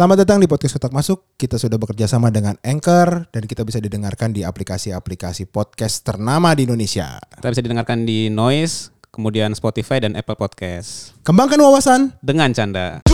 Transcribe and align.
Selamat 0.00 0.24
datang 0.24 0.40
di 0.40 0.48
podcast 0.48 0.80
Kotak 0.80 0.96
Masuk. 0.96 1.36
Kita 1.36 1.60
sudah 1.60 1.76
bekerja 1.76 2.08
sama 2.08 2.32
dengan 2.32 2.56
Anchor 2.64 3.28
dan 3.36 3.44
kita 3.44 3.68
bisa 3.68 3.84
didengarkan 3.84 4.32
di 4.32 4.48
aplikasi-aplikasi 4.48 5.44
podcast 5.52 6.08
ternama 6.08 6.56
di 6.56 6.64
Indonesia. 6.64 7.20
Kita 7.20 7.52
bisa 7.52 7.60
didengarkan 7.60 8.08
di 8.08 8.32
Noise, 8.32 8.96
kemudian 9.12 9.52
Spotify 9.52 10.00
dan 10.00 10.16
Apple 10.16 10.40
Podcast. 10.40 11.12
Kembangkan 11.20 11.60
wawasan. 11.60 12.16
Dengan 12.24 12.48
canda. 12.56 13.04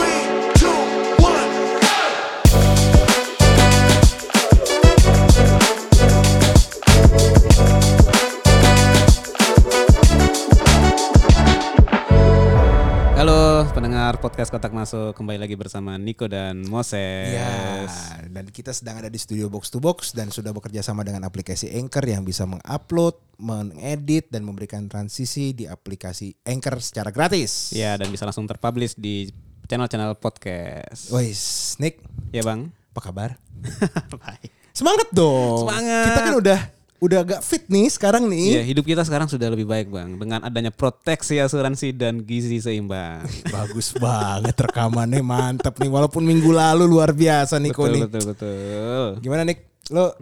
Pendengar 14.07 14.23
podcast 14.23 14.55
Kotak 14.55 14.71
Masuk 14.71 15.19
Kembali 15.19 15.35
lagi 15.35 15.59
bersama 15.59 15.99
Niko 15.99 16.31
dan 16.31 16.63
Moses 16.71 17.27
Ya, 17.27 17.91
dan 18.31 18.47
kita 18.55 18.71
sedang 18.71 19.03
ada 19.03 19.11
di 19.11 19.19
studio 19.19 19.51
Box 19.51 19.67
to 19.67 19.83
Box 19.83 20.15
dan 20.15 20.31
sudah 20.31 20.55
bekerja 20.55 20.79
sama 20.79 21.03
dengan 21.03 21.27
aplikasi 21.27 21.75
Anchor 21.75 22.07
yang 22.07 22.23
bisa 22.23 22.47
mengupload, 22.47 23.19
mengedit 23.43 24.31
dan 24.31 24.47
memberikan 24.47 24.87
transisi 24.87 25.59
di 25.59 25.67
aplikasi 25.67 26.39
Anchor 26.47 26.79
secara 26.79 27.11
gratis. 27.11 27.75
Ya 27.75 27.99
dan 27.99 28.07
bisa 28.15 28.23
langsung 28.23 28.47
terpublish 28.47 28.95
di 28.95 29.27
channel-channel 29.67 30.15
podcast 30.23 31.11
Wais, 31.11 31.75
Nick, 31.83 31.99
Ya 32.31 32.47
bang 32.47 32.71
apa 32.95 33.11
kabar? 33.11 33.43
Baik 34.23 34.55
Semangat 34.71 35.11
dong. 35.11 35.67
Semangat. 35.67 36.05
Kita 36.15 36.21
kan 36.21 36.35
udah 36.39 36.61
udah 36.99 37.19
agak 37.21 37.41
fit 37.41 37.65
nih 37.67 37.87
sekarang 37.87 38.25
nih. 38.25 38.57
Iya 38.57 38.63
hidup 38.65 38.85
kita 38.85 39.01
sekarang 39.01 39.27
sudah 39.27 39.49
lebih 39.49 39.65
baik 39.65 39.87
bang 39.87 40.15
Dengan 40.15 40.41
adanya 40.41 40.69
proteksi 40.69 41.37
asuransi 41.37 41.93
dan 41.93 42.21
gizi 42.21 42.57
seimbang 42.57 43.21
Bagus 43.53 43.93
banget 43.93 44.57
rekamannya 44.57 45.21
mantap 45.21 45.77
nih 45.77 45.87
walaupun 45.87 46.23
minggu 46.23 46.49
lalu 46.49 46.85
luar 46.85 47.11
biasa 47.11 47.57
Niko 47.57 47.85
Betul 47.85 47.93
nih. 47.93 48.01
betul 48.05 48.23
betul 48.27 49.07
Gimana 49.19 49.43
Nick? 49.43 49.61
Lo 49.89 50.17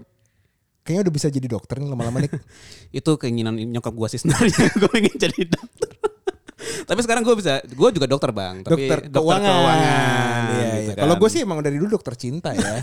kayaknya 0.80 1.02
udah 1.02 1.14
bisa 1.14 1.28
jadi 1.28 1.46
dokter 1.46 1.76
nih 1.76 1.88
lama-lama 1.88 2.18
Nick. 2.20 2.34
Itu 2.98 3.14
keinginan 3.14 3.54
nyokap 3.54 3.90
gua 3.90 4.06
sih 4.06 4.18
sebenarnya 4.18 4.68
Gue 4.80 4.90
pengen 4.90 5.14
jadi 5.14 5.46
dokter 5.46 5.90
Tapi 6.84 7.00
sekarang 7.00 7.22
gue 7.22 7.34
bisa 7.34 7.62
Gue 7.66 7.88
juga 7.90 8.04
dokter 8.04 8.30
bang 8.30 8.60
tapi 8.60 8.88
dokter 8.88 8.98
keuangan. 9.08 9.46
keuangan, 9.46 10.42
Iya, 10.50 10.64
gitu 10.74 10.80
iya. 10.80 10.92
kan. 10.92 11.02
Kalau 11.02 11.14
gue 11.16 11.28
sih 11.28 11.40
emang 11.40 11.58
dari 11.60 11.76
dulu 11.76 11.88
dokter 11.92 12.14
cinta 12.14 12.50
ya. 12.50 12.82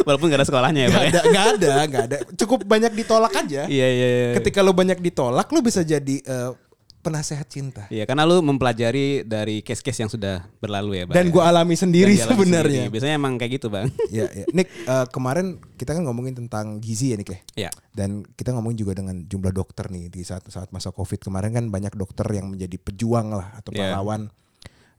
Walaupun 0.00 0.26
gak 0.26 0.38
ada 0.38 0.46
sekolahnya 0.46 0.80
ya 0.80 0.88
Gak 0.88 0.94
bang 0.94 1.04
ya. 1.04 1.10
ada, 1.10 1.22
gak 1.28 1.46
ada, 1.52 1.72
gak 1.84 2.02
ada. 2.04 2.16
Cukup 2.34 2.62
banyak 2.62 2.92
ditolak 2.94 3.32
aja. 3.34 3.66
Iya 3.66 3.86
iya 3.88 4.06
iya 4.08 4.32
Ketika 4.36 4.60
lo 4.60 4.72
banyak 4.72 4.98
ditolak, 4.98 5.46
lo 5.46 5.60
bisa 5.60 5.80
jadi 5.80 6.16
eh, 6.18 6.52
penasehat 6.98 7.46
cinta. 7.46 7.86
Iya 7.88 8.04
karena 8.04 8.22
lu 8.22 8.42
mempelajari 8.42 9.22
dari 9.22 9.60
case-case 9.60 9.96
yang 9.98 10.08
sudah 10.08 10.42
berlalu 10.58 10.98
ya 10.98 11.04
bang 11.06 11.16
Dan 11.16 11.26
ya. 11.26 11.32
gue 11.32 11.42
alami 11.42 11.74
sendiri 11.74 12.12
sebenarnya. 12.12 12.84
sendiri. 12.84 12.92
Biasanya 12.92 13.14
emang 13.14 13.32
kayak 13.34 13.52
gitu 13.54 13.66
bang 13.68 13.86
Iya, 14.12 14.26
iya. 14.34 14.46
Nick, 14.50 14.68
eh, 14.68 15.06
kemarin 15.08 15.46
kita 15.74 15.92
kan 15.92 16.02
ngomongin 16.02 16.34
tentang 16.36 16.78
gizi 16.78 17.10
ya 17.10 17.16
Nick 17.16 17.30
ya. 17.30 17.40
Iya 17.56 17.70
Dan 17.92 18.26
kita 18.28 18.50
ngomongin 18.50 18.78
juga 18.78 18.92
dengan 18.94 19.22
jumlah 19.22 19.50
dokter 19.50 19.88
nih 19.88 20.08
di 20.08 20.20
saat 20.20 20.42
saat 20.46 20.68
masa 20.68 20.90
covid 20.90 21.18
kemarin 21.18 21.50
kan 21.50 21.64
banyak 21.66 21.94
dokter 21.94 22.26
yang 22.28 22.50
menjadi 22.50 22.76
pejuang 22.76 23.30
lah 23.30 23.54
atau 23.54 23.70
Iya. 23.70 23.94
pahlawan 23.94 24.28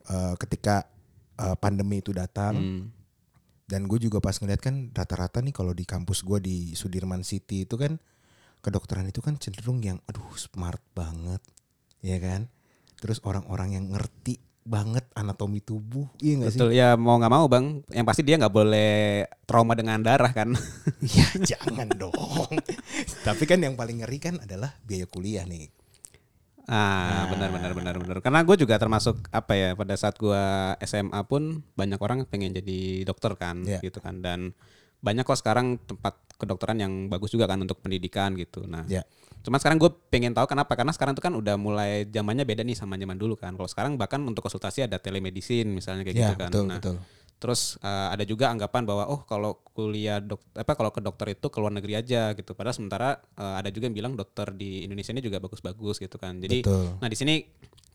eh, 0.08 0.34
ketika 0.40 0.88
eh, 1.36 1.56
pandemi 1.56 2.00
itu 2.00 2.10
datang. 2.10 2.56
Hmm. 2.56 2.84
Dan 3.70 3.86
gue 3.86 4.02
juga 4.02 4.18
pas 4.18 4.34
ngeliat 4.34 4.58
kan 4.58 4.90
rata-rata 4.90 5.46
nih 5.46 5.54
kalau 5.54 5.78
di 5.78 5.86
kampus 5.86 6.26
gue 6.26 6.42
di 6.42 6.58
Sudirman 6.74 7.22
City 7.22 7.70
itu 7.70 7.78
kan 7.78 8.02
kedokteran 8.66 9.06
itu 9.06 9.22
kan 9.22 9.38
cenderung 9.38 9.78
yang 9.86 10.02
aduh 10.10 10.34
smart 10.34 10.82
banget, 10.98 11.38
ya 12.02 12.18
kan? 12.18 12.50
Terus 12.98 13.22
orang-orang 13.22 13.78
yang 13.78 13.86
ngerti 13.94 14.42
banget 14.70 15.06
anatomi 15.18 15.62
tubuh, 15.62 16.10
iya 16.22 16.46
gak 16.46 16.52
sih? 16.54 16.60
Betul 16.62 16.70
ya 16.78 16.94
mau 16.94 17.18
nggak 17.18 17.34
mau 17.34 17.50
bang 17.50 17.82
Yang 17.90 18.06
pasti 18.06 18.22
dia 18.22 18.38
nggak 18.38 18.54
boleh 18.54 19.26
trauma 19.50 19.74
dengan 19.74 19.98
darah 20.04 20.30
kan 20.30 20.54
Ya 21.02 21.26
jangan 21.56 21.90
dong. 21.98 22.14
Tapi 23.26 23.44
kan 23.50 23.58
yang 23.66 23.74
paling 23.74 24.06
ngeri 24.06 24.18
kan 24.22 24.36
adalah 24.38 24.78
biaya 24.86 25.10
kuliah 25.10 25.46
nih. 25.48 25.72
Ah, 26.70 27.26
benar 27.28 27.50
benar 27.50 27.72
benar 27.74 27.96
benar. 27.98 28.18
Karena 28.22 28.46
gue 28.46 28.56
juga 28.56 28.78
termasuk 28.78 29.26
apa 29.34 29.54
ya 29.58 29.70
pada 29.74 29.98
saat 29.98 30.16
gue 30.16 30.44
SMA 30.86 31.18
pun 31.26 31.66
banyak 31.74 31.98
orang 31.98 32.30
pengen 32.30 32.54
jadi 32.54 33.04
dokter 33.04 33.34
kan, 33.34 33.66
Iya. 33.66 33.82
gitu 33.82 33.98
kan. 33.98 34.22
Dan 34.22 34.54
banyak 35.02 35.26
kok 35.26 35.40
sekarang 35.42 35.82
tempat 35.82 36.14
kedokteran 36.38 36.78
yang 36.78 36.94
bagus 37.10 37.34
juga 37.34 37.50
kan 37.50 37.58
untuk 37.58 37.82
pendidikan 37.82 38.38
gitu. 38.38 38.70
Nah, 38.70 38.86
Ya. 38.86 39.02
cuma 39.42 39.58
sekarang 39.58 39.82
gue 39.82 39.90
pengen 40.08 40.32
tahu 40.32 40.46
kenapa? 40.46 40.78
Karena 40.78 40.94
sekarang 40.94 41.18
tuh 41.18 41.24
kan 41.26 41.34
udah 41.34 41.58
mulai 41.58 42.06
zamannya 42.06 42.46
beda 42.46 42.62
nih 42.62 42.78
sama 42.78 42.96
zaman 42.96 43.18
dulu 43.18 43.34
kan. 43.34 43.58
Kalau 43.58 43.68
sekarang 43.68 43.98
bahkan 43.98 44.22
untuk 44.22 44.46
konsultasi 44.46 44.86
ada 44.86 45.02
telemedicine 45.02 45.68
misalnya 45.68 46.06
kayak 46.06 46.16
Ya 46.16 46.22
gitu 46.30 46.36
kan. 46.38 46.50
betul 46.54 46.66
nah, 46.70 46.78
betul. 46.78 46.98
Terus 47.40 47.80
eh, 47.80 48.08
ada 48.14 48.24
juga 48.28 48.52
anggapan 48.52 48.84
bahwa 48.84 49.08
oh 49.08 49.24
kalau 49.24 49.64
kuliah 49.72 50.20
dok 50.20 50.44
apa 50.60 50.76
kalau 50.76 50.92
ke 50.92 51.00
dokter 51.00 51.40
itu 51.40 51.48
ke 51.48 51.58
luar 51.58 51.72
negeri 51.72 51.96
aja 51.96 52.36
gitu. 52.36 52.52
Padahal 52.52 52.76
sementara 52.76 53.16
eh, 53.40 53.56
ada 53.64 53.72
juga 53.72 53.88
yang 53.88 53.96
bilang 53.96 54.14
dokter 54.20 54.52
di 54.52 54.84
Indonesia 54.84 55.16
ini 55.16 55.24
juga 55.24 55.40
bagus-bagus 55.40 56.04
gitu 56.04 56.20
kan. 56.20 56.36
Jadi 56.38 56.68
Betul. 56.68 57.00
nah 57.00 57.08
di 57.08 57.16
sini 57.16 57.36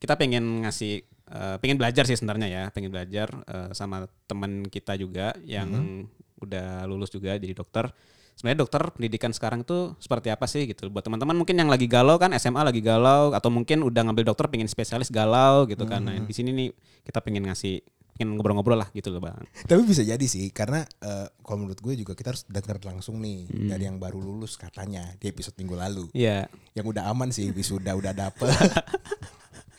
kita 0.00 0.16
pengen 0.16 0.64
ngasih 0.64 0.94
eh, 1.28 1.56
pengen 1.60 1.76
belajar 1.76 2.08
sih 2.08 2.16
sebenarnya 2.16 2.48
ya, 2.48 2.62
pengen 2.72 2.88
belajar 2.88 3.28
eh, 3.44 3.70
sama 3.76 4.08
teman 4.24 4.64
kita 4.66 4.96
juga 4.96 5.36
yang 5.44 5.68
Mm-hmm. 5.70 6.42
udah 6.44 6.84
lulus 6.84 7.08
juga 7.08 7.36
jadi 7.40 7.56
dokter. 7.56 7.88
Sebenarnya 8.34 8.66
dokter 8.66 8.82
pendidikan 8.90 9.30
sekarang 9.30 9.62
tuh 9.62 9.94
seperti 10.02 10.28
apa 10.28 10.44
sih 10.50 10.66
gitu. 10.66 10.90
Buat 10.90 11.06
teman-teman 11.06 11.38
mungkin 11.38 11.54
yang 11.54 11.70
lagi 11.70 11.86
galau 11.86 12.18
kan 12.18 12.34
SMA 12.34 12.66
lagi 12.66 12.82
galau 12.82 13.30
atau 13.30 13.48
mungkin 13.48 13.80
udah 13.86 14.10
ngambil 14.10 14.34
dokter 14.34 14.50
pengen 14.50 14.66
spesialis 14.66 15.08
galau 15.08 15.64
gitu 15.70 15.86
kan. 15.86 16.02
Mm-hmm. 16.02 16.20
Nah, 16.20 16.28
di 16.28 16.34
sini 16.34 16.50
nih 16.50 16.68
kita 17.06 17.22
pengen 17.22 17.46
ngasih 17.46 17.80
pengen 18.14 18.38
ngobrol-ngobrol 18.38 18.78
lah 18.78 18.88
gitu 18.94 19.10
loh, 19.10 19.18
Bang. 19.18 19.42
Tapi 19.66 19.82
bisa 19.82 20.06
jadi 20.06 20.22
sih 20.22 20.54
karena 20.54 20.86
eh, 21.02 21.26
kalau 21.42 21.66
menurut 21.66 21.82
gue 21.82 21.94
juga 21.98 22.14
kita 22.14 22.30
harus 22.30 22.46
dengar 22.46 22.78
langsung 22.86 23.18
nih 23.18 23.50
dari 23.66 23.90
yang 23.90 23.98
baru 23.98 24.22
lulus 24.22 24.54
katanya 24.54 25.02
di 25.18 25.26
episode 25.26 25.58
minggu 25.58 25.74
lalu. 25.74 26.04
Iya. 26.14 26.46
Yang 26.78 26.86
udah 26.94 27.10
aman 27.10 27.34
sih 27.34 27.50
wisuda 27.50 27.98
udah 27.98 28.14
dapet. 28.14 28.54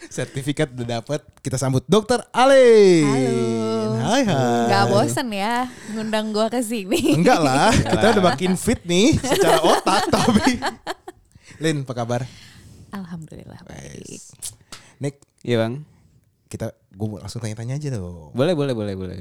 Sertifikat 0.06 0.69
udah 0.75 1.01
dapet. 1.01 1.23
Kita 1.41 1.56
sambut 1.56 1.81
Dokter 1.88 2.22
Alin. 2.29 3.07
Halo. 3.07 3.66
Hai 4.06 4.22
hai. 4.22 4.69
Gak 4.69 4.84
bosen 4.94 5.28
ya 5.34 5.66
ngundang 5.96 6.29
gua 6.29 6.46
ke 6.52 6.62
sini. 6.62 7.17
Enggak 7.17 7.40
lah, 7.41 7.73
kita 7.96 8.06
udah 8.19 8.23
makin 8.35 8.53
fit 8.53 8.84
nih 8.85 9.17
secara 9.17 9.63
otak 9.66 10.06
tapi. 10.13 10.62
Lin, 11.57 11.88
apa 11.88 11.94
kabar? 11.96 12.22
Alhamdulillah 12.94 13.63
baik. 13.66 14.22
Nick, 15.02 15.23
Iya, 15.41 15.66
Bang. 15.66 15.95
Kita 16.56 16.68
gue 16.72 17.08
langsung 17.16 17.40
tanya-tanya 17.40 17.76
aja 17.76 17.88
dong. 17.92 18.32
Boleh, 18.32 18.56
boleh, 18.56 18.72
boleh, 18.72 18.96
boleh. 18.96 19.16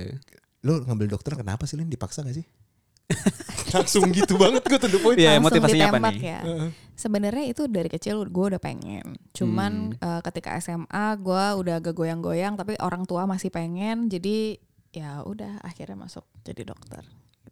Lu 0.63 0.81
ngambil 0.81 1.11
dokter 1.11 1.35
kenapa 1.35 1.67
sih 1.67 1.75
Lin? 1.75 1.87
Dipaksa 1.87 2.23
gak 2.23 2.35
sih? 2.35 2.47
langsung 3.75 4.09
gitu 4.09 4.39
banget 4.39 4.63
gue 4.65 4.79
to 4.79 4.89
the 4.89 4.97
point. 4.97 5.19
Iya, 5.19 5.37
Langsung 5.37 5.45
motivasinya 5.51 5.85
apa 5.85 5.99
ditembak 5.99 6.15
nih? 6.15 6.23
ya. 6.25 6.41
Sebenarnya 6.95 7.45
itu 7.45 7.63
dari 7.67 7.89
kecil 7.89 8.17
gue 8.25 8.47
udah 8.49 8.63
pengen. 8.63 9.19
Cuman 9.31 9.73
Hmm. 9.93 9.99
eh, 10.01 10.21
ketika 10.23 10.55
SMA 10.57 11.07
gue 11.19 11.45
udah 11.59 11.75
agak 11.77 11.93
goyang-goyang 11.93 12.55
tapi 12.55 12.79
orang 12.79 13.05
tua 13.05 13.27
masih 13.27 13.51
pengen. 13.51 14.07
Jadi 14.07 14.57
ya 14.95 15.21
udah 15.21 15.59
akhirnya 15.61 15.99
masuk 15.99 16.23
jadi 16.41 16.65
dokter. 16.65 17.03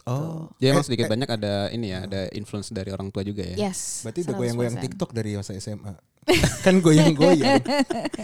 Oh, 0.09 0.49
Jadi 0.57 0.73
emang 0.73 0.83
Eh, 0.83 0.87
sedikit 0.89 1.05
eh, 1.05 1.11
banyak 1.11 1.29
ada 1.29 1.55
ini 1.69 1.93
ya, 1.93 2.09
ada 2.09 2.25
influence 2.33 2.73
dari 2.73 2.89
orang 2.89 3.13
tua 3.13 3.21
juga 3.21 3.45
ya. 3.45 3.69
Yes. 3.69 4.01
Berarti 4.03 4.25
udah 4.25 4.35
goyang-goyang 4.35 4.77
100%. 4.79 4.85
TikTok 4.89 5.11
dari 5.13 5.31
masa 5.37 5.53
SMA. 5.55 5.95
Kan 6.65 6.79
goyang-goyang. 6.79 7.59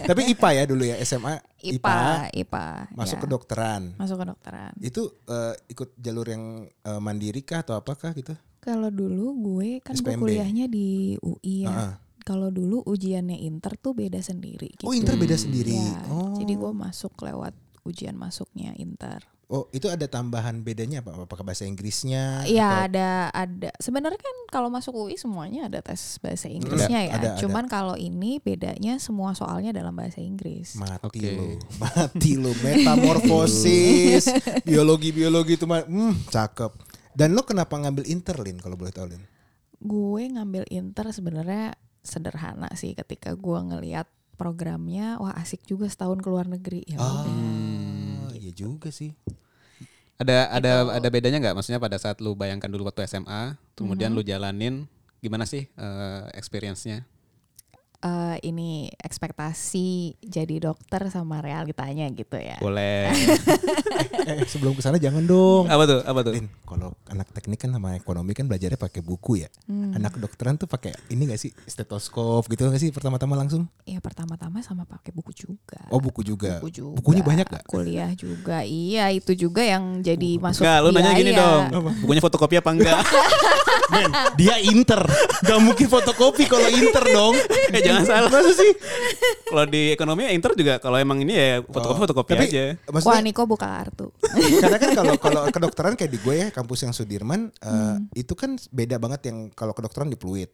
Tapi 0.09 0.21
IPA 0.31 0.49
ya 0.55 0.63
dulu 0.63 0.83
ya 0.87 0.95
SMA. 1.03 1.43
IPA, 1.59 2.31
IPA. 2.31 2.67
Masuk 2.95 3.17
ya. 3.19 3.21
ke 3.23 3.27
dokteran. 3.27 3.81
Masuk 3.99 4.17
ke 4.23 4.25
dokteran. 4.31 4.71
Itu 4.79 5.19
eh, 5.27 5.53
ikut 5.67 5.99
jalur 5.99 6.27
yang 6.31 6.43
eh, 6.67 7.01
mandiri 7.03 7.43
kah 7.43 7.61
atau 7.61 7.75
apakah 7.75 8.15
gitu? 8.15 8.31
Kalau 8.59 8.91
dulu 8.91 9.35
gue 9.39 9.79
kan 9.83 9.95
gue 9.95 10.15
kuliahnya 10.15 10.71
di 10.71 11.15
UI 11.19 11.67
ya. 11.67 11.71
Heeh. 11.71 11.93
Kalau 12.23 12.53
dulu 12.53 12.85
ujiannya 12.85 13.41
inter 13.41 13.73
tuh 13.79 13.97
beda 13.97 14.21
sendiri. 14.21 14.69
Oh, 14.85 14.93
gitu. 14.93 15.01
inter 15.01 15.15
beda 15.17 15.33
sendiri. 15.39 15.73
Ya, 15.73 15.97
oh. 16.13 16.37
Jadi 16.37 16.53
gue 16.53 16.71
masuk 16.75 17.15
lewat 17.25 17.57
ujian 17.87 18.13
masuknya 18.13 18.75
inter. 18.77 19.25
Oh, 19.49 19.65
itu 19.73 19.89
ada 19.89 20.05
tambahan 20.05 20.61
bedanya 20.61 21.01
apa? 21.01 21.25
Apakah 21.25 21.41
bahasa 21.41 21.65
Inggrisnya? 21.65 22.45
Iya 22.45 22.69
atau- 22.69 22.85
ada 22.85 23.09
ada. 23.33 23.69
Sebenarnya 23.81 24.21
kan 24.21 24.37
kalau 24.53 24.69
masuk 24.69 24.93
UI 24.93 25.17
semuanya 25.17 25.65
ada 25.65 25.81
tes 25.81 26.21
bahasa 26.21 26.45
Inggrisnya 26.45 27.09
ya. 27.09 27.17
ada, 27.17 27.27
ada. 27.33 27.41
Cuman 27.41 27.65
kalau 27.65 27.97
ini 27.97 28.37
bedanya 28.37 29.01
semua 29.01 29.33
soalnya 29.33 29.73
dalam 29.73 29.97
bahasa 29.97 30.21
Inggris. 30.21 30.77
Mati 30.77 31.01
Oke. 31.01 31.33
lo, 31.33 31.57
mati 31.81 32.31
lo, 32.37 32.53
metamorfosis, 32.61 34.29
biologi 34.69 35.09
biologi 35.09 35.57
itu 35.57 35.65
mah, 35.65 35.81
hmm, 35.81 36.29
cakep. 36.29 36.69
Dan 37.17 37.33
lo 37.33 37.41
kenapa 37.41 37.73
ngambil 37.73 38.05
interlin 38.05 38.61
kalau 38.61 38.77
boleh 38.77 38.93
tahu 38.93 39.09
Lin? 39.09 39.25
Gue 39.81 40.29
ngambil 40.29 40.69
inter 40.69 41.09
sebenarnya 41.09 41.73
sederhana 42.05 42.69
sih 42.77 42.93
ketika 42.93 43.33
gue 43.33 43.59
ngeliat 43.65 44.05
programnya 44.37 45.17
wah 45.17 45.33
asik 45.35 45.65
juga 45.65 45.89
setahun 45.89 46.21
ke 46.21 46.29
luar 46.29 46.45
negeri 46.45 46.85
ya 46.85 47.01
udah. 47.01 47.25
Iya 48.49 48.65
juga 48.65 48.89
sih. 48.89 49.13
Ada 50.17 50.49
ada 50.49 50.71
ada 50.97 51.07
bedanya 51.13 51.37
nggak? 51.37 51.55
Maksudnya 51.61 51.77
pada 51.77 52.01
saat 52.01 52.17
lu 52.17 52.33
bayangkan 52.33 52.65
dulu 52.65 52.89
waktu 52.89 53.05
SMA, 53.05 53.55
kemudian 53.77 54.09
lu 54.11 54.25
jalanin, 54.25 54.89
gimana 55.21 55.45
sih 55.45 55.69
eh, 55.69 56.21
experience-nya? 56.33 57.05
Eh, 57.99 58.37
ini 58.47 58.87
ekspektasi 58.95 60.19
jadi 60.23 60.55
dokter 60.71 61.11
sama 61.11 61.43
realitanya 61.43 62.07
gitu 62.15 62.39
ya. 62.39 62.57
Boleh. 62.63 63.11
Eh, 63.11 64.31
eh, 64.39 64.47
sebelum 64.47 64.75
ke 64.75 64.81
sana 64.83 64.95
jangan 64.95 65.23
dong. 65.27 65.67
Apa 65.67 65.83
tuh? 65.83 65.99
Apa 66.07 66.19
tuh? 66.23 66.33
Lin, 66.35 66.47
kalau 66.63 66.95
anak 67.11 67.27
teknik 67.35 67.59
kan 67.59 67.71
sama 67.75 67.99
ekonomi 67.99 68.31
kan 68.31 68.47
belajarnya 68.47 68.79
pakai 68.79 69.03
buku 69.03 69.43
ya. 69.43 69.49
Hmm. 69.67 69.95
Anak 69.95 70.15
kedokteran 70.15 70.55
tuh 70.55 70.67
pakai 70.71 70.95
ini 71.11 71.27
gak 71.27 71.41
sih 71.41 71.51
stetoskop 71.67 72.47
gitu 72.47 72.71
gak 72.71 72.79
sih 72.79 72.89
pertama-tama 72.95 73.35
langsung? 73.35 73.67
Ya 73.83 73.99
pertama-tama 73.99 74.63
sama 74.63 74.87
pakai 74.87 75.11
buku 75.11 75.35
juga. 75.35 75.83
Oh 75.91 75.99
buku 75.99 76.23
juga. 76.23 76.63
Buku 76.63 76.71
juga. 76.71 76.95
Bukunya 76.95 77.23
banyak 77.23 77.47
gak? 77.51 77.63
Kuliah 77.67 78.11
juga. 78.15 78.63
Iya, 78.63 79.11
itu 79.11 79.35
juga 79.35 79.61
yang 79.65 79.99
jadi 79.99 80.39
masuk 80.39 80.63
Enggak, 80.63 80.77
lu 80.83 80.89
nanya 80.95 81.11
gini 81.15 81.31
dong. 81.35 81.63
Bukunya 82.05 82.21
fotokopi 82.23 82.55
apa 82.59 82.69
enggak? 82.71 83.01
Men, 83.93 84.11
dia 84.37 84.55
inter. 84.61 85.01
Gak 85.41 85.59
mungkin 85.59 85.89
fotokopi 85.89 86.45
kalau 86.45 86.69
inter 86.69 87.03
dong. 87.09 87.33
eh 87.73 87.81
jangan 87.89 88.05
salah. 88.05 88.29
Masa 88.29 88.51
sih? 88.53 88.71
Kalau 89.45 89.65
di 89.65 89.81
ekonomi 89.89 90.21
ya 90.23 90.31
Inter 90.31 90.53
juga 90.53 90.77
kalau 90.77 90.95
emang 90.95 91.19
ini 91.19 91.33
ya 91.33 91.59
fotokopi 91.61 91.99
fotokopi 91.99 92.29
Oh. 92.29 92.37
Tapi, 92.37 92.45
aja. 92.47 92.65
Wah, 92.85 92.93
Maksudnya, 92.93 93.21
Niko 93.21 93.41
buka 93.43 93.67
kartu. 93.67 94.07
karena 94.63 94.77
kan 94.77 94.89
kalau 94.93 95.13
kalau 95.17 95.41
kedokteran 95.49 95.93
kayak 95.93 96.11
di 96.11 96.19
gue 96.19 96.35
ya 96.35 96.47
kampus 96.49 96.79
yang 96.81 96.93
Sudirman 96.93 97.49
Hmm. 97.59 98.05
itu 98.13 98.33
kan 98.33 98.53
beda 98.69 98.95
banget 98.95 99.27
yang 99.27 99.49
kalau 99.51 99.73
kedokteran 99.73 100.07
di 100.07 100.15
Pluit. 100.15 100.53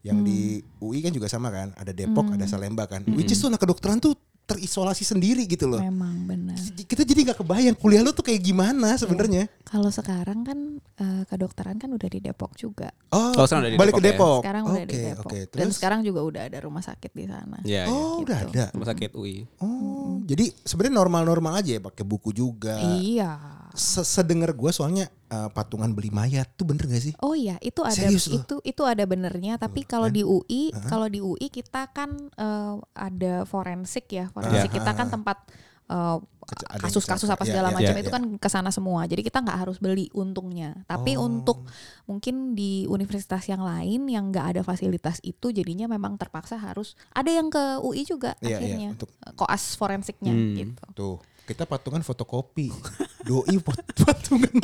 Yang 0.00 0.18
di 0.24 0.38
Hmm. 0.58 0.80
UI 0.80 0.98
kan 1.00 1.12
juga 1.12 1.28
sama 1.28 1.52
kan, 1.52 1.76
ada 1.76 1.92
Depok, 1.92 2.32
ada 2.32 2.48
Salemba 2.48 2.88
kan. 2.88 3.04
Which 3.06 3.28
is 3.28 3.36
tuh 3.36 3.52
anak 3.52 3.60
kedokteran 3.60 4.00
tuh 4.00 4.16
terisolasi 4.50 5.06
sendiri 5.06 5.46
gitu 5.46 5.70
loh. 5.70 5.78
Memang 5.78 6.26
benar. 6.26 6.58
Kita 6.86 7.06
jadi 7.06 7.30
nggak 7.30 7.38
kebayang 7.46 7.76
kuliah 7.78 8.02
lu 8.02 8.10
tuh 8.10 8.26
kayak 8.26 8.42
gimana 8.42 8.98
sebenarnya. 8.98 9.46
Kalau 9.62 9.90
sekarang 9.94 10.42
kan 10.42 10.58
eh, 10.98 11.22
kedokteran 11.30 11.78
kan 11.78 11.90
udah 11.94 12.08
di 12.10 12.18
Depok 12.18 12.58
juga. 12.58 12.90
Oh, 13.14 13.30
Kalau 13.30 13.46
sekarang 13.46 13.62
udah 13.68 13.72
di 13.72 13.78
balik 13.78 13.94
ke 13.94 14.02
Depok 14.02 14.10
ya? 14.10 14.16
Depok. 14.16 14.40
Sekarang 14.42 14.64
udah 14.66 14.84
di 14.84 14.94
Oke, 14.94 15.02
Depok. 15.06 15.26
Oke, 15.30 15.38
Dan 15.46 15.58
Terus 15.62 15.74
sekarang 15.78 16.00
juga 16.02 16.20
udah 16.26 16.42
ada 16.50 16.58
rumah 16.62 16.82
sakit 16.82 17.12
di 17.14 17.24
sana. 17.30 17.58
Iya, 17.62 17.82
iya. 17.86 17.92
Oh, 17.92 18.22
udah 18.26 18.38
gitu. 18.42 18.52
ada. 18.56 18.64
Rumah 18.74 18.88
sakit 18.90 19.10
UI. 19.14 19.36
Oh, 19.62 20.18
jadi 20.26 20.50
sebenarnya 20.66 20.94
normal-normal 20.98 21.52
aja 21.62 21.70
ya 21.78 21.80
pakai 21.82 22.02
buku 22.02 22.34
juga. 22.34 22.74
Iya. 22.80 23.59
Se- 23.72 24.02
Sedengar 24.02 24.50
gue 24.50 24.70
soalnya 24.70 25.06
eh, 25.26 25.48
patungan 25.48 25.90
beli 25.90 26.10
mayat 26.10 26.50
tuh 26.54 26.64
bener 26.64 26.84
gak 26.84 27.02
sih? 27.02 27.14
Oh 27.20 27.32
iya, 27.32 27.54
itu 27.60 27.80
ada 27.80 27.94
Serius 27.94 28.26
loh? 28.26 28.42
itu 28.42 28.54
itu 28.62 28.82
ada 28.82 29.04
benernya. 29.04 29.56
Tapi 29.56 29.82
kalau 29.82 30.06
di 30.06 30.20
UI, 30.20 30.74
kalau 30.86 31.06
di 31.06 31.18
UI 31.18 31.46
kita 31.46 31.86
kan 31.88 32.10
eh, 32.30 32.74
ada 32.92 33.44
forensik 33.44 34.06
ya. 34.08 34.26
Forensik 34.28 34.70
Iya. 34.70 34.76
kita 34.76 34.90
kan 34.92 35.06
tempat 35.08 35.38
eh, 35.86 36.18
yang 36.50 36.82
kasus-kasus 36.82 37.26
apa 37.26 37.42
segala 37.42 37.70
Iya, 37.70 37.76
macam 37.76 37.94
iya, 37.94 38.00
itu 38.00 38.10
iya. 38.10 38.16
kan 38.16 38.24
ke 38.36 38.48
sana 38.48 38.70
semua. 38.70 39.06
Jadi 39.06 39.22
kita 39.22 39.38
nggak 39.38 39.58
harus 39.60 39.78
beli 39.78 40.10
untungnya. 40.10 40.82
Tapi 40.84 41.14
Oh. 41.14 41.26
untuk 41.26 41.62
mungkin 42.04 42.54
di 42.54 42.86
universitas 42.86 43.46
yang 43.46 43.62
lain 43.62 44.06
yang 44.06 44.30
nggak 44.30 44.46
ada 44.50 44.62
fasilitas 44.62 45.18
itu, 45.20 45.50
jadinya 45.50 45.86
memang 45.86 46.14
terpaksa 46.14 46.58
harus 46.58 46.98
ada 47.10 47.30
yang 47.30 47.46
ke 47.48 47.58
UI 47.80 48.02
juga 48.02 48.34
Iya, 48.38 48.48
iya, 48.48 48.56
akhirnya 48.56 48.88
untuk- 48.94 49.14
koas 49.34 49.74
forensiknya 49.74 50.30
Hmm. 50.32 50.54
gitu. 50.56 50.84
Tuh, 50.92 51.16
kita 51.50 51.66
patungan 51.66 52.00
fotokopi. 52.00 52.70
Doi 53.26 53.58
patungan. 53.98 54.54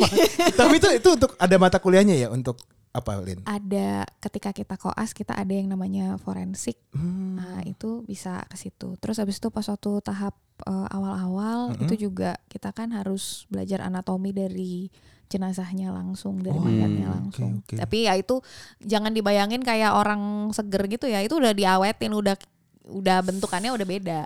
Tapi 0.54 0.74
itu 0.78 0.88
itu 0.94 1.08
untuk 1.12 1.34
ada 1.36 1.56
mata 1.58 1.82
kuliahnya 1.82 2.14
ya 2.14 2.28
untuk 2.30 2.62
apa, 2.96 3.20
Lin? 3.20 3.44
Ada 3.44 4.08
ketika 4.24 4.56
kita 4.56 4.80
koas 4.80 5.12
kita 5.12 5.36
ada 5.36 5.52
yang 5.52 5.68
namanya 5.68 6.16
forensik. 6.16 6.80
Hmm. 6.96 7.36
Nah, 7.36 7.60
itu 7.66 8.00
bisa 8.08 8.40
ke 8.48 8.56
situ. 8.56 8.96
Terus 8.96 9.20
habis 9.20 9.36
itu 9.36 9.52
pas 9.52 9.66
waktu 9.68 10.00
tahap 10.00 10.32
eh, 10.64 10.86
awal-awal 10.88 11.76
itu 11.76 12.08
juga 12.08 12.40
kita 12.48 12.72
kan 12.72 12.94
harus 12.96 13.44
belajar 13.52 13.84
anatomi 13.84 14.32
dari 14.32 14.88
jenazahnya 15.26 15.90
langsung 15.92 16.38
dari 16.40 16.54
Oh, 16.56 16.62
mayatnya 16.64 17.10
oke, 17.10 17.16
langsung. 17.18 17.50
oke. 17.60 17.74
Tapi 17.76 18.08
ya 18.08 18.14
itu 18.16 18.40
jangan 18.80 19.12
dibayangin 19.12 19.60
kayak 19.60 19.92
orang 19.92 20.48
seger 20.56 20.86
gitu 20.88 21.04
ya. 21.10 21.20
Itu 21.20 21.36
udah 21.36 21.52
diawetin, 21.52 22.16
udah 22.16 22.38
udah 22.86 23.18
bentukannya 23.20 23.74
udah 23.76 23.86
beda. 23.86 24.20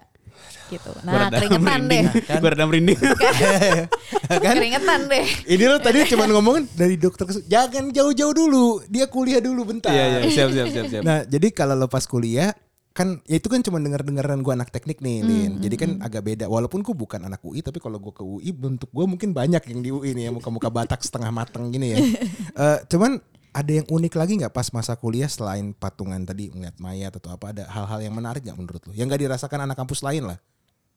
Gitu. 0.71 0.91
Nah, 1.03 1.27
rada 1.27 1.37
keringetan 1.43 1.81
deh. 1.91 2.05
merinding. 2.07 2.07
Gua 2.43 2.51
rada 2.55 2.65
merinding. 2.71 2.99
kan? 4.47 4.55
keringetan 4.55 5.01
deh. 5.11 5.27
Ini 5.51 5.65
lo 5.67 5.77
tadi 5.83 5.99
cuma 6.15 6.25
ngomongin 6.31 6.65
dari 6.79 6.95
dokter 6.95 7.27
jangan 7.51 7.91
jauh-jauh 7.91 8.35
dulu. 8.35 8.67
Dia 8.87 9.11
kuliah 9.11 9.43
dulu 9.43 9.67
bentar. 9.67 9.91
Iya, 9.91 10.23
iya, 10.23 10.31
siap, 10.31 10.49
siap, 10.55 10.67
siap, 10.71 10.87
siap. 10.87 11.03
Nah, 11.03 11.27
jadi 11.27 11.51
kalau 11.51 11.75
lo 11.75 11.91
pas 11.91 12.07
kuliah 12.07 12.55
kan 12.91 13.23
ya 13.23 13.39
itu 13.39 13.47
kan 13.47 13.63
cuma 13.63 13.79
dengar-dengaran 13.79 14.43
gue 14.43 14.53
anak 14.55 14.71
teknik 14.71 14.99
nih, 15.03 15.23
Lin. 15.23 15.53
Jadi 15.63 15.75
kan 15.79 15.91
agak 16.03 16.23
beda. 16.27 16.47
Walaupun 16.47 16.83
gue 16.87 16.95
bukan 16.95 17.23
anak 17.27 17.43
UI, 17.43 17.63
tapi 17.63 17.79
kalau 17.83 17.99
gue 17.99 18.15
ke 18.15 18.23
UI 18.23 18.51
bentuk 18.55 18.91
gue 18.91 19.07
mungkin 19.07 19.31
banyak 19.35 19.63
yang 19.71 19.81
di 19.83 19.91
UI 19.91 20.11
nih, 20.15 20.29
ya 20.29 20.31
muka-muka 20.35 20.71
Batak 20.71 21.03
setengah 21.03 21.31
mateng 21.35 21.71
gini 21.75 21.95
ya. 21.95 21.99
Eh, 22.61 22.79
cuman 22.93 23.17
ada 23.51 23.73
yang 23.73 23.87
unik 23.87 24.15
lagi 24.15 24.33
nggak 24.39 24.51
pas 24.51 24.71
masa 24.71 24.95
kuliah 24.95 25.27
selain 25.27 25.73
patungan 25.73 26.23
tadi 26.23 26.49
ngeliat 26.49 26.79
mayat 26.79 27.13
atau 27.13 27.31
apa 27.31 27.51
ada 27.51 27.65
hal-hal 27.67 27.99
yang 28.01 28.15
menarik 28.15 28.43
nggak 28.43 28.55
menurut 28.55 28.83
lo? 28.85 28.93
Yang 28.93 29.07
nggak 29.11 29.23
dirasakan 29.27 29.61
anak 29.65 29.77
kampus 29.77 30.01
lain 30.01 30.25
lah. 30.25 30.39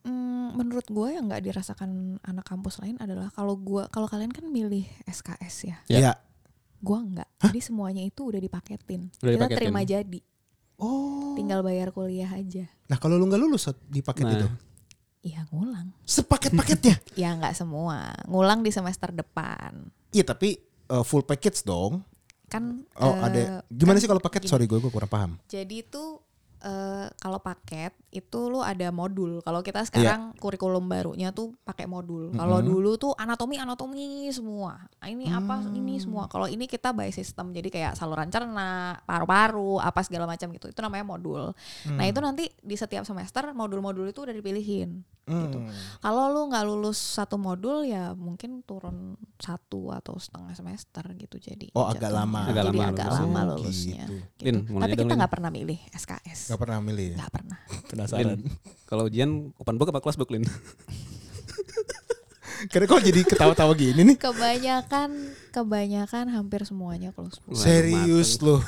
Hmm, 0.03 0.53
menurut 0.53 0.85
gue 0.85 1.07
yang 1.09 1.25
nggak 1.25 1.41
dirasakan 1.41 2.19
anak 2.21 2.43
kampus 2.43 2.77
lain 2.77 2.99
adalah 2.99 3.31
kalau 3.31 3.55
gua 3.55 3.87
kalau 3.87 4.05
kalian 4.05 4.29
kan 4.29 4.45
milih 4.45 4.83
SKS 5.03 5.55
ya, 5.65 5.77
Ya. 5.87 5.97
Iya. 5.99 6.13
gua 6.77 6.99
nggak. 6.99 7.29
Jadi 7.41 7.59
semuanya 7.59 8.03
itu 8.03 8.27
udah 8.27 8.37
dipaketin. 8.37 9.07
Udah 9.15 9.31
Kita 9.31 9.47
dipaketin. 9.47 9.57
terima 9.57 9.81
jadi, 9.81 10.19
Oh. 10.75 11.31
tinggal 11.33 11.63
bayar 11.63 11.89
kuliah 11.89 12.27
aja. 12.27 12.67
Nah 12.85 12.97
kalau 12.97 13.15
lu 13.15 13.25
nggak 13.25 13.39
lulus 13.39 13.71
di 13.87 14.03
paket 14.03 14.25
Nah. 14.27 14.35
itu, 14.35 14.47
Iya 15.23 15.47
ngulang. 15.49 15.95
sepaket-paketnya. 16.03 16.99
Ya 17.15 17.31
nggak 17.33 17.55
semua, 17.55 18.11
ngulang 18.27 18.59
di 18.59 18.69
semester 18.69 19.09
depan. 19.09 19.87
Iya 20.11 20.27
tapi 20.27 20.59
eh, 20.83 21.03
full 21.03 21.23
package 21.23 21.63
dong. 21.63 22.03
Kan 22.47 22.83
Oh 22.95 23.13
eh, 23.13 23.19
ada. 23.19 23.41
Gimana 23.67 23.97
kan 23.97 24.01
sih 24.01 24.09
kalau 24.09 24.21
paket? 24.21 24.41
gini. 24.43 24.51
Sorry 24.51 24.65
gue 24.65 24.77
gue 24.77 24.89
kurang 24.89 25.09
paham. 25.09 25.31
Jadi 25.45 25.81
itu 25.81 26.19
eh, 26.59 27.11
kalau 27.17 27.37
paket 27.37 27.91
itu 28.07 28.39
lu 28.47 28.63
ada 28.63 28.87
modul. 28.87 29.41
Kalau 29.41 29.59
Iya. 29.59 29.67
kita 29.67 29.81
sekarang 29.83 30.31
kurikulum 30.37 30.87
barunya 30.87 31.29
tuh 31.29 31.51
pakai 31.61 31.83
modul. 31.85 32.31
Kalau 32.31 32.63
Mm-mm. 32.63 32.69
dulu 32.69 32.91
tuh 32.95 33.11
anatomi 33.13 33.59
anatomi 33.59 34.31
semua. 34.31 34.79
Nah, 34.79 35.07
ini 35.07 35.27
apa 35.27 35.59
ini 35.69 35.97
Hmm. 35.97 36.03
semua. 36.07 36.23
Kalau 36.27 36.47
ini 36.47 36.63
kita 36.63 36.89
by 36.89 37.11
system. 37.11 37.51
Jadi 37.51 37.67
kayak 37.67 37.93
saluran 37.93 38.31
cerna, 38.31 38.95
paru-paru, 39.03 39.75
apa 39.77 39.99
segala 40.01 40.23
macam 40.23 40.47
gitu. 40.51 40.69
Itu 40.69 40.79
namanya 40.79 41.03
modul. 41.03 41.51
Hmm. 41.83 41.97
Nah, 41.99 42.05
itu 42.05 42.19
nanti 42.19 42.47
di 42.55 42.75
setiap 42.75 43.03
semester 43.03 43.51
modul-modul 43.51 44.07
itu 44.07 44.23
udah 44.23 44.31
dipilihin. 44.31 45.03
Gitu. 45.23 45.59
Hmm. 45.59 45.71
Kalau 46.03 46.23
lu 46.35 46.41
nggak 46.51 46.65
lulus 46.67 46.99
satu 46.99 47.39
modul 47.39 47.87
ya 47.87 48.11
mungkin 48.11 48.59
turun 48.67 49.15
satu 49.39 49.95
atau 49.95 50.19
setengah 50.19 50.51
semester 50.51 51.03
gitu 51.15 51.39
jadi. 51.39 51.71
Oh, 51.71 51.87
agak 51.87 52.11
jatuhnya. 52.11 52.19
lama. 52.19 52.41
Agak 52.43 52.63
jadi 52.63 52.67
lama 52.67 52.83
agak 52.83 53.05
lulusnya. 53.07 53.23
lama 53.23 53.39
Oh, 53.39 53.47
lulusnya. 53.55 54.03
gitu. 54.03 54.15
gitu. 54.19 54.43
Lin, 54.43 54.57
Tapi 54.83 54.95
kita 54.99 55.13
nggak 55.15 55.31
pernah 55.31 55.49
milih 55.51 55.79
SKS. 55.95 56.39
Gak 56.51 56.59
pernah 56.59 56.77
milih 56.83 57.07
ya? 57.13 57.17
Nggak 57.23 57.31
pernah. 57.31 57.57
Penasaran. 57.87 58.39
Kalau 58.83 59.03
ujian 59.07 59.31
open 59.55 59.75
book 59.79 59.89
apa 59.95 59.99
kelas 60.03 60.19
book, 60.19 60.31
Lin? 60.31 60.43
Karena 62.65 62.85
kok 62.85 63.01
jadi 63.01 63.19
ketawa-tawa 63.21 63.73
gini 63.73 64.01
nih? 64.05 64.17
Kebanyakan 64.17 65.09
kebanyakan 65.49 66.25
hampir 66.29 66.63
semuanya 66.63 67.11
close 67.11 67.37
book. 67.39 67.53
Serius 67.53 68.39
loh. 68.39 68.61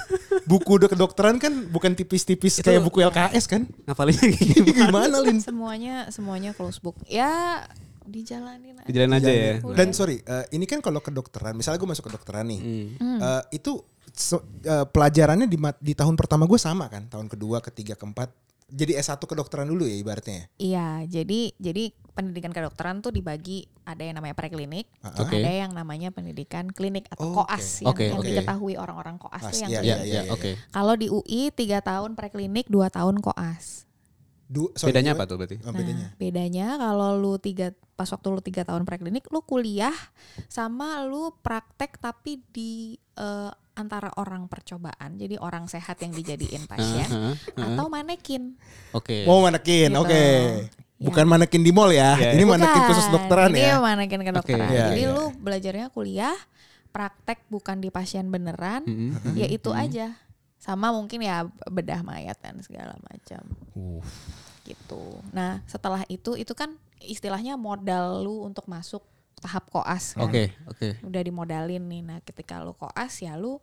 Buku 0.43 0.77
udah 0.77 0.87
kedokteran 0.87 1.37
kan 1.37 1.65
bukan 1.67 1.93
tipis-tipis 1.93 2.59
kayak 2.59 2.81
buku 2.81 3.01
LKS 3.01 3.45
kan? 3.45 3.65
Ngapalinnya 3.85 4.27
gini. 4.35 4.69
Gimana 4.69 5.17
Lin? 5.19 5.39
Semuanya 5.39 6.09
semuanya 6.09 6.51
close 6.51 6.77
book. 6.77 6.95
Ya 7.03 7.65
dijalanin 8.03 8.77
aja. 8.77 8.85
Dijalanin 8.85 9.15
aja 9.15 9.31
ya. 9.31 9.53
Dan 9.73 9.89
sorry, 9.91 10.21
eh, 10.21 10.45
ini 10.51 10.63
kan 10.63 10.77
kalau 10.77 10.99
kedokteran, 10.99 11.57
misalnya 11.57 11.77
gue 11.77 11.89
masuk 11.89 12.05
kedokteran 12.05 12.45
nih, 12.45 12.61
Hmm. 13.01 13.17
eh, 13.17 13.43
itu 13.51 13.81
se- 14.11 14.37
eh, 14.61 14.85
pelajarannya 14.85 15.45
di, 15.45 15.57
di 15.81 15.93
tahun 15.93 16.13
pertama 16.13 16.45
gue 16.45 16.55
sama 16.55 16.85
kan, 16.85 17.09
tahun 17.09 17.25
kedua, 17.25 17.59
ketiga, 17.61 17.97
keempat. 17.97 18.29
Jadi 18.65 18.93
S1 18.93 19.17
kedokteran 19.19 19.65
dulu 19.65 19.85
ya 19.85 19.93
ibaratnya. 19.95 20.37
ya? 20.37 20.45
Iya, 20.57 20.87
jadi 21.11 21.53
jadi 21.55 21.83
pendidikan 22.15 22.49
kedokteran 22.49 23.03
tuh 23.03 23.11
dibagi 23.11 23.67
ada 23.83 23.99
yang 23.99 24.15
namanya 24.15 24.33
preklinik, 24.33 24.87
Ah, 25.03 25.19
Oke. 25.19 25.35
ada 25.35 25.51
yang 25.51 25.71
namanya 25.71 26.09
pendidikan 26.09 26.71
klinik 26.71 27.11
atau 27.11 27.27
Oh, 27.27 27.33
koas 27.37 27.83
yang, 27.83 27.91
Oke, 27.91 28.07
yang 28.07 28.17
oke. 28.17 28.25
diketahui 28.25 28.73
orang-orang 28.75 29.19
koas 29.19 29.43
tuh 29.43 29.59
yang 29.59 29.69
iya, 29.69 29.81
Iya, 29.83 29.95
klinik. 29.99 30.07
iya, 30.07 30.21
iya, 30.23 30.31
oke. 30.31 30.51
Kalau 30.71 30.93
di 30.95 31.07
UI 31.07 31.51
tiga 31.51 31.83
tahun 31.83 32.15
preklinik, 32.15 32.65
dua 32.65 32.87
tahun 32.87 33.19
koas. 33.19 33.83
Du- 34.45 34.71
sorry, 34.73 34.93
Bedanya 34.93 35.13
apa 35.13 35.25
tuh 35.25 35.35
berarti? 35.35 35.57
Oh, 35.61 35.73
bedanya. 35.73 36.07
Nah, 36.07 36.11
bedanya 36.15 36.67
kalau 36.77 37.09
lu 37.13 37.35
tiga 37.35 37.69
pas 37.93 38.05
waktu 38.05 38.27
lu 38.29 38.39
tiga 38.39 38.61
tahun 38.61 38.83
preklinik, 38.83 39.27
lu 39.27 39.41
kuliah 39.41 39.95
sama 40.47 41.01
lu 41.01 41.35
praktek 41.35 41.97
tapi 41.97 42.39
di 42.47 42.95
eh, 43.15 43.51
antara 43.73 44.07
orang 44.15 44.47
percobaan, 44.47 45.17
jadi 45.17 45.35
orang 45.35 45.67
sehat 45.67 45.99
yang 45.99 46.11
dijadiin 46.11 46.63
pasien 46.63 47.03
Heeh, 47.05 47.35
heeh. 47.35 47.59
atau 47.59 47.89
manekin. 47.89 48.55
Oke. 48.91 49.25
Mau 49.25 49.41
manekin, 49.41 49.89
Gitu. 49.89 49.99
oke. 49.99 50.23
Bukan 50.95 51.27
manekin 51.27 51.59
di 51.59 51.75
mall 51.75 51.91
ya. 51.91 52.15
Iya. 52.15 52.39
Ini 52.39 52.43
manekin 52.47 52.81
Bukan, 52.81 52.89
khusus 52.91 53.07
dokteran 53.11 53.51
ini 53.51 53.67
ya. 53.67 53.83
manekin 53.83 54.21
kedokteran. 54.23 54.69
Iya, 54.71 54.85
Jadi 54.95 55.01
iya. 55.03 55.11
lu 55.11 55.23
belajarnya 55.35 55.87
kuliah, 55.91 56.35
praktek 56.95 57.43
bukan 57.51 57.83
di 57.83 57.91
pasien 57.91 58.31
beneran, 58.31 58.87
Mm-mm. 58.87 59.35
ya 59.35 59.47
itu 59.51 59.75
aja. 59.75 60.15
Sama 60.55 60.89
mungkin 60.95 61.21
ya 61.21 61.45
bedah 61.67 62.01
mayat 62.01 62.39
dan 62.41 62.57
segala 62.63 62.95
macam 63.03 63.43
Uh, 63.75 63.99
gitu. 64.63 65.19
Nah, 65.35 65.59
setelah 65.67 66.07
itu 66.07 66.39
itu 66.39 66.55
kan 66.55 66.71
istilahnya 67.03 67.59
modal 67.59 68.23
lu 68.23 68.47
untuk 68.47 68.63
masuk 68.71 69.03
tahap 69.43 69.67
koas 69.67 70.15
kan. 70.15 70.31
Oke, 70.31 70.55
oke. 70.65 70.95
Udah 71.03 71.21
dimodalin 71.21 71.83
nih. 71.83 72.01
Nah, 72.01 72.17
ketika 72.23 72.63
lu 72.63 72.71
koas 72.71 73.19
ya 73.19 73.35
lu 73.35 73.59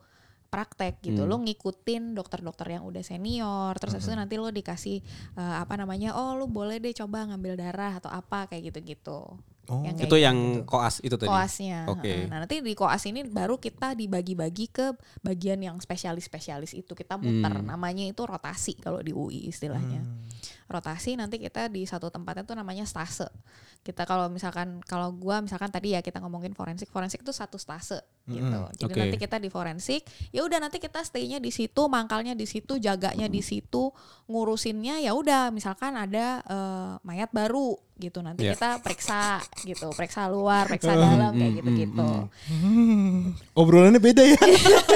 praktek 0.52 1.00
gitu. 1.00 1.25
Hmm. 1.25 1.30
Lu 1.32 1.40
ngikutin 1.40 2.12
dokter-dokter 2.12 2.76
yang 2.76 2.85
udah 2.85 3.00
senior. 3.00 3.73
Terus 3.80 3.97
habis 3.97 4.04
itu 4.04 4.12
nanti 4.12 4.37
lu 4.37 4.52
dikasih 4.52 5.00
eh, 5.40 5.54
apa 5.56 5.80
namanya? 5.80 6.12
Oh, 6.12 6.37
lu 6.37 6.44
boleh 6.44 6.76
deh 6.76 6.92
coba 6.92 7.25
ngambil 7.32 7.56
darah 7.56 7.97
atau 7.97 8.12
apa 8.12 8.44
kayak 8.52 8.68
gitu-gitu. 8.68 9.40
Oh. 9.71 9.80
Yang 9.87 9.94
Itu 9.94 10.04
gitu 10.11 10.16
yang 10.18 10.38
koas 10.66 10.99
itu 11.00 11.14
tadi. 11.14 11.30
koasnya. 11.30 11.87
Oke. 11.87 12.26
Nah, 12.26 12.42
nanti 12.42 12.59
di 12.61 12.75
koas 12.75 13.06
ini 13.06 13.23
baru 13.23 13.56
kita 13.62 13.94
dibagi-bagi 13.94 14.66
ke 14.68 14.92
bagian 15.23 15.62
yang 15.62 15.76
spesialis-spesialis 15.78 16.75
itu 16.75 16.92
kita 16.92 17.14
muter. 17.14 17.62
Hmm. 17.62 17.64
Namanya 17.64 18.02
itu 18.02 18.21
rotasi 18.26 18.75
kalau 18.76 18.99
di 19.00 19.14
UI 19.14 19.49
istilahnya. 19.49 20.02
Hmm. 20.02 20.26
Rotasi 20.66 21.14
nanti 21.14 21.38
kita 21.38 21.71
di 21.71 21.87
satu 21.87 22.11
tempatnya 22.11 22.42
tuh 22.42 22.59
namanya 22.59 22.82
stase. 22.85 23.30
Kita 23.82 24.06
kalau 24.06 24.30
misalkan 24.30 24.78
kalau 24.86 25.10
gua 25.10 25.42
misalkan 25.42 25.66
tadi 25.66 25.92
ya 25.92 26.00
kita 26.00 26.22
ngomongin 26.22 26.54
forensik, 26.54 26.86
forensik 26.86 27.20
itu 27.20 27.34
satu 27.34 27.58
stase 27.58 27.98
gitu. 28.22 28.58
Jadi 28.78 28.92
Oke. 28.94 29.00
nanti 29.02 29.16
kita 29.18 29.36
di 29.36 29.50
forensik, 29.50 30.00
ya 30.30 30.46
udah 30.46 30.62
nanti 30.62 30.78
kita 30.78 31.02
stay-nya 31.02 31.42
di 31.42 31.50
situ, 31.50 31.90
mangkalnya 31.90 32.38
di 32.38 32.46
situ, 32.46 32.78
jaganya 32.78 33.26
di 33.26 33.42
situ, 33.42 33.90
ngurusinnya 34.30 35.02
ya 35.02 35.10
udah 35.12 35.50
misalkan 35.50 35.98
ada 35.98 36.38
eh, 36.40 36.92
mayat 37.02 37.34
baru 37.34 37.74
gitu 37.92 38.18
nanti 38.18 38.42
Iya. 38.42 38.54
kita 38.54 38.70
periksa 38.78 39.38
gitu, 39.62 39.90
periksa 39.92 40.26
luar, 40.26 40.66
periksa 40.66 40.94
dalam 40.94 41.34
kayak 41.34 41.52
gitu-gitu. 41.60 42.08
hmm, 42.08 42.30
Hmm. 42.62 43.18
Obrolannya 43.54 43.98
beda 43.98 44.22
ya. 44.22 44.38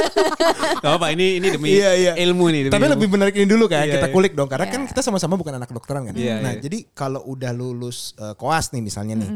Gak 0.83 0.93
apa 0.99 1.11
ini 1.11 1.38
ini 1.38 1.47
demi 1.50 1.71
Iya, 1.76 1.90
iya. 1.95 2.12
ilmu 2.19 2.47
nih. 2.49 2.61
Demi 2.66 2.73
Tapi 2.75 2.85
ilmu. 2.85 2.95
lebih 2.99 3.09
menarik 3.11 3.35
ini 3.37 3.47
dulu 3.47 3.64
kan 3.66 3.85
Iya, 3.85 3.95
kita 4.00 4.09
iya. 4.09 4.14
kulik 4.14 4.33
dong 4.35 4.49
karena 4.49 4.66
Iya. 4.66 4.75
kan 4.75 4.83
kita 4.87 5.00
sama-sama 5.02 5.35
bukan 5.35 5.55
anak 5.55 5.69
kedokteran 5.71 6.02
kan. 6.07 6.14
Iya, 6.14 6.35
nah, 6.40 6.52
iya. 6.55 6.62
jadi 6.62 6.78
kalau 6.95 7.23
udah 7.26 7.52
lulus 7.52 8.14
eh, 8.16 8.35
koas 8.35 8.71
nih 8.76 8.85
misalnya 8.85 9.16
nih. 9.16 9.30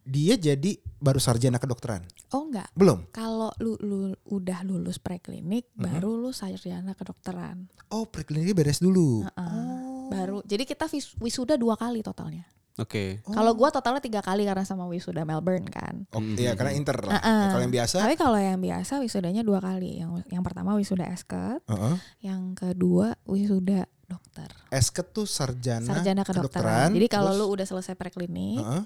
Dia 0.00 0.34
jadi 0.34 0.80
baru 0.96 1.20
sarjana 1.20 1.60
kedokteran. 1.60 2.00
Oh 2.32 2.48
enggak. 2.48 2.72
Belum. 2.72 3.04
Kalau 3.12 3.52
lu, 3.60 3.76
lu 3.84 4.00
udah 4.32 4.64
lulus 4.64 4.96
preklinik, 4.96 5.68
Mm-hmm. 5.70 5.84
baru 5.86 6.10
lu 6.16 6.32
sarjana 6.32 6.96
kedokteran. 6.96 7.68
Oh, 7.92 8.08
prekliniknya 8.08 8.56
beres 8.56 8.80
dulu. 8.80 9.28
Heeh. 9.28 9.52
Oh. 9.52 10.08
Baru. 10.08 10.40
Jadi 10.42 10.64
kita 10.64 10.88
wisuda 11.20 11.54
dua 11.60 11.76
kali 11.76 12.00
totalnya. 12.00 12.48
Oke. 12.80 13.20
Kalau 13.28 13.52
gua 13.52 13.68
totalnya 13.68 14.00
tiga 14.00 14.24
kali 14.24 14.48
karena 14.48 14.64
sama 14.64 14.88
wisuda 14.88 15.28
Melbourne 15.28 15.68
kan. 15.68 16.08
Oh, 16.16 16.22
iya 16.34 16.56
karena 16.56 16.72
inter 16.72 16.96
lah. 17.04 17.20
Heeh. 17.20 17.44
Kalau 17.52 17.62
yang 17.68 17.74
biasa, 17.76 17.96
Tapi 18.00 18.16
kalau 18.16 18.38
yang 18.40 18.58
biasa 18.58 18.92
wisudanya 19.04 19.42
dua 19.44 19.60
kali. 19.60 20.00
Yang 20.00 20.24
yang 20.32 20.40
pertama 20.40 20.72
wisuda 20.80 21.04
esket, 21.12 21.60
heeh. 21.68 21.94
yang 22.24 22.56
kedua 22.56 23.20
wisuda 23.28 23.84
dokter. 24.10 24.50
Esket 24.74 25.14
tuh 25.14 25.30
sarjana, 25.30 25.86
Sarjana 25.86 26.26
kedokteran. 26.26 26.90
Jadi 26.90 27.06
kalau 27.06 27.30
lu 27.38 27.46
udah 27.54 27.62
selesai 27.62 27.94
preklinik, 27.94 28.58
Heeh. 28.58 28.82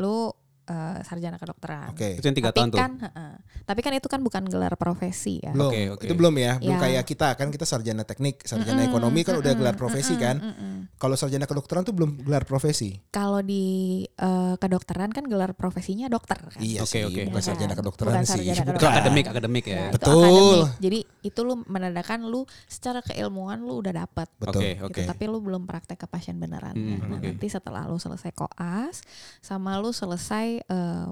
lu 0.00 0.32
eh, 0.64 0.98
sarjana 1.02 1.36
kedokteran. 1.36 1.90
Oke. 1.90 2.16
Itu 2.16 2.24
yang 2.24 2.34
tiga 2.34 2.48
tapi 2.48 2.58
tahun 2.58 2.70
tuh. 2.70 2.78
kan, 2.78 2.92
heeh. 3.00 3.32
tapi 3.62 3.80
kan 3.80 3.92
itu 3.92 4.06
kan 4.06 4.20
bukan 4.20 4.42
gelar 4.46 4.74
profesi 4.74 5.38
ya. 5.38 5.50
Belum. 5.50 5.70
Oke, 5.70 5.82
oke. 5.92 6.04
Itu 6.04 6.14
belum 6.14 6.34
ya. 6.36 6.52
Belum 6.56 6.70
Ya. 6.72 6.80
kayak 6.80 7.04
kita 7.04 7.28
kan 7.34 7.48
kita 7.48 7.62
sarjana 7.62 8.02
teknik, 8.02 8.42
sarjana 8.42 8.80
Mm-mm, 8.80 8.88
ekonomi 8.88 9.20
kan 9.20 9.34
udah 9.34 9.48
mm-mm, 9.48 9.60
gelar 9.60 9.74
profesi 9.74 10.14
mm-mm, 10.14 10.22
kan. 10.22 10.36
mm-mm. 10.38 10.74
Kalau 10.96 11.14
sarjana 11.14 11.44
kedokteran 11.44 11.82
tuh 11.82 11.92
belum 11.92 12.22
gelar 12.22 12.42
profesi. 12.42 12.98
Kalau 13.08 13.40
di 13.40 13.64
eh, 14.06 14.54
kedokteran 14.56 15.10
kan 15.10 15.24
gelar 15.24 15.52
profesinya 15.52 16.06
dokter 16.06 16.38
kan. 16.38 16.58
Iya 16.58 16.82
Oke, 16.82 16.90
sih, 16.92 17.02
oke. 17.02 17.22
bukan 17.26 17.38
Iya 17.38 17.46
sarjana 17.46 17.68
kan? 17.68 17.78
kedokteran 17.78 18.12
Bukan 18.12 18.24
sih. 18.24 18.30
sarjana 18.32 18.50
Bukan. 18.52 18.62
Itu 18.62 18.70
kedokteran. 18.72 18.92
akademik, 18.92 19.26
akademik 19.28 19.64
ya. 19.64 19.74
Nah, 19.74 19.82
itu 19.82 19.94
Betul. 19.96 20.22
akademik. 20.22 20.80
Jadi 20.80 20.98
itu 21.22 21.40
lu 21.40 21.54
menandakan 21.64 22.20
lu 22.24 22.40
secara 22.64 23.00
keilmuan 23.00 23.58
lu 23.58 23.78
udah 23.78 23.92
dapat. 23.98 24.28
Betul. 24.36 24.50
Oke, 24.54 24.68
Gitu, 24.72 24.86
oke. 24.88 25.02
tapi 25.06 25.24
lu 25.26 25.38
belum 25.38 25.62
praktek 25.62 25.98
ke 25.98 26.06
pasien 26.06 26.36
beneran. 26.36 26.74
Hmm, 26.74 26.98
nah, 27.08 27.18
nanti 27.18 27.46
setelah 27.46 27.84
lu 27.84 27.96
selesai 27.96 28.30
koas 28.32 29.02
sama 29.38 29.76
lu 29.76 29.90
selesai 29.90 30.61
eh, 30.64 31.08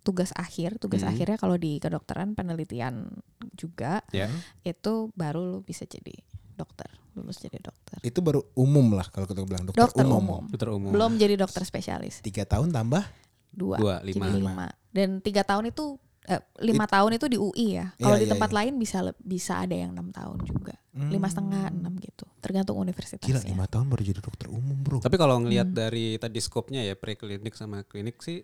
tugas 0.00 0.30
akhir, 0.32 0.76
tugas 0.76 1.00
Hmm. 1.00 1.10
akhirnya 1.10 1.36
kalau 1.36 1.56
di 1.56 1.76
kedokteran 1.78 2.32
penelitian 2.32 3.08
juga 3.52 4.04
Ya. 4.10 4.28
itu 4.62 5.08
baru 5.12 5.40
lu 5.42 5.58
bisa 5.60 5.84
jadi 5.84 6.12
dokter, 6.52 6.86
lulus 7.14 7.40
jadi 7.40 7.56
dokter. 7.58 7.98
Itu 8.00 8.20
baru 8.20 8.44
umum 8.54 8.92
lah 8.92 9.08
kalau 9.08 9.24
kita 9.24 9.42
bilang 9.42 9.64
dokter, 9.64 9.80
Dokter 9.82 10.04
umum. 10.04 10.20
umum. 10.20 10.42
Dokter 10.46 10.68
umum. 10.70 10.90
Belum 10.92 11.12
jadi 11.16 11.34
dokter 11.34 11.64
spesialis. 11.64 12.20
Tiga 12.20 12.44
tahun 12.44 12.68
tambah. 12.68 13.00
Dua. 13.48 13.76
Dua, 13.76 13.96
Jadi 14.00 14.12
lima. 14.12 14.26
lima. 14.28 14.66
Dan 14.88 15.18
tiga 15.18 15.40
tahun 15.40 15.70
itu 15.70 15.96
eh, 16.24 16.40
lima 16.58 16.84
tahun 16.84 17.14
itu 17.14 17.26
di 17.26 17.36
UI 17.36 17.76
ya. 17.76 17.92
Kalau 17.94 18.16
Iya, 18.16 18.20
di 18.20 18.26
iya, 18.26 18.32
tempat 18.32 18.50
iya. 18.50 18.56
lain 18.58 18.72
bisa 18.76 18.98
bisa 19.18 19.52
ada 19.58 19.72
yang 19.72 19.92
enam 19.92 20.08
tahun 20.10 20.40
juga. 20.42 20.72
Lima 20.94 21.26
setengah 21.26 21.68
enam 21.68 21.94
gitu. 21.96 22.24
Tergantung 22.40 22.76
Gila 22.76 22.84
universitasnya. 22.86 23.44
lima 23.44 23.66
tahun 23.66 23.88
baru 23.88 24.02
jadi 24.04 24.20
dokter 24.20 24.48
umum 24.48 24.78
bro. 24.78 24.98
Tapi 24.98 25.16
kalau 25.16 25.36
ngelihat 25.38 25.68
Hmm. 25.68 25.76
dari 25.76 26.16
tadi 26.16 26.38
skopnya 26.38 26.80
ya 26.80 26.94
preklinik 26.94 27.52
sama 27.52 27.82
klinik 27.82 28.20
sih 28.20 28.40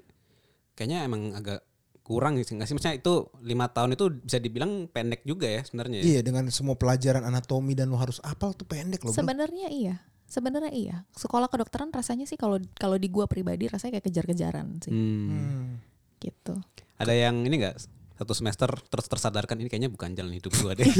kayaknya 0.75 1.07
emang 1.07 1.35
agak 1.37 1.65
kurang 2.11 2.43
sih 2.43 2.59
nggak 2.59 2.67
sih 2.67 2.75
maksudnya 2.75 2.99
itu 2.99 3.15
lima 3.47 3.71
tahun 3.71 3.95
itu 3.95 4.11
bisa 4.27 4.43
dibilang 4.43 4.91
pendek 4.91 5.23
juga 5.23 5.47
ya 5.47 5.63
sebenarnya. 5.63 6.03
ya? 6.03 6.05
Iya 6.05 6.21
dengan 6.27 6.51
semua 6.51 6.75
pelajaran 6.75 7.23
anatomi 7.23 7.79
dan 7.79 7.87
lo 7.87 8.03
harus 8.03 8.19
apal 8.27 8.51
tuh 8.51 8.67
pendek 8.67 9.07
loh 9.07 9.15
bro. 9.15 9.23
Sebenarnya 9.23 9.71
iya. 9.71 10.03
Sebenarnya 10.27 10.75
iya. 10.75 10.97
Sekolah 11.15 11.47
kedokteran 11.47 11.95
rasanya 11.95 12.27
sih 12.27 12.35
kalau 12.35 12.59
kalau 12.75 12.99
di 12.99 13.07
gua 13.11 13.31
pribadi 13.31 13.71
rasanya 13.71 13.99
kayak 13.99 14.07
kejar-kejaran 14.11 14.83
sih. 14.83 14.91
Hmm. 14.91 15.31
Hmm. 15.31 15.71
Gitu. 16.19 16.55
Ada 16.99 17.15
yang 17.15 17.47
ini 17.47 17.63
nggak 17.63 17.77
satu 18.19 18.35
semester 18.35 18.69
terus 18.91 19.07
tersadarkan 19.07 19.63
ini 19.63 19.71
kayaknya 19.71 19.91
bukan 19.95 20.11
jalan 20.19 20.35
hidup 20.35 20.51
gua 20.59 20.75
deh. 20.75 20.87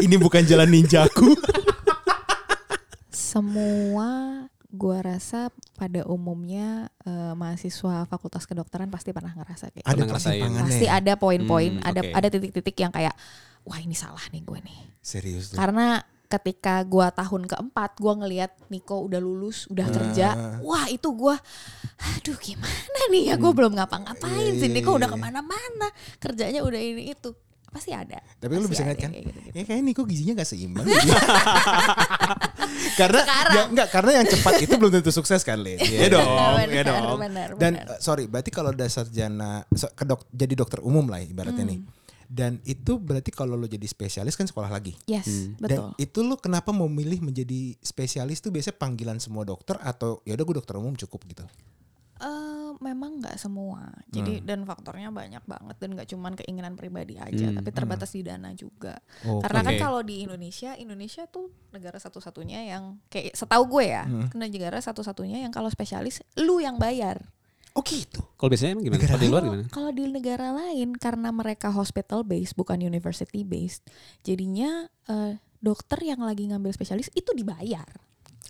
Ini 0.00 0.16
bukan 0.16 0.48
jalan 0.48 0.70
ninjaku. 0.72 1.36
Semua 3.12 4.48
gua 4.70 5.02
rasa 5.02 5.50
pada 5.74 6.06
umumnya 6.06 6.86
eh, 7.02 7.34
mahasiswa 7.34 8.06
fakultas 8.06 8.46
kedokteran 8.46 8.86
pasti 8.86 9.10
pernah 9.10 9.32
ngerasa 9.32 9.68
kayak 9.68 9.84
Ada 9.84 10.02
ngerasain. 10.02 10.38
persimpangannya. 10.38 10.62
pasti 10.70 10.86
ada 10.86 11.12
poin-poin, 11.14 11.72
Hmm, 11.76 11.84
ada 11.84 12.00
oke. 12.00 12.12
ada 12.12 12.28
titik-titik 12.28 12.76
yang 12.78 12.90
kayak 12.90 13.14
wah 13.62 13.76
ini 13.76 13.92
salah 13.92 14.22
nih 14.30 14.40
gue 14.40 14.58
nih. 14.62 14.78
Serius 15.00 15.50
tuh. 15.50 15.58
Karena 15.58 15.98
ketika 16.26 16.78
gua 16.82 17.10
tahun 17.10 17.42
keempat 17.44 17.98
gua 17.98 18.14
ngelihat 18.16 18.54
Niko 18.70 19.02
udah 19.02 19.18
lulus, 19.18 19.66
udah 19.66 19.86
kerja, 19.86 20.28
Ah. 20.30 20.56
wah 20.62 20.86
itu 20.86 21.10
gua 21.10 21.34
aduh 22.00 22.38
gimana 22.38 23.00
nih 23.10 23.28
ya 23.28 23.36
gue 23.36 23.50
belum 23.50 23.74
ngapa-ngapain 23.74 24.54
sih 24.56 24.70
iya, 24.70 24.74
Niko 24.78 24.94
iya, 24.94 24.98
udah 25.02 25.08
iya. 25.10 25.14
ke 25.14 25.18
mana-mana, 25.20 25.86
kerjanya 26.16 26.60
udah 26.62 26.78
ini 26.78 27.12
itu. 27.12 27.34
Pasti 27.70 27.90
ada. 27.90 28.18
Tapi 28.36 28.50
lu 28.52 28.60
Pasti 28.60 28.72
bisa 28.72 28.82
ada 28.82 28.88
ngeliat 28.88 28.98
kan, 28.98 29.10
kayak 29.10 29.24
gitu-gitu. 29.24 29.54
ya 29.54 29.62
kayaknya 29.62 29.84
Niko 29.86 30.02
gizinya 30.04 30.34
gak 30.36 30.48
seimbang. 30.48 30.86
karena 32.96 33.20
Sekarang. 33.22 33.54
ya 33.54 33.62
enggak 33.66 33.88
karena 33.90 34.10
yang 34.12 34.26
cepat 34.28 34.52
itu 34.60 34.74
belum 34.74 34.92
tentu 34.92 35.10
sukses 35.10 35.40
kan, 35.40 35.56
Lin. 35.56 35.78
Iya 35.78 36.08
dong, 36.10 36.26
Benar, 36.26 36.66
iya 36.68 36.82
dong. 36.82 37.18
benar, 37.18 37.48
Dan 37.54 37.72
benar. 37.76 37.86
eh, 37.88 38.00
sorry, 38.00 38.24
berarti 38.26 38.50
kalau 38.50 38.70
udah 38.70 38.88
sarjana 38.88 39.50
so- 39.70 39.88
ke 39.88 40.02
dok- 40.02 40.28
jadi 40.28 40.54
dokter 40.56 40.80
umum 40.80 41.06
lah 41.06 41.20
ibaratnya 41.20 41.62
Hmm. 41.62 41.72
nih. 41.72 41.80
Dan 42.26 42.52
itu 42.64 42.94
berarti 42.96 43.30
kalau 43.30 43.54
lo 43.54 43.66
jadi 43.66 43.82
spesialis 43.84 44.34
kan 44.34 44.46
sekolah 44.46 44.66
lagi. 44.68 44.94
Yes, 45.04 45.26
Hmm. 45.26 45.54
betul. 45.56 45.90
Dan 45.90 45.98
itu 45.98 46.18
lo 46.20 46.36
kenapa 46.36 46.70
mau 46.70 46.86
milih 46.86 47.18
menjadi 47.20 47.74
spesialis 47.76 48.38
tuh 48.38 48.50
biasanya 48.50 48.74
panggilan 48.76 49.18
semua 49.18 49.42
dokter 49.42 49.74
atau 49.76 50.22
ya 50.24 50.34
udah 50.34 50.44
gue 50.44 50.56
dokter 50.56 50.74
umum 50.76 50.94
cukup 50.96 51.26
gitu. 51.26 51.42
Memang 52.80 53.20
nggak 53.20 53.36
semua. 53.36 53.92
Hmm. 53.92 54.08
Jadi 54.08 54.40
dan 54.40 54.64
faktornya 54.64 55.12
banyak 55.12 55.44
banget 55.44 55.76
dan 55.76 55.88
nggak 55.92 56.08
cuman 56.08 56.32
keinginan 56.34 56.74
pribadi 56.74 57.16
aja, 57.16 57.52
Hmm. 57.52 57.60
tapi 57.60 57.70
terbatas 57.70 58.10
di 58.10 58.24
dana 58.24 58.50
juga. 58.52 58.96
Oh, 59.24 59.38
Karena 59.38 59.60
kan 59.60 59.76
kalau 59.76 60.00
di 60.00 60.24
Indonesia, 60.24 60.72
Indonesia 60.74 61.28
tuh 61.28 61.52
negara 61.70 62.00
satu-satunya 62.00 62.72
yang 62.72 62.96
kayak 63.06 63.36
setahu 63.36 63.68
gue 63.68 63.84
ya, 63.92 64.08
Hmm. 64.08 64.32
negara 64.32 64.80
satu-satunya 64.80 65.44
yang 65.44 65.52
kalau 65.52 65.68
spesialis 65.68 66.24
lu 66.40 66.58
yang 66.58 66.80
bayar. 66.80 67.20
Oh 67.70 67.86
gitu. 67.86 68.18
Kalau 68.34 68.50
biasanya 68.50 68.74
emang 68.74 68.84
gimana? 68.88 69.04
Kalau 69.06 69.20
di 69.20 69.28
luar 69.28 69.30
Kalau- 69.30 69.46
gimana? 69.46 69.64
Kalau 69.70 69.90
di 69.94 70.04
negara 70.08 70.48
lain 70.50 70.88
karena 70.98 71.28
mereka 71.30 71.68
hospital 71.70 72.26
based 72.26 72.58
bukan 72.58 72.80
university 72.80 73.46
based, 73.46 73.86
jadinya 74.24 74.88
eh, 75.06 75.38
dokter 75.60 76.00
yang 76.00 76.18
lagi 76.18 76.48
ngambil 76.48 76.72
spesialis 76.72 77.12
itu 77.12 77.30
dibayar. 77.30 77.86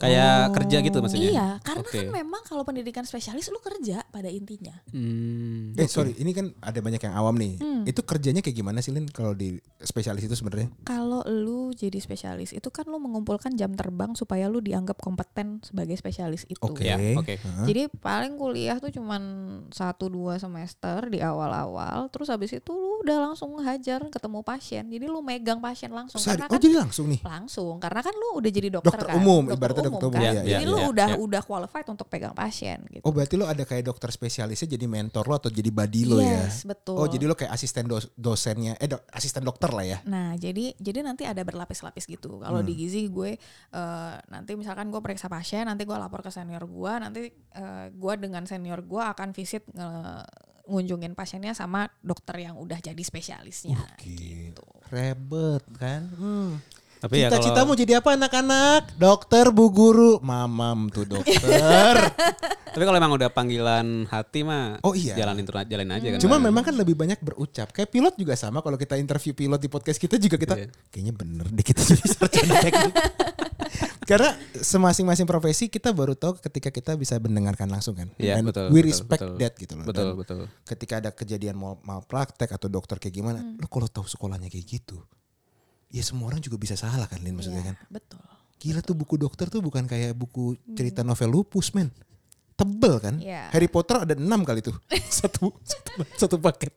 Kayak 0.00 0.56
kerja 0.56 0.76
gitu 0.80 0.96
maksudnya? 0.98 1.30
Iya, 1.30 1.48
karena 1.60 1.84
Oke. 1.84 1.92
kan 1.92 2.08
memang 2.08 2.42
kalau 2.42 2.64
pendidikan 2.64 3.04
spesialis 3.04 3.52
lu 3.52 3.60
kerja 3.60 4.00
pada 4.08 4.26
intinya. 4.26 4.72
Hmm. 4.88 5.76
Eh 5.76 5.84
sorry, 5.84 6.16
ini 6.16 6.32
kan 6.32 6.56
ada 6.58 6.80
banyak 6.80 6.96
yang 6.98 7.12
awam 7.12 7.36
nih. 7.36 7.60
Hmm. 7.60 7.84
Itu 7.84 8.00
kerjanya 8.00 8.40
kayak 8.40 8.56
gimana 8.56 8.80
sih 8.80 8.90
Lin 8.90 9.04
kalau 9.06 9.36
di 9.36 9.60
spesialis 9.78 10.24
itu 10.24 10.32
sebenarnya? 10.32 10.72
Kalau 10.82 11.20
lu 11.28 11.70
jadi 11.70 12.00
spesialis 12.00 12.56
itu 12.56 12.68
kan 12.72 12.88
lu 12.88 12.96
mengumpulkan 12.96 13.52
jam 13.54 13.76
terbang 13.76 14.16
supaya 14.16 14.48
lu 14.48 14.58
dianggap 14.58 14.96
kompeten 14.96 15.60
sebagai 15.60 15.94
spesialis 15.94 16.48
itu. 16.48 16.56
Oke. 16.64 16.88
Ya, 16.88 16.96
oke. 17.14 17.36
Hah? 17.36 17.68
Jadi 17.68 17.92
paling 17.92 18.40
kuliah 18.40 18.80
tuh 18.80 18.88
cuman 18.88 19.20
satu 19.68 20.08
dua 20.08 20.40
semester 20.40 21.12
di 21.12 21.20
awal-awal, 21.20 22.08
terus 22.08 22.32
habis 22.32 22.56
itu 22.56 22.72
lu 22.72 23.04
udah 23.04 23.30
langsung 23.30 23.52
hajar 23.60 24.00
ketemu 24.08 24.40
pasien. 24.40 24.88
Jadi 24.88 25.04
lu 25.04 25.20
megang 25.20 25.60
pasien 25.60 25.92
langsung 25.92 26.16
Sehari- 26.16 26.40
karena 26.40 26.48
oh 26.48 26.56
kan 26.56 26.64
jadi 26.64 26.76
langsung 26.80 27.06
nih. 27.12 27.20
langsung 27.20 27.74
karena 27.76 28.00
kan 28.00 28.14
lu 28.16 28.40
udah 28.40 28.50
jadi 28.50 28.68
dokter, 28.72 28.96
Dokter 28.96 29.06
kan. 29.12 29.20
umum, 29.20 29.44
ibaratnya 29.52 29.89
umum, 29.92 30.10
kan. 30.10 30.22
iya, 30.22 30.32
Jadi 30.40 30.62
iya, 30.62 30.70
lu 30.70 30.76
iya, 30.76 30.86
udah 30.88 31.08
iya. 31.10 31.18
udah 31.18 31.42
qualified 31.42 31.86
untuk 31.86 32.06
pegang 32.06 32.30
pasien 32.32 32.78
gitu. 32.88 33.02
Oh 33.02 33.10
berarti 33.10 33.34
lo 33.34 33.44
ada 33.44 33.62
kayak 33.62 33.82
dokter 33.84 34.08
spesialisnya 34.08 34.68
jadi 34.70 34.86
mentor 34.86 35.24
lo 35.24 35.34
atau 35.34 35.48
jadi 35.48 35.68
buddy 35.68 36.02
lo 36.04 36.18
ya? 36.18 36.46
yes, 36.46 36.62
betul. 36.62 36.96
Oh 36.96 37.06
jadi 37.06 37.24
lo 37.24 37.34
kayak 37.34 37.50
asisten 37.50 37.84
dos- 37.84 38.10
dosennya, 38.14 38.74
eh 38.76 38.86
dok- 38.86 39.06
asisten 39.10 39.42
dokter 39.42 39.68
lah 39.68 39.84
ya? 39.84 39.98
Nah, 40.04 40.34
jadi 40.34 40.74
jadi 40.74 41.00
nanti 41.00 41.24
ada 41.24 41.40
berlapis-lapis 41.40 42.04
gitu. 42.04 42.38
Kalau 42.38 42.60
di 42.60 42.72
gizi 42.74 43.06
gue 43.06 43.34
eh, 43.70 44.14
nanti 44.26 44.52
misalkan 44.54 44.88
gue 44.88 45.00
periksa 45.00 45.26
pasien, 45.26 45.64
nanti 45.64 45.82
gue 45.82 45.94
lapor 45.94 46.20
ke 46.20 46.30
senior 46.30 46.62
gue, 46.62 46.92
nanti 46.96 47.20
eh, 47.32 47.86
gue 47.90 48.14
dengan 48.16 48.44
senior 48.44 48.80
gue 48.80 49.02
akan 49.02 49.32
visit 49.32 49.66
nge- 49.70 50.48
ngunjungin 50.70 51.12
pasiennya 51.12 51.50
sama 51.50 51.90
dokter 51.98 52.38
yang 52.40 52.54
udah 52.54 52.78
jadi 52.78 53.02
spesialisnya. 53.02 53.74
gitu. 53.98 54.62
Rebet 54.86 55.66
kan? 55.74 56.06
Hmm. 56.14 56.62
Tapi 57.00 57.16
ya 57.16 57.32
Cita-cita 57.32 57.56
kalau 57.56 57.72
mau 57.72 57.76
jadi 57.76 57.92
apa 57.96 58.12
anak-anak? 58.12 58.92
Dokter, 59.00 59.48
bu 59.48 59.72
guru, 59.72 60.20
mamam 60.20 60.92
tuh 60.92 61.08
dokter. 61.08 61.94
Tapi 62.76 62.84
kalau 62.84 62.94
emang 62.94 63.16
udah 63.16 63.32
panggilan 63.32 64.04
hati 64.06 64.44
mah 64.44 64.78
Oh 64.84 64.92
iya. 64.92 65.16
jalanin 65.16 65.42
terus 65.42 65.64
jalanin 65.64 65.96
aja 65.96 66.06
kan. 66.12 66.18
Cuma 66.20 66.36
memang 66.36 66.60
kan 66.60 66.76
lebih 66.76 66.94
banyak 66.94 67.16
berucap. 67.18 67.72
Kayak 67.72 67.88
pilot 67.90 68.14
juga 68.14 68.36
sama 68.36 68.60
kalau 68.60 68.76
kita 68.76 68.94
interview 68.94 69.32
pilot 69.32 69.58
di 69.58 69.66
podcast 69.66 69.96
kita 69.96 70.20
juga 70.20 70.36
kita 70.36 70.54
Iya. 70.54 70.68
kayaknya 70.92 71.14
bener 71.16 71.46
deh 71.48 71.64
kita 71.64 71.80
jadi 71.80 72.04
sarjana 72.14 72.54
teknik. 72.60 72.94
Karena 74.04 74.30
semasing-masing 74.54 75.24
profesi 75.24 75.66
kita 75.66 75.94
baru 75.94 76.12
tahu 76.12 76.36
ketika 76.38 76.68
kita 76.68 76.92
bisa 76.94 77.16
mendengarkan 77.16 77.70
langsung 77.70 77.94
kan. 77.94 78.10
Iya, 78.18 78.38
And 78.38 78.50
betul, 78.50 78.68
We 78.68 78.82
betul, 78.82 78.90
respect 78.90 79.22
betul. 79.22 79.38
that 79.38 79.54
gitu 79.56 79.72
loh. 79.74 79.84
betul 79.86 80.04
Dan 80.04 80.18
betul. 80.18 80.40
ketika 80.66 80.94
ada 80.98 81.10
kejadian 81.10 81.56
mau 81.56 81.78
malpraktek 81.80 82.50
atau 82.50 82.66
dokter 82.66 82.98
kayak 82.98 83.14
gimana, 83.14 83.40
lo 83.56 83.66
kalau 83.66 83.86
tahu 83.86 84.04
sekolahnya 84.04 84.50
kayak 84.50 84.66
gitu, 84.66 84.98
ya 85.90 86.00
semua 86.00 86.26
orang 86.26 86.38
juga 86.38 86.54
bisa 86.54 86.74
salah 86.74 87.04
kan 87.04 87.18
Lin 87.18 87.34
maksudnya 87.34 87.60
Iya, 87.60 87.68
kan. 87.70 87.76
betul. 87.90 88.22
Gila 88.56 88.80
tuh 88.80 88.92
buku 88.92 89.16
dokter 89.16 89.48
tuh 89.48 89.58
bukan 89.58 89.84
kayak 89.84 90.12
buku 90.12 90.54
cerita 90.72 91.00
novel 91.00 91.32
lupus 91.34 91.72
men. 91.72 91.90
Tebel 92.54 93.00
kan. 93.00 93.14
Iya. 93.16 93.48
Harry 93.50 93.66
Potter 93.66 94.04
ada 94.04 94.12
enam 94.12 94.44
kali 94.44 94.60
tuh. 94.60 94.76
satu, 95.10 95.48
satu, 95.60 95.90
satu 96.14 96.36
paket. 96.36 96.70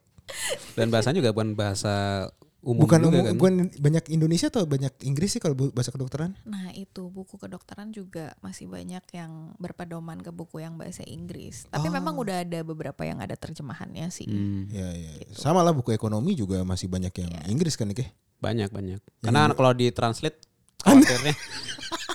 Dan 0.74 0.88
bahasanya 0.88 1.20
juga 1.20 1.30
bukan 1.32 1.52
bahasa 1.54 2.26
umum 2.64 2.88
Bukan 2.88 3.04
juga 3.04 3.12
umum, 3.12 3.24
kan. 3.28 3.34
bukan 3.36 3.54
banyak 3.76 4.04
Indonesia 4.08 4.48
atau 4.48 4.64
banyak 4.64 4.96
Inggris 5.04 5.36
sih 5.36 5.44
kalau 5.44 5.52
bahasa 5.68 5.92
kedokteran? 5.92 6.32
Nah 6.48 6.72
itu 6.72 7.12
buku 7.12 7.36
kedokteran 7.36 7.92
juga 7.92 8.32
masih 8.40 8.72
banyak 8.72 9.04
yang 9.12 9.52
berpedoman 9.60 10.24
ke 10.24 10.32
buku 10.32 10.64
yang 10.64 10.80
bahasa 10.80 11.04
Inggris. 11.04 11.68
Tapi 11.68 11.92
memang 11.92 12.16
udah 12.16 12.48
ada 12.48 12.64
beberapa 12.64 13.04
yang 13.04 13.20
ada 13.20 13.36
terjemahannya 13.36 14.08
sih. 14.08 14.32
Hmm, 14.32 14.72
Ya, 14.72 14.88
ya. 14.90 15.12
Sama 15.36 15.60
lah 15.60 15.76
buku 15.76 15.92
ekonomi 15.92 16.34
juga 16.34 16.64
masih 16.64 16.88
banyak 16.88 17.12
yang 17.12 17.32
Inggris 17.52 17.76
kan 17.76 17.92
Ike? 17.92 18.08
Banyak 18.44 18.70
banyak. 18.70 19.00
Karena 19.20 19.48
kalau 19.50 19.72
ditranslate 19.72 20.44
khawatirnya 20.84 21.32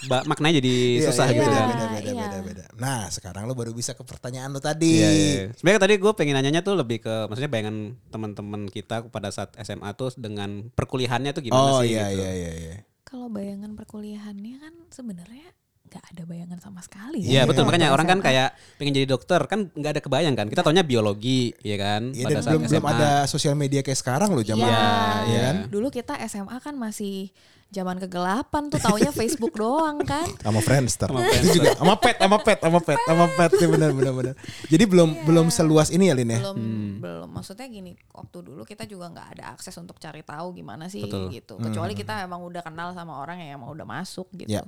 ba- 0.05 0.25
maknanya 0.25 0.61
jadi 0.61 0.75
susah 1.03 1.25
Iya, 1.27 1.35
gitu 1.35 1.41
beda, 1.43 1.57
kan. 1.57 1.67
Beda, 1.67 1.87
beda, 1.89 2.01
Iya. 2.05 2.23
beda, 2.23 2.39
beda. 2.45 2.65
Nah 2.77 3.01
sekarang 3.09 3.43
lo 3.45 3.53
baru 3.53 3.73
bisa 3.73 3.93
ke 3.93 4.05
pertanyaan 4.05 4.53
lo 4.53 4.61
tadi. 4.61 5.01
Iya, 5.01 5.09
iya, 5.09 5.25
iya. 5.33 5.45
Sebenarnya 5.57 5.81
tadi 5.83 5.95
gue 5.97 6.13
pengen 6.13 6.37
nanyanya 6.37 6.61
tuh 6.61 6.77
lebih 6.77 7.01
ke 7.01 7.15
maksudnya 7.27 7.49
bayangan 7.49 7.77
teman-teman 8.09 8.63
kita 8.67 9.09
pada 9.09 9.29
saat 9.29 9.57
SMA 9.59 9.89
tuh 9.95 10.13
dengan 10.15 10.69
perkuliahannya 10.71 11.33
tuh 11.33 11.43
gimana 11.43 11.65
Oh 11.67 11.81
sih 11.81 11.97
iya 11.97 12.13
gitu. 12.13 12.21
iya 12.21 12.31
iya. 12.31 12.51
iya. 12.55 12.75
Kalau 13.03 13.27
bayangan 13.27 13.73
perkuliahannya 13.73 14.55
kan 14.59 14.75
sebenarnya 14.91 15.49
nggak 15.89 16.05
ada 16.07 16.23
bayangan 16.23 16.59
sama 16.59 16.81
sekali. 16.81 17.21
Iya 17.21 17.33
Iya. 17.35 17.43
betul 17.45 17.65
makanya 17.65 17.89
orang 17.91 18.07
kan 18.07 18.19
kayak 18.21 18.49
pengen 18.77 18.93
jadi 18.95 19.07
dokter 19.07 19.41
kan 19.43 19.69
nggak 19.69 19.91
ada 19.91 20.01
kebayang 20.01 20.35
kan 20.35 20.47
kita 20.47 20.61
taunya 20.61 20.83
biologi 20.83 21.57
ya 21.59 21.77
kan 21.77 22.13
Iya, 22.13 22.25
pada 22.25 22.31
dan 22.31 22.43
saat 22.43 22.53
belum, 22.53 22.63
belum 22.69 22.85
SMA. 22.85 22.93
ada 22.95 23.11
sosial 23.25 23.55
media 23.55 23.81
kayak 23.81 23.97
sekarang 23.97 24.31
loh 24.31 24.43
zaman. 24.43 24.63
Iya. 24.63 24.87
Iya 25.25 25.39
kan? 25.43 25.57
Dulu 25.67 25.89
kita 25.89 26.15
SMA 26.23 26.57
kan 26.59 26.75
masih 26.75 27.33
zaman 27.69 27.97
kegelapan 27.99 28.69
tuh 28.69 28.81
taunya 28.81 29.13
Facebook 29.13 29.53
doang 29.53 30.01
kan. 30.01 30.25
Sama 30.41 30.59
Friendster. 30.59 31.05
Sama 31.07 31.21
Itu 31.29 31.53
juga 31.55 31.77
sama 31.77 31.95
pet, 31.97 32.17
sama 32.17 32.37
pet, 32.39 32.59
sama 32.59 32.81
pet, 32.81 33.01
sama 33.03 33.27
pet. 33.29 33.51
Ya, 33.55 33.69
benar 33.69 33.91
benar 33.93 34.13
benar. 34.15 34.35
Jadi 34.67 34.85
belum 34.85 35.09
belum 35.25 35.47
seluas 35.49 35.89
ini 35.89 36.09
ya 36.09 36.17
Lin 36.17 36.29
ya. 36.31 36.41
belum 36.41 36.57
belum 36.99 37.29
maksudnya 37.29 37.69
gini 37.69 37.93
waktu 38.09 38.41
dulu 38.41 38.65
kita 38.65 38.83
juga 38.83 39.07
nggak 39.09 39.29
ada 39.31 39.45
akses 39.53 39.77
untuk 39.77 39.97
cari 39.97 40.25
tahu 40.25 40.51
gimana 40.53 40.89
sih 40.89 41.05
Betul. 41.05 41.29
gitu 41.31 41.55
kecuali 41.57 41.93
kita 41.93 42.25
emang 42.25 42.43
udah 42.43 42.59
kenal 42.59 42.91
sama 42.91 43.15
orang 43.17 43.39
yang 43.39 43.61
emang 43.61 43.71
udah 43.71 43.87
masuk 43.87 44.27
gitu 44.35 44.49
Ya. 44.51 44.65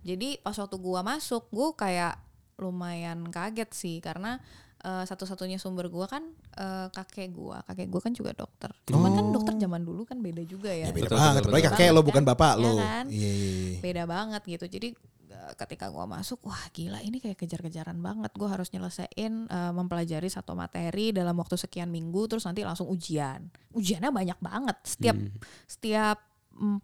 Jadi 0.00 0.38
pas 0.38 0.54
waktu 0.54 0.76
gua 0.76 1.00
masuk 1.00 1.46
gua 1.48 1.72
kayak 1.72 2.16
lumayan 2.56 3.22
kaget 3.28 3.70
sih 3.70 3.96
karena 3.98 4.42
eh, 4.78 5.04
satu-satunya 5.04 5.56
sumber 5.56 5.86
gua 5.86 6.06
kan 6.06 6.26
eh, 6.52 6.86
kakek 6.88 7.30
gua 7.30 7.62
kakek 7.62 7.86
gua 7.86 8.00
kan 8.00 8.12
juga 8.12 8.30
dokter 8.32 8.70
cuman 8.84 9.10
kan 9.12 9.26
dokter 9.28 9.54
zaman 9.56 9.82
dulu 9.82 10.02
kan 10.02 10.18
beda 10.18 10.42
juga 10.42 10.68
ya 10.68 10.86
Ya 10.86 10.92
beda 10.92 11.06
Betul, 11.06 11.18
banget. 11.18 11.42
betul, 11.44 11.60
kakek 11.64 11.88
lo 11.88 11.94
Banget 11.96 12.06
bukan 12.06 12.22
kan? 12.22 12.28
bapak 12.28 12.52
Iya 12.52 12.62
lo. 12.64 12.72
kan? 12.76 13.04
Iya 13.08 13.30
iya. 13.30 13.78
beda 13.80 14.02
banget 14.04 14.42
gitu 14.48 14.64
jadi 14.68 14.88
eh, 15.28 15.52
ketika 15.56 15.86
gua 15.88 16.04
masuk 16.04 16.38
wah 16.44 16.62
gila 16.68 16.98
ini 17.00 17.18
kayak 17.18 17.36
kejar-kejaran 17.36 17.98
banget 17.98 18.30
gua 18.32 18.48
harus 18.50 18.70
nyelesain 18.70 19.08
eh, 19.44 19.72
mempelajari 19.72 20.26
satu 20.26 20.52
materi 20.52 21.10
dalam 21.10 21.34
waktu 21.34 21.54
sekian 21.54 21.88
minggu 21.88 22.26
terus 22.28 22.42
nanti 22.42 22.62
langsung 22.62 22.86
ujian 22.86 23.46
ujiannya 23.72 24.10
banyak 24.10 24.38
banget 24.40 24.76
setiap 24.84 25.14
Hmm. 25.14 25.30
setiap 25.64 26.18
4 26.52 26.82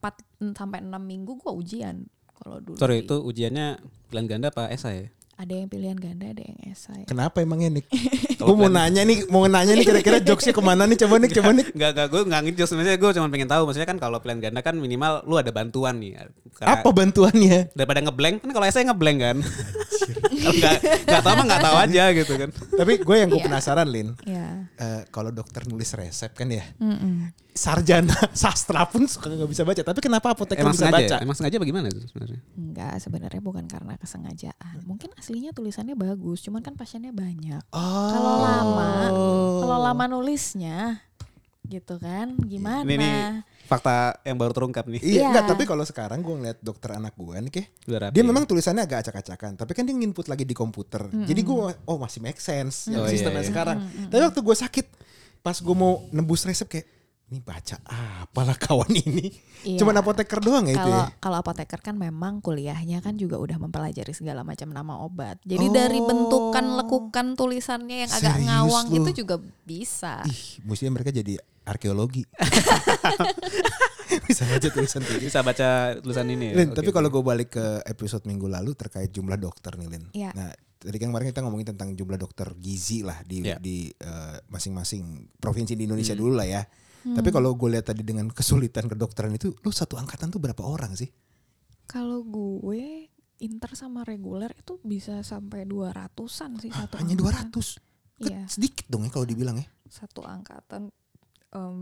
sampai 0.55 0.79
6 0.81 0.87
minggu 1.01 1.35
gua 1.37 1.51
ujian 1.53 2.07
kalau 2.37 2.59
dulu 2.59 2.77
sorry 2.77 2.97
di- 2.97 3.05
itu 3.05 3.17
ujiannya 3.19 3.67
pilihan 4.07 4.27
ganda 4.29 4.49
apa 4.49 4.69
esai 4.69 5.11
ada 5.35 5.51
yang 5.51 5.67
pilihan 5.67 5.97
ganda 5.97 6.27
ada 6.29 6.39
yang 6.41 6.59
esai 6.65 7.03
Kenapa 7.05 7.43
emangnya 7.43 7.67
Nick? 7.73 7.91
Gue 8.39 8.55
mau 8.55 8.69
plan- 8.69 8.87
nanya 8.87 9.03
nih, 9.03 9.27
mau 9.27 9.43
nanya 9.45 9.73
nih 9.73 9.83
kira-kira 9.83 10.21
jokesnya 10.21 10.53
ke 10.53 10.61
mana 10.61 10.85
nih? 10.85 10.95
Coba 10.97 11.17
Nick, 11.17 11.33
coba 11.33 11.51
Nick. 11.51 11.73
Enggak, 11.73 11.91
enggak, 11.91 12.07
gue 12.07 12.21
enggak 12.23 12.41
ngejok 12.45 12.67
sebenarnya 12.69 12.97
gue 12.97 13.11
cuma 13.11 13.27
pengen 13.29 13.49
tahu 13.49 13.63
maksudnya 13.65 13.89
kan 13.89 13.99
kalau 13.99 14.21
pilihan 14.21 14.39
ganda 14.41 14.61
kan 14.61 14.77
minimal 14.77 15.25
lu 15.25 15.35
ada 15.35 15.51
bantuan 15.51 15.97
nih. 15.97 16.23
Karena 16.53 16.77
Apa 16.77 16.89
bantuannya? 16.93 17.73
daripada 17.73 17.99
ngeblank 18.01 18.37
kan 18.39 18.51
kalau 18.53 18.63
esai 18.65 18.85
ngeblank 18.85 19.19
kan. 19.19 19.37
Enggak 20.45 20.75
enggak 21.03 21.23
tahu 21.25 21.35
mah 21.35 21.45
enggak 21.45 21.63
tahu 21.63 21.77
aja 21.81 22.05
gitu 22.13 22.33
kan. 22.37 22.49
Tapi 22.53 22.93
gue 23.01 23.17
yang 23.17 23.29
gue 23.29 23.41
Iya. 23.41 23.47
penasaran 23.49 23.89
Lin, 23.89 24.09
ya 24.23 24.47
eh, 24.77 25.03
kalau 25.09 25.31
dokter 25.31 25.65
nulis 25.65 25.91
resep 25.91 26.31
kan 26.31 26.47
ya, 26.47 26.63
Mm-mm. 26.77 27.33
Sarjana 27.55 28.11
sastra 28.37 28.83
pun 28.85 29.07
suka 29.07 29.31
nggak 29.31 29.47
bisa 29.49 29.63
baca. 29.63 29.81
Tapi 29.81 30.01
kenapa 30.01 30.35
apoteker 30.35 30.61
Emang 30.61 30.75
bisa 30.75 30.85
sengaja, 30.85 31.07
baca? 31.07 31.17
emang 31.23 31.37
sengaja 31.37 31.57
bagaimana 31.57 31.87
itu 31.87 32.03
sebenarnya? 32.05 32.41
enggak 32.55 32.95
sebenarnya 32.99 33.41
bukan 33.41 33.65
karena 33.65 33.95
kesengajaan 33.95 34.77
mungkin 34.83 35.15
aslinya 35.15 35.51
tulisannya 35.51 35.95
bagus 35.95 36.43
cuman 36.43 36.61
kan 36.61 36.75
pasiennya 36.75 37.11
banyak 37.11 37.63
Oh. 37.71 38.11
Kalau 38.11 38.35
lama, 38.41 38.93
kalau 39.61 39.79
lama 39.81 40.05
nulisnya 40.09 40.99
gitu 41.65 41.97
kan, 41.97 42.37
gimana? 42.43 42.83
Ini 42.83 42.95
nih 42.95 43.17
fakta 43.65 44.21
yang 44.21 44.37
baru 44.37 44.53
terungkap 44.53 44.85
nih. 44.85 45.01
Iya, 45.01 45.09
Iya. 45.15 45.27
enggak, 45.31 45.45
tapi 45.49 45.63
kalau 45.65 45.81
sekarang 45.83 46.21
gue 46.21 46.35
ngeliat 46.35 46.59
dokter 46.61 46.93
anak 46.93 47.15
gue 47.15 47.33
nih, 47.41 47.53
Keh, 47.55 47.67
dia 48.13 48.21
memang 48.23 48.45
tulisannya 48.45 48.85
agak 48.85 49.01
acak-acakan, 49.01 49.57
tapi 49.57 49.73
kan 49.73 49.83
dia 49.83 49.95
nginput 49.95 50.27
lagi 50.27 50.43
di 50.43 50.53
komputer. 50.53 51.09
Jadi 51.09 51.41
gue, 51.41 51.57
oh 51.81 51.97
masih 51.97 52.21
make 52.21 52.37
sense 52.37 52.85
yang 52.87 53.01
Oh, 53.01 53.07
iya, 53.07 53.17
sistemnya 53.17 53.41
iya. 53.41 53.49
sekarang. 53.49 53.79
Tapi 54.05 54.21
waktu 54.23 54.41
gue 54.43 54.57
sakit, 54.59 54.87
pas 55.41 55.57
gue 55.57 55.73
mau 55.73 56.05
nembus 56.11 56.45
resep 56.45 56.69
kayak, 56.69 56.87
ini 57.35 57.43
baca 57.43 57.83
apalah 58.23 58.55
kawan 58.55 58.95
ini. 58.95 59.35
Iya. 59.65 59.83
Cuman 59.83 59.99
apoteker 59.99 60.39
doang 60.39 60.65
ya 60.65 60.77
itu 60.77 60.87
ya. 60.89 61.11
kalau 61.19 61.37
apoteker 61.37 61.81
kan 61.81 61.95
memang 61.95 62.39
kuliahnya 62.39 63.01
kan 63.01 63.15
juga 63.15 63.37
udah 63.37 63.59
mempelajari 63.59 64.15
segala 64.15 64.41
macam 64.41 64.71
nama 64.71 65.03
obat. 65.03 65.43
Jadi 65.43 65.67
dari 65.69 65.99
bentukan 65.99 66.79
lekukan 66.79 67.35
tulisannya 67.35 68.07
yang 68.07 68.13
agak 68.13 68.23
Oh. 68.25 68.35
Serius 68.35 68.47
ngawang 68.47 68.87
lu? 68.87 68.97
itu 68.97 69.11
juga 69.19 69.37
bisa. 69.65 70.23
Ih, 70.25 70.63
mestinya 70.63 70.95
mereka 70.95 71.11
jadi 71.11 71.35
arkeologi. 71.65 72.23
Bisa 74.25 74.47
aja 74.47 74.69
tulisan 74.69 75.03
gitu. 75.03 75.19
Bisa 75.23 75.41
baca 75.41 75.69
tulisan 75.99 76.29
ini 76.29 76.53
ya. 76.53 76.55
Lin, 76.55 76.71
Oke, 76.71 76.77
tapi 76.77 76.91
kalau 76.93 77.09
gue 77.09 77.19
balik 77.21 77.51
ke 77.53 77.67
episode 77.85 78.23
minggu 78.25 78.47
lalu 78.47 78.73
terkait 78.73 79.11
jumlah 79.11 79.35
dokter 79.35 79.75
nih, 79.75 79.89
Lin. 79.89 80.05
Iya. 80.13 80.31
Nah, 80.31 80.51
tadi 80.77 80.97
kan 80.99 81.09
kemarin 81.09 81.33
kita 81.33 81.41
ngomongin 81.41 81.75
tentang 81.75 81.97
jumlah 81.97 82.15
dokter 82.15 82.53
gizi 82.55 83.01
lah 83.01 83.25
di 83.25 83.43
Iya. 83.43 83.57
di 83.59 83.89
eh, 83.91 84.37
masing-masing 84.47 85.03
provinsi 85.35 85.75
di 85.75 85.89
Indonesia 85.89 86.13
Hmm. 86.13 86.21
dulu 86.21 86.33
lah 86.37 86.47
ya. 86.47 86.63
Tapi 87.05 87.29
kalau 87.29 87.53
gue 87.53 87.69
lihat 87.69 87.93
tadi 87.93 88.01
dengan 88.01 88.33
kesulitan 88.33 88.89
kedokteran 88.89 89.37
itu, 89.37 89.53
lu 89.61 89.69
satu 89.69 90.01
angkatan 90.01 90.33
tuh 90.33 90.41
berapa 90.41 90.65
orang 90.65 90.97
sih? 90.97 91.13
Kalau 91.85 92.25
gue 92.25 93.13
inter 93.45 93.71
sama 93.77 94.09
reguler 94.09 94.49
itu 94.57 94.81
bisa 94.81 95.21
sampai 95.21 95.69
200-an 95.69 96.57
sih 96.57 96.73
satu. 96.73 96.97
Hanya 96.97 97.13
angkatan. 97.19 97.53
200. 97.53 97.77
Kan 97.77 98.31
Iya, 98.31 98.41
sedikit 98.47 98.87
dong 98.89 99.05
ya 99.05 99.11
kalau 99.11 99.27
dibilang 99.27 99.59
ya. 99.59 99.67
satu 99.91 100.23
angkatan 100.23 100.89
em, 101.51 101.79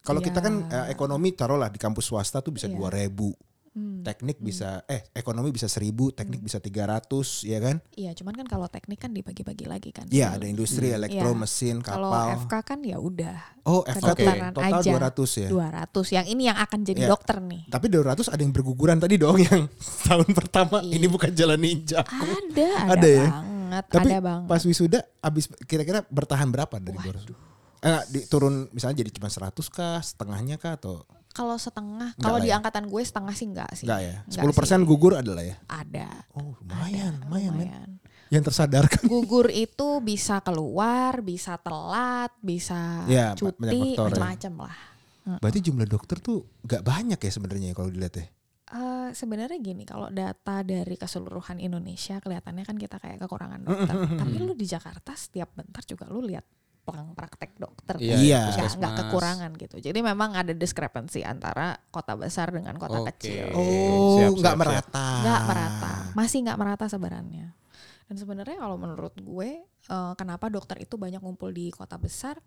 Kalau 0.00 0.22
kita 0.22 0.38
kan 0.38 0.70
ya, 0.70 0.86
eh, 0.86 0.94
ekonomi 0.94 1.34
taruhlah 1.34 1.66
di 1.68 1.76
kampus 1.76 2.06
swasta 2.06 2.38
tuh 2.38 2.54
bisa 2.54 2.70
Iya. 2.70 2.78
2000, 2.78 3.34
hmm. 3.76 4.00
teknik 4.02 4.40
bisa 4.40 4.80
eh 4.88 5.04
ekonomi 5.12 5.52
bisa 5.52 5.68
1000, 5.68 5.92
teknik 6.10 6.40
bisa 6.40 6.56
300, 6.56 7.44
ya 7.44 7.60
kan? 7.60 7.76
Iya, 7.92 8.16
cuman 8.16 8.32
kan 8.34 8.46
kalau 8.48 8.66
teknik 8.66 8.96
kan 8.96 9.12
dibagi-bagi 9.12 9.68
lagi 9.68 9.92
kan. 9.92 10.08
Iya, 10.08 10.34
ada 10.34 10.48
industri, 10.48 10.88
elektro, 10.88 11.30
Iya. 11.30 11.36
mesin, 11.36 11.76
Kalau 11.78 12.08
kapal. 12.08 12.28
FK 12.42 12.54
kan 12.64 12.78
ya 12.80 12.96
udah 12.96 13.36
Oh, 13.62 13.82
FK 13.82 13.92
tuh 13.92 14.06
kedokteran 14.16 14.52
total 14.54 14.78
aja. 14.80 14.90
200 15.12 15.30
ya. 15.36 15.48
200. 15.52 16.06
Yang 16.08 16.26
ini 16.32 16.42
yang 16.46 16.56
akan 16.56 16.80
jadi 16.80 17.00
Iya. 17.04 17.10
dokter 17.10 17.36
nih. 17.38 17.62
Tapi 17.68 17.86
200 17.86 18.26
ada 18.26 18.40
yang 18.40 18.54
berguguran 18.54 18.96
tadi 18.96 19.14
dong 19.16 19.36
yang 19.36 19.60
tahun 20.08 20.28
pertama 20.32 20.80
Iya. 20.80 20.96
ini 20.96 21.06
bukan 21.06 21.30
jalan 21.30 21.58
ninja. 21.60 22.00
Ada, 22.00 22.68
ada, 22.88 22.92
Ada 22.96 23.08
ya? 23.10 23.26
banget, 23.28 23.84
Tapi 23.92 24.08
ada 24.08 24.18
banget. 24.22 24.48
pas 24.48 24.62
wisuda 24.62 24.98
abis 25.20 25.44
kira-kira 25.66 26.00
bertahan 26.06 26.48
berapa 26.48 26.78
dari 26.78 26.96
200? 26.96 27.34
Eh, 27.76 28.02
di, 28.08 28.20
turun 28.24 28.70
misalnya 28.70 29.02
jadi 29.02 29.10
cuma 29.12 29.28
100 29.28 29.66
kah, 29.68 29.98
setengahnya 30.00 30.56
kah 30.56 30.74
atau 30.74 31.02
Kalau 31.36 31.60
setengah, 31.60 32.16
kalau 32.16 32.40
di 32.40 32.48
ya? 32.48 32.56
angkatan 32.56 32.88
gue 32.88 33.02
setengah 33.04 33.34
sih 33.36 33.44
enggak 33.52 33.68
sih. 33.76 33.84
enggak 33.84 34.24
ya? 34.24 34.40
10% 34.48 34.48
sih. 34.48 34.88
gugur 34.88 35.12
adalah 35.20 35.44
ya? 35.44 35.60
Ada. 35.68 36.08
Oh, 36.32 36.56
lumayan, 36.64 37.20
ada, 37.20 37.28
lumayan, 37.28 37.52
lumayan. 37.52 37.88
Yang 38.32 38.42
tersadarkan. 38.48 39.04
Gugur 39.04 39.52
itu 39.52 40.00
bisa 40.00 40.40
keluar, 40.40 41.20
bisa 41.20 41.60
telat, 41.60 42.32
bisa 42.40 43.04
Ya, 43.04 43.36
cuti, 43.36 43.52
faktor 43.52 44.16
ya. 44.16 44.18
macam-macam 44.18 44.54
lah. 44.64 44.78
Berarti 45.44 45.58
jumlah 45.60 45.84
dokter 45.84 46.16
tuh 46.22 46.46
nggak 46.64 46.82
banyak 46.86 47.18
ya 47.20 47.30
sebenarnya 47.30 47.76
kalau 47.76 47.92
dilihat 47.92 48.14
ya. 48.16 48.26
Eh, 48.66 49.08
sebenarnya 49.14 49.62
gini, 49.62 49.86
kalau 49.86 50.10
data 50.10 50.66
dari 50.66 50.98
keseluruhan 50.98 51.62
Indonesia 51.62 52.18
kelihatannya 52.18 52.66
kan 52.66 52.74
kita 52.74 52.98
kayak 52.98 53.22
kekurangan 53.22 53.62
dokter. 53.62 53.94
Tapi 53.94 54.36
lu 54.42 54.58
di 54.58 54.66
Jakarta 54.66 55.14
setiap 55.14 55.54
bentar 55.54 55.86
juga 55.86 56.10
lu 56.10 56.26
lihat 56.26 56.42
praktek 56.86 57.58
dokter. 57.58 57.98
Iya, 57.98 58.14
kan. 58.14 58.22
iya, 58.22 58.40
Nggak- 58.54 58.74
nggak 58.78 58.94
kekurangan 59.02 59.50
gitu. 59.58 59.76
Jadi 59.82 59.98
memang 60.00 60.30
ada 60.32 60.54
diskrepensi 60.54 61.26
antara 61.26 61.74
kota 61.90 62.14
besar 62.14 62.54
dengan 62.54 62.78
kota 62.78 63.02
Oke. 63.02 63.10
kecil. 63.18 63.50
Oh, 63.54 64.22
nggak 64.30 64.54
merata. 64.54 65.08
Nggak 65.22 65.40
merata, 65.50 65.92
masih 66.14 66.38
nggak 66.46 66.58
merata 66.58 66.86
sebenarnya. 66.86 67.50
Dan 68.06 68.14
sebenarnya 68.14 68.56
kalau 68.56 68.78
menurut 68.78 69.18
gue 69.18 69.50
eh, 69.66 70.12
kenapa 70.14 70.46
dokter 70.46 70.78
itu 70.78 70.94
banyak 70.94 71.18
ngumpul 71.18 71.50
di 71.50 71.74
kota 71.74 71.98
besar, 71.98 72.38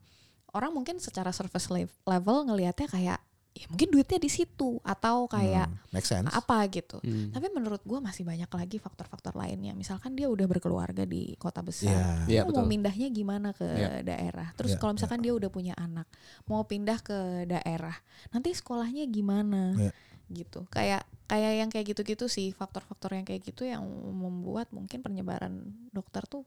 orang 0.55 0.71
mungkin 0.71 0.99
secara 0.99 1.29
surface 1.29 1.67
lev- 1.67 1.95
level 2.03 2.47
ngelihatnya 2.47 2.87
kayak 2.87 3.19
ya 3.49 3.65
mungkin 3.67 3.89
duitnya 3.89 4.17
di 4.17 4.29
situ 4.29 4.77
atau 4.79 5.25
kayak 5.25 5.67
Hmm, 5.67 5.91
make 5.91 6.05
sense. 6.05 6.29
apa 6.29 6.63
gitu. 6.69 7.01
Hmm. 7.01 7.33
Tapi 7.33 7.49
menurut 7.49 7.81
gue 7.81 7.97
masih 7.97 8.23
banyak 8.23 8.47
lagi 8.47 8.77
faktor-faktor 8.77 9.33
lainnya. 9.33 9.73
Misalkan 9.73 10.13
dia 10.13 10.29
udah 10.29 10.45
berkeluarga 10.45 11.03
di 11.03 11.33
kota 11.35 11.59
besar, 11.59 11.91
Iya. 11.91 12.05
Iya, 12.29 12.41
Lu 12.45 12.53
mau 12.53 12.63
betul. 12.63 12.71
pindahnya 12.71 13.07
gimana 13.09 13.49
ke 13.51 13.65
Iya. 13.65 13.89
daerah? 14.05 14.47
Terus 14.53 14.73
Iya, 14.73 14.79
kalau 14.79 14.93
misalkan 14.95 15.19
dia 15.19 15.33
udah 15.33 15.49
punya 15.49 15.73
anak, 15.75 16.05
mau 16.45 16.61
pindah 16.63 17.01
ke 17.01 17.17
daerah, 17.45 17.97
nanti 18.29 18.53
sekolahnya 18.53 19.03
gimana? 19.05 19.73
Iya. 19.75 19.91
Gitu. 20.29 20.69
Kayak 20.69 21.03
kayak 21.25 21.53
yang 21.57 21.69
kayak 21.69 21.85
gitu-gitu 21.89 22.29
sih, 22.29 22.53
faktor-faktor 22.53 23.17
yang 23.17 23.25
kayak 23.25 23.41
gitu 23.43 23.65
yang 23.65 23.81
membuat 24.13 24.69
mungkin 24.69 25.01
penyebaran 25.01 25.61
dokter 25.89 26.21
tuh 26.25 26.45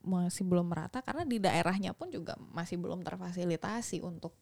masih 0.00 0.44
belum 0.44 0.72
merata 0.72 1.04
karena 1.04 1.24
di 1.24 1.36
daerahnya 1.36 1.92
pun 1.92 2.08
juga 2.08 2.32
masih 2.52 2.80
belum 2.80 3.04
terfasilitasi 3.04 4.00
untuk 4.00 4.32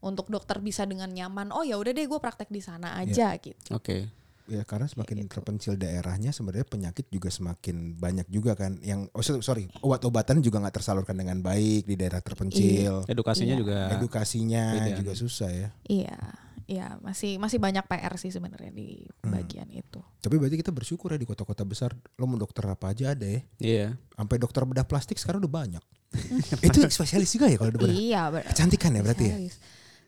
untuk 0.00 0.26
dokter 0.26 0.58
bisa 0.58 0.82
dengan 0.82 1.08
nyaman. 1.08 1.48
Oh 1.50 1.60
ya 1.60 1.76
udah 1.76 1.90
deh 1.90 2.04
gue 2.04 2.16
praktek 2.16 2.48
di 2.48 2.58
sana 2.58 2.96
aja 2.96 3.36
gitu. 3.36 3.72
Oke. 3.72 4.08
Ya 4.46 4.64
karena 4.64 4.84
semakin 4.84 5.22
Gitu. 5.22 5.30
terpencil 5.30 5.72
daerahnya 5.74 6.30
sebenarnya 6.30 6.66
penyakit 6.66 7.06
juga 7.06 7.30
semakin 7.30 7.94
banyak 7.94 8.26
juga 8.26 8.52
kan 8.54 8.80
yang 8.80 9.06
oh 9.08 9.20
so- 9.20 9.38
sorry 9.38 9.70
obat-obatan 9.78 10.40
juga 10.40 10.58
nggak 10.58 10.74
tersalurkan 10.74 11.14
dengan 11.14 11.38
baik 11.38 11.84
di 11.84 11.94
daerah 11.94 12.18
terpencil 12.18 13.06
Edukasinya 13.06 13.54
Iya. 13.54 13.60
juga 13.60 13.78
edukasinya 13.92 14.64
Beda. 14.74 14.96
juga 14.96 15.12
susah 15.14 15.50
ya 15.50 15.68
Iya. 15.86 16.18
Iya, 16.66 16.98
masih 17.00 17.34
masih 17.36 17.58
banyak 17.58 17.82
PR 17.84 18.14
sih 18.16 18.30
sebenarnya 18.30 18.70
di 18.70 19.02
Hmm. 19.20 19.30
bagian 19.32 19.66
itu. 19.68 20.02
tapi 20.18 20.34
berarti 20.36 20.54
kita 20.56 20.70
bersyukur 20.70 21.10
ya 21.10 21.16
di 21.16 21.24
kota-kota 21.24 21.62
besar 21.62 21.94
lo 22.12 22.26
mau 22.26 22.36
dokter 22.36 22.62
apa 22.64 22.90
aja 22.90 23.10
ada 23.12 23.24
ya 23.24 23.40
Iya. 23.56 23.86
sampai 24.12 24.36
dokter 24.36 24.62
bedah 24.64 24.82
plastik 24.84 25.14
sekarang 25.16 25.40
udah 25.40 25.54
banyak 25.56 25.82
itu 26.66 26.78
spesialis 26.88 27.30
juga 27.30 27.46
ya 27.46 27.54
kalau 27.54 27.70
udah 27.70 27.80
bedah 27.80 27.94
Iya, 27.96 28.22
ber- 28.28 28.46
kecantikan 28.48 28.90
ya 28.92 29.00
berarti 29.00 29.24
ya. 29.24 29.36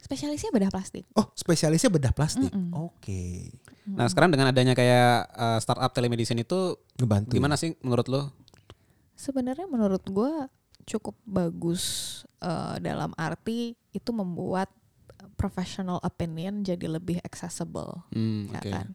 Spesialisnya 0.02 0.50
bedah 0.50 0.68
plastik. 0.68 1.06
oh 1.14 1.30
spesialisnya 1.32 1.88
bedah 1.88 2.10
plastik 2.10 2.50
Mm-mm. 2.50 2.74
oke 2.74 3.22
Nah 3.84 4.06
sekarang 4.06 4.30
dengan 4.30 4.46
adanya 4.46 4.74
kayak 4.74 5.10
uh, 5.32 5.58
startup 5.58 5.90
telemedicine 5.90 6.38
itu 6.38 6.58
ngebantu 6.96 7.32
gimana 7.32 7.54
sih 7.54 7.74
menurut 7.80 8.06
lo? 8.06 8.22
Sebenarnya 9.14 9.66
menurut 9.66 10.02
gue 10.04 10.32
cukup 10.82 11.14
bagus 11.22 11.82
eh, 12.38 12.76
dalam 12.78 13.14
arti 13.14 13.74
itu 13.90 14.10
membuat 14.10 14.66
professional 15.32 15.98
opinion 16.00 16.62
jadi 16.62 16.86
lebih 16.88 17.18
accessible, 17.20 18.02
Hmm, 18.10 18.50
ya 18.50 18.58
oke. 18.58 18.70
kan? 18.70 18.86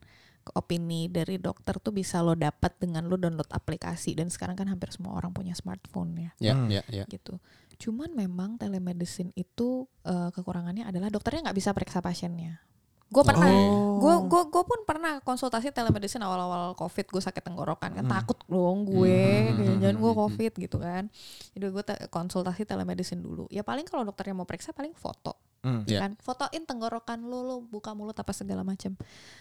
Opini 0.49 1.07
dari 1.07 1.35
dokter 1.37 1.75
tuh 1.77 1.91
bisa 1.91 2.19
lo 2.19 2.31
dapat 2.31 2.75
dengan 2.77 3.03
lo 3.03 3.15
download 3.15 3.47
aplikasi 3.49 4.15
dan 4.15 4.27
sekarang 4.27 4.55
kan 4.55 4.67
hampir 4.67 4.87
semua 4.89 5.15
orang 5.15 5.31
punya 5.31 5.51
smartphone 5.51 6.15
ya. 6.17 6.31
Ya, 6.39 6.53
Hmm. 6.55 6.71
ya, 6.71 6.83
ya. 6.87 7.03
gitu. 7.05 7.39
Cuman 7.77 8.09
memang 8.11 8.57
telemedicine 8.57 9.31
itu 9.33 9.85
eh, 10.01 10.29
kekurangannya 10.31 10.83
adalah 10.83 11.07
dokternya 11.07 11.49
nggak 11.49 11.57
bisa 11.57 11.71
periksa 11.71 12.01
pasiennya. 12.01 12.61
Gue 13.07 13.23
pernah, 13.23 13.47
Oh. 13.47 14.03
gue 14.03 14.15
gue 14.27 14.41
gue 14.51 14.63
pun 14.67 14.79
pernah 14.83 15.23
konsultasi 15.23 15.71
telemedicine 15.71 16.19
awal-awal 16.19 16.75
covid 16.75 17.07
gue 17.07 17.23
sakit 17.23 17.39
tenggorokan 17.39 17.95
kan 17.95 18.03
Hmm. 18.03 18.11
takut 18.11 18.35
dong 18.43 18.83
gue, 18.83 19.23
Hmm. 19.47 19.79
jangan 19.79 19.95
gue 19.95 20.11
Hmm. 20.11 20.19
covid 20.21 20.53
gitu 20.53 20.77
kan. 20.77 21.07
Jadi 21.55 21.65
gue 21.65 21.83
konsultasi 22.09 22.67
telemedicine 22.67 23.23
dulu. 23.23 23.47
Ya 23.47 23.63
paling 23.63 23.87
kalau 23.87 24.03
dokternya 24.03 24.35
mau 24.35 24.43
periksa 24.43 24.71
paling 24.71 24.91
foto 24.91 25.39
Hmm. 25.57 25.83
Iya. 25.83 25.99
kan 25.99 26.11
fotoin 26.17 26.63
tenggorokan 26.63 27.25
lo 27.25 27.41
lo 27.41 27.55
buka 27.59 27.91
mulut 27.91 28.13
apa 28.13 28.29
segala 28.29 28.61
macam 28.61 28.93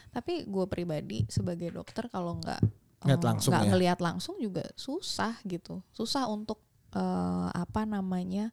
tapi 0.09 0.43
gue 0.43 0.65
pribadi 0.65 1.29
sebagai 1.29 1.69
dokter 1.71 2.09
kalau 2.09 2.41
nggak 2.41 2.61
eh, 3.05 3.19
langsung 3.21 3.53
nggak 3.53 3.63
ya. 3.63 3.71
ngelihat 3.71 3.99
langsung 4.01 4.35
juga 4.41 4.65
susah 4.75 5.37
gitu 5.45 5.85
susah 5.93 6.25
untuk 6.27 6.66
eh, 6.95 7.49
apa 7.51 7.83
namanya 7.89 8.51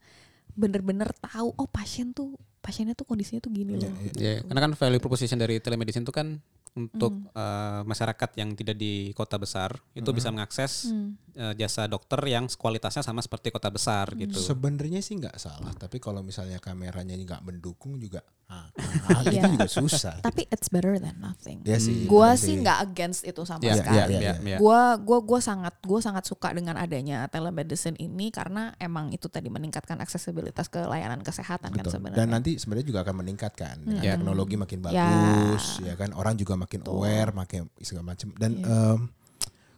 bener-bener 0.54 1.10
tahu 1.18 1.50
oh 1.58 1.68
pasien 1.68 2.14
tuh 2.14 2.38
pasiennya 2.64 2.96
tuh 2.96 3.04
kondisinya 3.04 3.44
tuh 3.44 3.52
gini 3.52 3.76
Iya, 3.76 3.82
loh 3.84 3.94
iya. 4.00 4.12
Ya, 4.16 4.34
karena 4.48 4.62
kan 4.64 4.72
value 4.78 5.02
proposition 5.04 5.36
dari 5.36 5.60
telemedicine 5.60 6.06
itu 6.08 6.14
kan 6.16 6.40
untuk 6.74 7.14
Hmm. 7.14 7.30
uh, 7.32 7.82
masyarakat 7.84 8.30
yang 8.34 8.50
tidak 8.54 8.74
di 8.74 8.94
kota 9.14 9.38
besar 9.38 9.78
itu 9.94 10.04
Hmm. 10.04 10.18
bisa 10.18 10.30
mengakses 10.30 10.90
Hmm. 10.90 11.14
uh, 11.34 11.54
jasa 11.54 11.86
dokter 11.86 12.18
yang 12.26 12.50
kualitasnya 12.50 13.02
sama 13.02 13.22
seperti 13.22 13.50
kota 13.50 13.70
besar 13.70 14.10
gitu. 14.14 14.36
Sebenarnya 14.36 14.98
sih 15.00 15.14
nggak 15.16 15.38
salah, 15.38 15.70
tapi 15.74 15.98
kalau 15.98 16.20
misalnya 16.20 16.58
kameranya 16.58 17.14
nggak 17.14 17.42
mendukung 17.42 17.98
juga, 17.98 18.26
ah, 18.48 18.70
ah, 18.74 19.22
itu 19.26 19.38
Iya. 19.38 19.50
juga 19.50 19.66
susah. 19.68 20.18
tapi 20.22 20.46
it's 20.48 20.66
better 20.68 20.98
than 20.98 21.14
nothing 21.18 21.62
Ya 21.62 21.78
sih. 21.78 22.06
gue 22.06 22.18
bener 22.28 22.38
sih 22.38 22.54
nggak 22.58 22.78
against 22.84 23.22
itu 23.24 23.42
sama 23.44 23.62
Ya, 23.62 23.78
sekali 23.78 23.98
ya, 23.98 24.06
ya, 24.10 24.34
ya, 24.34 24.34
ya. 24.42 24.58
gue 24.58 24.82
gua 25.02 25.20
gua 25.22 25.40
sangat 25.40 25.78
gue 25.80 26.00
sangat 26.00 26.26
suka 26.26 26.50
dengan 26.52 26.74
adanya 26.76 27.26
telemedicine 27.28 27.98
ini 27.98 28.30
karena 28.30 28.74
emang 28.78 29.10
itu 29.10 29.26
tadi 29.26 29.46
meningkatkan 29.48 29.98
aksesibilitas 30.00 30.68
ke 30.68 30.82
layanan 30.82 31.22
kesehatan 31.22 31.70
kan 31.70 31.82
Betul. 31.82 31.94
sebenarnya 31.98 32.20
Dan 32.20 32.30
nanti 32.30 32.58
sebenarnya 32.58 32.88
juga 32.88 33.02
akan 33.02 33.16
meningkatkan 33.20 33.76
dengan 33.80 34.02
Ya. 34.02 34.14
teknologi 34.18 34.56
makin 34.56 34.80
Ya. 34.84 35.06
bagus, 35.06 35.66
ya 35.80 35.94
kan 35.94 36.14
orang 36.14 36.34
juga 36.36 36.54
makin 36.64 36.80
Betul. 36.82 36.94
aware, 36.96 37.32
makin 37.32 37.62
segala 37.80 38.16
macam. 38.16 38.32
Dan 38.34 38.52
Iya. 38.58 38.68
em, 38.96 39.00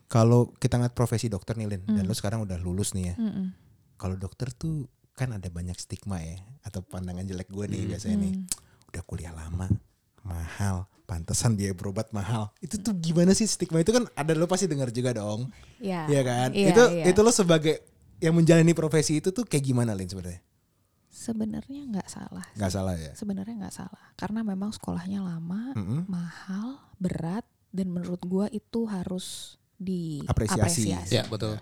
kalau 0.06 0.54
kita 0.56 0.78
ngeliat 0.78 0.93
profesi 0.93 1.28
dokter 1.28 1.58
nih 1.58 1.67
Lin, 1.67 1.82
dan 1.84 2.06
Hmm. 2.06 2.10
lu 2.10 2.13
sekarang 2.13 2.45
udah 2.45 2.56
lulus 2.58 2.93
nih 2.93 3.12
ya. 3.12 3.15
Kalau 3.98 4.15
dokter 4.15 4.54
tuh 4.54 4.86
kan 5.13 5.32
ada 5.32 5.48
banyak 5.48 5.76
stigma 5.76 6.19
ya, 6.19 6.38
atau 6.62 6.80
pandangan 6.80 7.24
jelek 7.24 7.50
gue 7.50 7.65
nih 7.65 7.82
Hmm. 7.82 7.89
biasanya 7.91 8.17
nih. 8.19 8.34
Hmm. 8.36 8.89
Udah 8.93 9.02
kuliah 9.04 9.34
lama, 9.34 9.67
mahal, 10.21 10.86
pantesan 11.06 11.54
biaya 11.54 11.74
berobat 11.74 12.10
mahal. 12.12 12.50
Itu 12.60 12.78
tuh 12.78 12.93
gimana 12.95 13.34
sih 13.34 13.45
stigma 13.45 13.80
itu 13.80 13.89
kan 13.89 14.06
ada 14.13 14.34
lo 14.34 14.45
pasti 14.45 14.65
dengar 14.65 14.89
juga 14.89 15.13
dong. 15.13 15.50
Ya. 15.78 16.06
Iya 16.06 16.21
kan? 16.21 16.50
Iya, 16.52 16.67
itu 16.71 16.84
iya. 16.91 17.04
itu 17.10 17.19
lo 17.21 17.30
sebagai 17.30 17.82
yang 18.17 18.34
menjalani 18.34 18.71
profesi 18.71 19.19
itu 19.19 19.30
tuh 19.30 19.43
kayak 19.43 19.63
gimana 19.63 19.91
Lin 19.91 20.08
sebenarnya? 20.08 20.41
Sebenarnya 21.15 21.88
nggak 21.88 22.10
salah. 22.12 22.43
Nggak 22.54 22.71
salah 22.71 22.95
ya? 22.95 23.12
Sebenarnya 23.15 23.56
nggak 23.58 23.71
salah 23.73 24.04
karena 24.13 24.43
memang 24.43 24.69
sekolahnya 24.69 25.23
lama, 25.23 25.71
Mm-mm. 25.71 26.04
mahal, 26.06 26.75
berat 26.99 27.47
dan 27.71 27.88
menurut 27.89 28.19
gua 28.21 28.51
itu 28.51 28.84
harus 28.84 29.56
Apresiasi. 30.28 30.91
diapresiasi 30.91 31.13
Ya, 31.13 31.23
betul. 31.25 31.56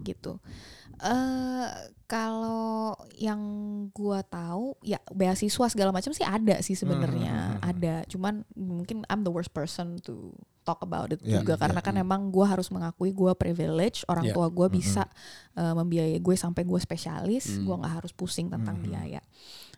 gitu. 0.00 0.38
eh 1.00 1.68
kalau 2.04 2.92
yang 3.14 3.40
gua 3.90 4.20
tahu 4.20 4.76
ya 4.80 5.00
beasiswa 5.08 5.66
segala 5.66 5.90
macam 5.90 6.10
sih 6.10 6.22
ada 6.22 6.60
sih 6.60 6.74
sebenarnya 6.74 7.32
Hmm, 7.32 7.40
hmm, 7.40 7.50
hmm, 7.50 7.58
hmm. 7.58 7.70
ada. 7.72 7.94
Cuman 8.06 8.34
mungkin 8.52 9.02
I'm 9.06 9.22
the 9.22 9.30
worst 9.30 9.50
person 9.50 9.96
to 10.04 10.36
talk 10.60 10.80
about 10.82 11.10
it 11.10 11.20
Ya, 11.20 11.40
juga 11.40 11.56
karena 11.56 11.80
ya, 11.80 11.86
kan 11.86 11.94
hmm. 11.96 12.04
emang 12.04 12.22
gua 12.28 12.46
harus 12.52 12.68
mengakui 12.68 13.10
gua 13.10 13.32
privilege 13.34 14.04
orang 14.06 14.28
Ya. 14.28 14.34
tua 14.36 14.46
gua 14.48 14.68
Hmm, 14.68 14.76
bisa 14.76 15.04
eh, 15.56 15.74
membiayai 15.74 16.18
gue 16.18 16.36
sampai 16.36 16.62
gue 16.62 16.78
spesialis, 16.78 17.58
Hmm. 17.58 17.64
gua 17.66 17.76
nggak 17.80 17.94
harus 18.02 18.12
pusing 18.12 18.48
tentang 18.48 18.78
Hmm. 18.78 18.86
biaya. 18.86 19.20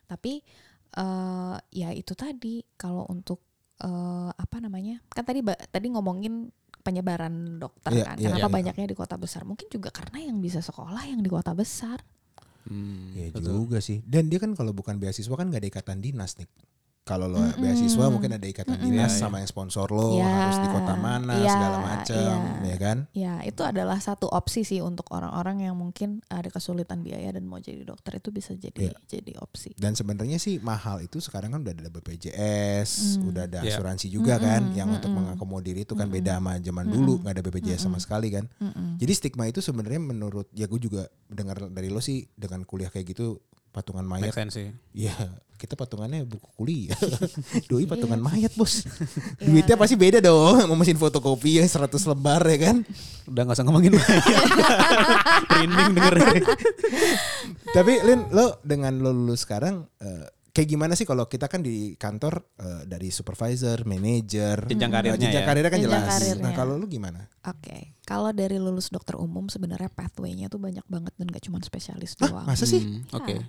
Tapi 0.07 0.43
eh 0.93 1.57
ya 1.73 1.89
itu 1.91 2.13
tadi 2.13 2.61
kalau 2.77 3.09
untuk 3.09 3.41
eh, 3.81 4.31
apa 4.31 4.57
namanya 4.61 5.01
kan 5.09 5.25
tadi 5.25 5.41
ba- 5.41 5.59
tadi 5.59 5.89
ngomongin 5.89 6.53
penyebaran 6.83 7.59
dokter 7.59 7.95
Iya, 7.95 8.05
kan 8.05 8.17
iya, 8.19 8.29
kenapa 8.29 8.47
iya. 8.47 8.55
banyaknya 8.59 8.87
di 8.87 8.97
kota 8.99 9.15
besar 9.17 9.47
mungkin 9.47 9.71
juga 9.71 9.89
karena 9.91 10.19
yang 10.21 10.39
bisa 10.39 10.59
sekolah 10.59 11.03
yang 11.07 11.23
di 11.23 11.31
kota 11.31 11.55
besar 11.55 12.03
Hmm, 12.63 13.11
Iya 13.19 13.35
betul. 13.35 13.67
juga 13.67 13.83
sih. 13.83 14.07
Dan 14.07 14.31
dia 14.31 14.39
kan 14.39 14.55
kalau 14.55 14.71
bukan 14.71 14.95
beasiswa 14.95 15.35
kan 15.35 15.51
nggak 15.51 15.67
ada 15.67 15.71
ikatan 15.73 15.99
dinas 15.99 16.39
nih. 16.39 16.47
Kalau 17.03 17.27
lo 17.27 17.43
Mm-mm. 17.43 17.59
beasiswa 17.59 18.07
mungkin 18.09 18.31
ada 18.31 18.47
ikatan 18.47 18.79
Mm-mm. 18.79 18.87
dinas 18.87 19.11
Iya, 19.11 19.19
iya. 19.19 19.21
sama 19.21 19.43
yang 19.43 19.51
sponsor 19.51 19.91
lo 19.91 20.15
Ya, 20.15 20.23
harus 20.23 20.55
di 20.57 20.69
kota 20.71 20.95
mana 20.95 21.35
iya, 21.37 21.51
segala 21.51 21.79
macam, 21.83 22.39
iya. 22.63 22.63
ya 22.63 22.77
kan? 22.79 22.99
ya 23.11 23.33
itu 23.43 23.63
adalah 23.63 23.99
satu 23.99 24.31
opsi 24.31 24.63
sih 24.63 24.79
untuk 24.79 25.11
orang-orang 25.11 25.67
yang 25.67 25.75
mungkin 25.75 26.23
ada 26.29 26.47
kesulitan 26.47 27.03
biaya 27.03 27.31
dan 27.31 27.43
mau 27.43 27.59
jadi 27.59 27.83
dokter 27.83 28.17
itu 28.17 28.31
bisa 28.31 28.55
jadi 28.55 28.87
Iya. 28.87 28.95
jadi 29.11 29.33
opsi 29.37 29.75
Dan 29.75 29.93
sebenarnya 29.93 30.39
sih 30.39 30.59
mahal 30.59 31.03
itu 31.03 31.19
sekarang 31.19 31.51
kan 31.51 31.61
udah 31.61 31.75
ada 31.75 31.91
BPJS, 31.91 33.19
Mm. 33.19 33.29
udah 33.29 33.43
ada 33.47 33.59
Iya. 33.61 33.75
asuransi 33.75 34.07
juga 34.07 34.39
Mm-mm, 34.39 34.47
kan, 34.47 34.63
yang 34.73 34.89
untuk 34.89 35.11
mm-mm. 35.11 35.27
mengakomodir 35.27 35.77
itu 35.77 35.93
kan 35.93 36.07
Mm-mm. 36.07 36.17
beda 36.17 36.39
sama 36.39 36.53
zaman 36.59 36.85
Mm-mm. 36.87 36.95
dulu 36.97 37.13
nggak 37.21 37.35
ada 37.35 37.43
BPJS 37.43 37.81
sama 37.81 37.91
Mm-mm. 37.93 37.99
sekali 38.01 38.29
kan. 38.31 38.45
Mm-mm. 38.59 38.89
Jadi 38.97 39.13
stigma 39.13 39.45
itu 39.47 39.59
sebenarnya 39.59 39.99
menurut 39.99 40.47
ya 40.53 40.65
gue 40.65 40.79
juga 40.79 41.03
dengar 41.27 41.67
dari 41.67 41.91
lo 41.91 41.99
sih 41.99 42.31
dengan 42.33 42.63
kuliah 42.63 42.89
kayak 42.89 43.11
gitu 43.11 43.43
patungan 43.73 44.05
Make 44.05 44.29
mayat, 44.29 44.35
sense 44.37 44.55
sih. 44.55 44.69
ya 44.93 45.17
kita 45.63 45.79
patungannya 45.79 46.27
buku 46.27 46.49
kuliah, 46.59 46.99
doi 47.71 47.87
patungan 47.87 48.19
Iya. 48.19 48.27
mayat 48.27 48.53
bos. 48.59 48.83
Iya. 49.39 49.47
Duitnya 49.47 49.77
pasti 49.79 49.95
beda 49.95 50.19
dong 50.19 50.59
sama 50.59 50.75
mesin 50.75 50.99
fotokopi 50.99 51.63
yang 51.63 51.71
100 51.71 51.95
lembar 52.11 52.43
ya 52.43 52.59
kan. 52.67 52.77
Udah 53.31 53.43
gak 53.47 53.55
usah 53.55 53.63
ngomongin 53.63 53.95
Merinding 55.55 55.95
denger. 55.97 56.15
Tapi 57.71 57.93
Lin, 58.03 58.27
lo 58.35 58.59
dengan 58.67 58.99
lo 58.99 59.15
lulus 59.15 59.47
sekarang 59.47 59.87
eh, 60.03 60.22
kayak 60.53 60.69
gimana 60.69 60.93
sih 60.93 61.09
kalau 61.09 61.25
kita 61.27 61.49
kan 61.49 61.65
di 61.65 61.97
kantor 61.97 62.45
eh, 62.61 62.83
dari 62.85 63.09
supervisor, 63.09 63.89
manager, 63.89 64.69
Jenjang 64.69 64.93
eh, 64.93 64.97
karirnya 65.01 65.19
jenjang 65.19 65.43
ya. 65.43 65.49
karirnya 65.49 65.71
kan 65.73 65.81
Jenjang 65.81 66.05
jelas. 66.05 66.13
karirnya. 66.13 66.45
Nah 66.45 66.53
kalau 66.53 66.75
lu 66.77 66.87
gimana? 66.87 67.21
Oke, 67.43 67.97
kalau 68.05 68.31
dari 68.31 68.61
lulus 68.61 68.93
dokter 68.93 69.17
umum 69.17 69.49
sebenarnya 69.49 69.89
pathway-nya 69.89 70.53
tuh 70.53 70.61
banyak 70.61 70.85
banget 70.87 71.13
dan 71.17 71.27
gak 71.27 71.45
cuma 71.49 71.57
spesialis 71.65 72.15
Hah, 72.21 72.29
doang. 72.29 72.47
masa 72.47 72.69
sih? 72.69 72.85
Hmm, 72.85 73.03
Oke. 73.17 73.41
Ya. 73.41 73.45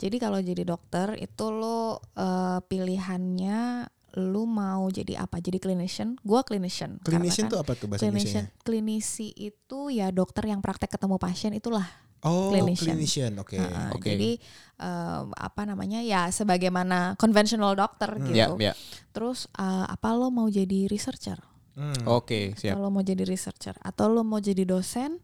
Jadi 0.00 0.16
kalau 0.18 0.42
jadi 0.42 0.62
dokter 0.66 1.14
itu 1.16 1.46
lo 1.48 2.02
eh, 2.18 2.58
pilihannya 2.66 3.86
lu 4.18 4.42
mau 4.42 4.90
jadi 4.90 5.22
apa? 5.22 5.38
Jadi 5.38 5.62
clinician. 5.62 6.18
Gua 6.26 6.42
clinician. 6.42 6.98
Clinician 6.98 7.46
kan 7.46 7.52
tuh 7.54 7.58
apa 7.62 7.78
tuh 7.78 7.86
bahasa 7.86 8.02
clinician, 8.02 8.50
Indonesia? 8.50 8.64
klinisi 8.66 9.28
itu 9.38 9.80
ya 9.94 10.10
dokter 10.10 10.50
yang 10.50 10.58
praktek 10.58 10.90
ketemu 10.90 11.14
pasien 11.14 11.54
itulah. 11.54 11.86
Oh, 12.20 12.52
clinician. 12.52 12.94
clinician. 12.94 13.32
Oke. 13.38 13.56
Heeh, 13.56 13.88
Oke. 13.96 14.12
Jadi 14.12 14.30
em, 14.76 15.24
apa 15.32 15.62
namanya 15.64 16.00
ya 16.00 16.28
sebagaimana 16.28 17.16
conventional 17.16 17.72
dokter 17.72 18.12
Hmm. 18.12 18.28
Gitu. 18.28 18.54
ya. 18.60 18.72
Terus 19.10 19.48
eh, 19.52 19.84
apa 19.86 20.12
lo 20.12 20.28
mau 20.28 20.46
jadi 20.46 20.84
researcher? 20.84 21.40
Hmm. 21.74 21.96
Oke, 22.04 22.52
siap. 22.54 22.76
Atau 22.76 22.82
lo 22.82 22.90
mau 22.90 23.00
jadi 23.00 23.24
researcher? 23.24 23.74
Atau 23.80 24.06
lo 24.06 24.20
mau 24.20 24.36
jadi 24.36 24.62
dosen? 24.62 25.16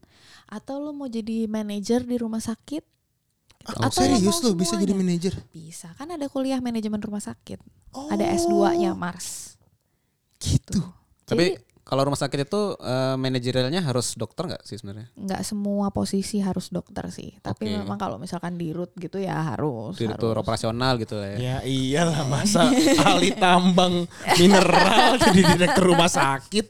Atau 0.47 0.79
lo 0.79 0.89
mau 0.89 1.05
jadi 1.05 1.45
manajer 1.45 2.01
di 2.01 2.17
rumah 2.17 2.39
sakit? 2.39 2.81
Ah, 3.67 3.91
Atau 3.91 3.99
serius 4.01 4.39
lo 4.41 4.55
bisa 4.55 4.73
jadi 4.73 4.95
manajer? 4.95 5.35
Bisa 5.51 5.91
kan 5.93 6.07
ada 6.07 6.25
kuliah 6.31 6.57
manajemen 6.57 6.97
rumah 6.97 7.19
sakit. 7.19 7.59
Oh, 7.91 8.07
Ada 8.07 8.31
S2-nya 8.33 8.95
Mars. 8.95 9.59
Gitu. 10.39 10.79
Tapi 11.25 11.59
kalau 11.87 12.03
rumah 12.03 12.19
sakit 12.19 12.43
itu 12.43 12.61
eh, 12.75 13.15
manajerialnya 13.15 13.79
harus 13.79 14.11
dokter 14.13 14.43
nggak 14.45 14.61
sih 14.61 14.75
sebenarnya? 14.75 15.07
nggak 15.15 15.41
semua 15.41 15.87
posisi 15.89 16.43
harus 16.43 16.67
dokter 16.67 17.07
sih. 17.09 17.31
Tapi 17.39 17.63
Oke. 17.65 17.79
memang 17.79 17.95
kalau 17.95 18.19
misalkan 18.19 18.59
di 18.59 18.75
root 18.75 18.91
gitu 18.93 19.17
ya 19.17 19.55
harus. 19.55 19.95
Direktur 19.95 20.35
harus. 20.35 20.43
operasional 20.43 20.99
gitu 20.99 21.15
lah 21.15 21.31
ya. 21.33 21.37
Ya 21.39 21.57
iyalah 21.63 22.27
masa 22.27 22.67
ahli 23.01 23.31
tambang 23.33 24.03
mineral 24.39 25.15
jadi 25.17 25.41
direktur 25.55 25.87
rumah 25.87 26.11
sakit 26.11 26.65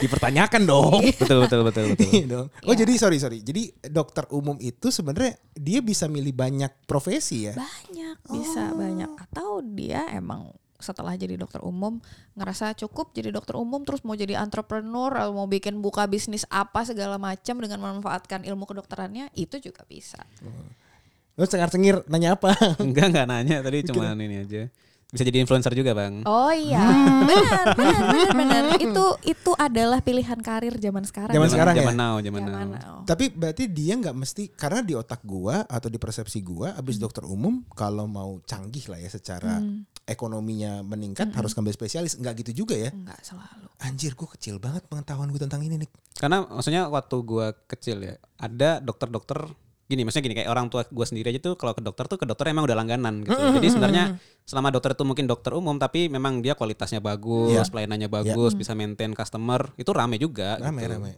dipertanyakan 0.00 0.62
dong. 0.64 1.04
betul 1.20 1.44
betul 1.44 1.60
betul 1.62 1.84
betul. 1.92 2.08
Iya 2.08 2.26
dong. 2.26 2.46
Oh 2.64 2.72
Iya. 2.72 2.80
jadi 2.80 2.92
sorry 2.96 3.20
sorry. 3.20 3.38
Jadi 3.44 3.68
dokter 3.86 4.24
umum 4.32 4.56
itu 4.56 4.88
sebenarnya 4.88 5.36
dia 5.52 5.84
bisa 5.84 6.08
milih 6.08 6.32
banyak 6.32 6.88
profesi 6.88 7.44
ya. 7.44 7.52
Banyak, 7.52 8.16
bisa 8.24 8.72
banyak. 8.72 9.10
Atau 9.20 9.60
dia 9.60 10.08
emang 10.08 10.48
setelah 10.82 11.14
jadi 11.16 11.38
dokter 11.38 11.62
umum 11.62 12.02
ngerasa 12.34 12.74
cukup 12.76 13.14
jadi 13.14 13.30
dokter 13.30 13.56
umum 13.56 13.86
terus 13.86 14.02
mau 14.02 14.18
jadi 14.18 14.36
entrepreneur 14.42 15.10
atau 15.14 15.32
mau 15.32 15.48
bikin 15.48 15.78
buka 15.80 16.04
bisnis 16.10 16.44
apa 16.50 16.84
segala 16.84 17.16
macam 17.16 17.62
dengan 17.62 17.78
memanfaatkan 17.80 18.42
ilmu 18.42 18.66
kedokterannya 18.68 19.30
itu 19.38 19.62
juga 19.62 19.86
bisa. 19.88 20.20
Lo 21.38 21.48
cengar-cengir 21.48 22.04
nanya 22.12 22.36
apa? 22.36 22.52
Enggak 22.84 23.14
enggak 23.14 23.26
nanya 23.30 23.56
tadi 23.64 23.78
cuma 23.88 24.12
ini 24.12 24.44
aja. 24.44 24.68
Bisa 25.12 25.28
jadi 25.28 25.44
influencer 25.44 25.76
juga, 25.76 25.92
Bang. 25.92 26.24
Oh 26.24 26.48
iya, 26.56 26.80
benar, 27.28 27.76
benar, 27.76 28.00
benar, 28.00 28.28
benar. 28.32 28.62
Itu 28.80 29.06
itu 29.28 29.52
adalah 29.60 30.00
pilihan 30.00 30.40
karir 30.40 30.72
zaman 30.80 31.04
sekarang. 31.04 31.36
Zaman 31.36 31.52
sekarang 31.52 31.74
ya? 31.76 31.80
zaman 31.84 31.96
now, 32.00 32.16
zaman, 32.24 32.40
Zaman 32.48 32.68
now. 32.72 32.80
now. 32.80 32.96
Tapi 33.04 33.28
berarti 33.28 33.68
dia 33.68 33.92
nggak 34.00 34.16
mesti 34.16 34.56
karena 34.56 34.80
di 34.80 34.96
otak 34.96 35.20
gua 35.20 35.68
atau 35.68 35.92
di 35.92 36.00
persepsi 36.00 36.40
gua 36.40 36.72
abis 36.80 36.96
dokter 36.96 37.28
umum 37.28 37.60
kalau 37.76 38.08
mau 38.08 38.40
canggih 38.48 38.88
lah 38.88 39.04
ya 39.04 39.12
secara 39.12 39.60
ekonominya 40.12 40.84
meningkat 40.84 41.32
harus 41.32 41.56
ngambil 41.56 41.74
spesialis 41.74 42.20
nggak 42.20 42.44
gitu 42.44 42.64
juga 42.64 42.76
ya. 42.76 42.92
Enggak 42.92 43.20
selalu. 43.24 43.66
Anjir 43.82 44.12
gua 44.14 44.28
kecil 44.36 44.62
banget 44.62 44.86
pengetahuan 44.86 45.32
gue 45.32 45.40
tentang 45.42 45.64
ini 45.64 45.80
nih. 45.82 45.90
Karena 46.14 46.46
maksudnya 46.46 46.86
waktu 46.86 47.16
gua 47.24 47.56
kecil 47.66 48.04
ya, 48.04 48.14
ada 48.38 48.78
dokter-dokter 48.78 49.48
gini, 49.84 50.02
maksudnya 50.02 50.24
gini 50.24 50.36
kayak 50.36 50.48
orang 50.48 50.66
tua 50.66 50.82
gua 50.86 51.04
sendiri 51.04 51.28
aja 51.28 51.38
tuh 51.38 51.54
kalau 51.54 51.72
ke 51.72 51.80
dokter 51.80 52.04
tuh 52.06 52.16
ke 52.16 52.24
dokter 52.24 52.48
emang 52.48 52.64
udah 52.64 52.74
langganan 52.74 53.20
gitu. 53.20 53.34
Jadi 53.34 53.68
sebenarnya 53.68 54.04
selama 54.42 54.68
dokter 54.68 54.90
itu 54.90 55.04
mungkin 55.04 55.24
dokter 55.24 55.52
umum 55.52 55.76
tapi 55.76 56.08
memang 56.08 56.40
dia 56.40 56.52
kualitasnya 56.52 56.98
bagus, 56.98 57.52
Iya. 57.52 57.62
pelayanannya 57.64 58.08
bagus, 58.08 58.52
bisa 58.52 58.72
maintain 58.72 59.12
customer, 59.12 59.70
itu 59.76 59.86
rame 59.90 60.16
juga 60.16 60.58
Rame 60.58 60.82
gitu. 60.82 60.92
rame. 60.92 61.10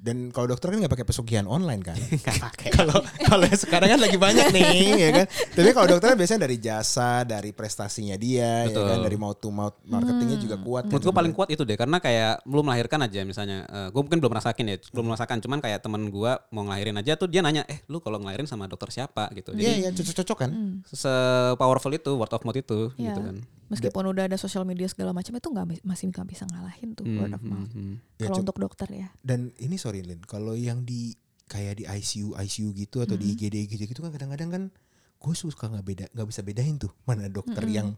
Dan 0.00 0.28
kalau 0.30 0.48
dokter 0.48 0.68
kan 0.68 0.80
nggak 0.80 0.92
pakai 0.92 1.06
pesugihan 1.06 1.44
online 1.44 1.80
kan? 1.80 1.94
Kalau 2.74 2.98
kalau 3.20 3.46
sekarang 3.50 3.88
kan 3.88 4.00
lagi 4.00 4.16
banyak 4.16 4.50
nih 4.50 4.72
ya 5.04 5.10
kan. 5.14 5.26
Tapi 5.54 5.70
kalau 5.70 5.86
dokter 5.88 6.14
biasanya 6.14 6.40
dari 6.42 6.56
jasa, 6.58 7.22
dari 7.22 7.50
prestasinya 7.50 8.16
dia 8.16 8.66
ya 8.66 8.72
Betul. 8.72 8.84
kan, 8.84 8.98
dari 9.00 9.16
mouth 9.16 9.38
to 9.38 9.48
mouth 9.48 9.76
marketingnya 9.84 10.38
juga 10.38 10.56
kuat. 10.56 10.84
Menurut 10.84 10.98
kan 10.98 11.06
gue 11.06 11.14
paling 11.14 11.32
kuat 11.32 11.48
itu 11.48 11.62
deh 11.62 11.76
karena 11.76 11.96
kayak 11.98 12.42
belum 12.44 12.64
melahirkan 12.64 13.00
aja 13.00 13.20
misalnya 13.22 13.58
gue 13.88 14.00
mungkin 14.00 14.18
belum 14.18 14.32
merasakan 14.32 14.64
ya 14.64 14.76
belum 14.90 15.04
merasakan 15.06 15.36
cuman 15.40 15.58
kayak 15.60 15.78
temen 15.80 16.02
gue 16.08 16.32
mau 16.50 16.62
ngelahirin 16.64 16.96
aja 16.96 17.12
tuh 17.14 17.28
dia 17.28 17.40
nanya 17.40 17.62
eh 17.64 17.80
lu 17.86 18.00
kalau 18.04 18.20
ngelahirin 18.20 18.44
sama 18.44 18.68
dokter 18.68 18.92
siapa 18.92 19.32
gitu 19.32 19.50
Iya 19.50 19.56
jadi 19.56 19.80
iya 19.80 19.90
cocok-cocok 19.90 20.36
kan. 20.36 20.50
se 20.84 21.08
powerful 21.56 21.88
itu 21.90 22.12
word 22.12 22.28
of 22.28 22.44
mouth 22.44 22.54
itu 22.54 22.92
Iya. 22.94 23.10
gitu 23.10 23.20
kan 23.22 23.36
Meskipun 23.64 24.04
udah 24.06 24.28
ada 24.28 24.36
sosial 24.36 24.62
media 24.62 24.84
segala 24.84 25.10
macam 25.10 25.32
itu 25.32 25.48
nggak 25.48 25.66
masih 25.82 26.06
nggak 26.06 26.26
bisa 26.28 26.44
ngalahin 26.44 26.92
tuh 26.92 27.08
word 27.08 27.32
of 27.32 27.40
mouth. 27.42 27.72
Hmm. 27.72 27.96
Ya, 28.14 28.28
Kalau 28.28 28.36
coba- 28.36 28.44
untuk 28.44 28.56
dokter 28.60 28.88
ya. 28.92 29.08
Dan 29.18 29.50
ini 29.56 29.74
sorry 29.74 30.04
Lin, 30.04 30.20
kalau 30.22 30.52
yang 30.52 30.84
di 30.84 31.16
kayak 31.44 31.74
di 31.74 31.84
ICU 31.84 32.36
ICU 32.36 32.68
gitu 32.74 33.00
atau 33.00 33.16
di 33.16 33.32
IGD 33.32 33.64
IGD 33.64 33.82
gitu 33.86 34.00
kan 34.00 34.08
kadang-kadang 34.10 34.48
kan 34.48 34.62
gue 35.16 35.34
suka 35.34 35.66
nggak 35.66 35.80
beda 35.82 36.04
nggak 36.10 36.26
bisa 36.26 36.40
bedain 36.40 36.76
tuh 36.76 36.92
mana 37.02 37.26
dokter 37.26 37.64
yang 37.66 37.96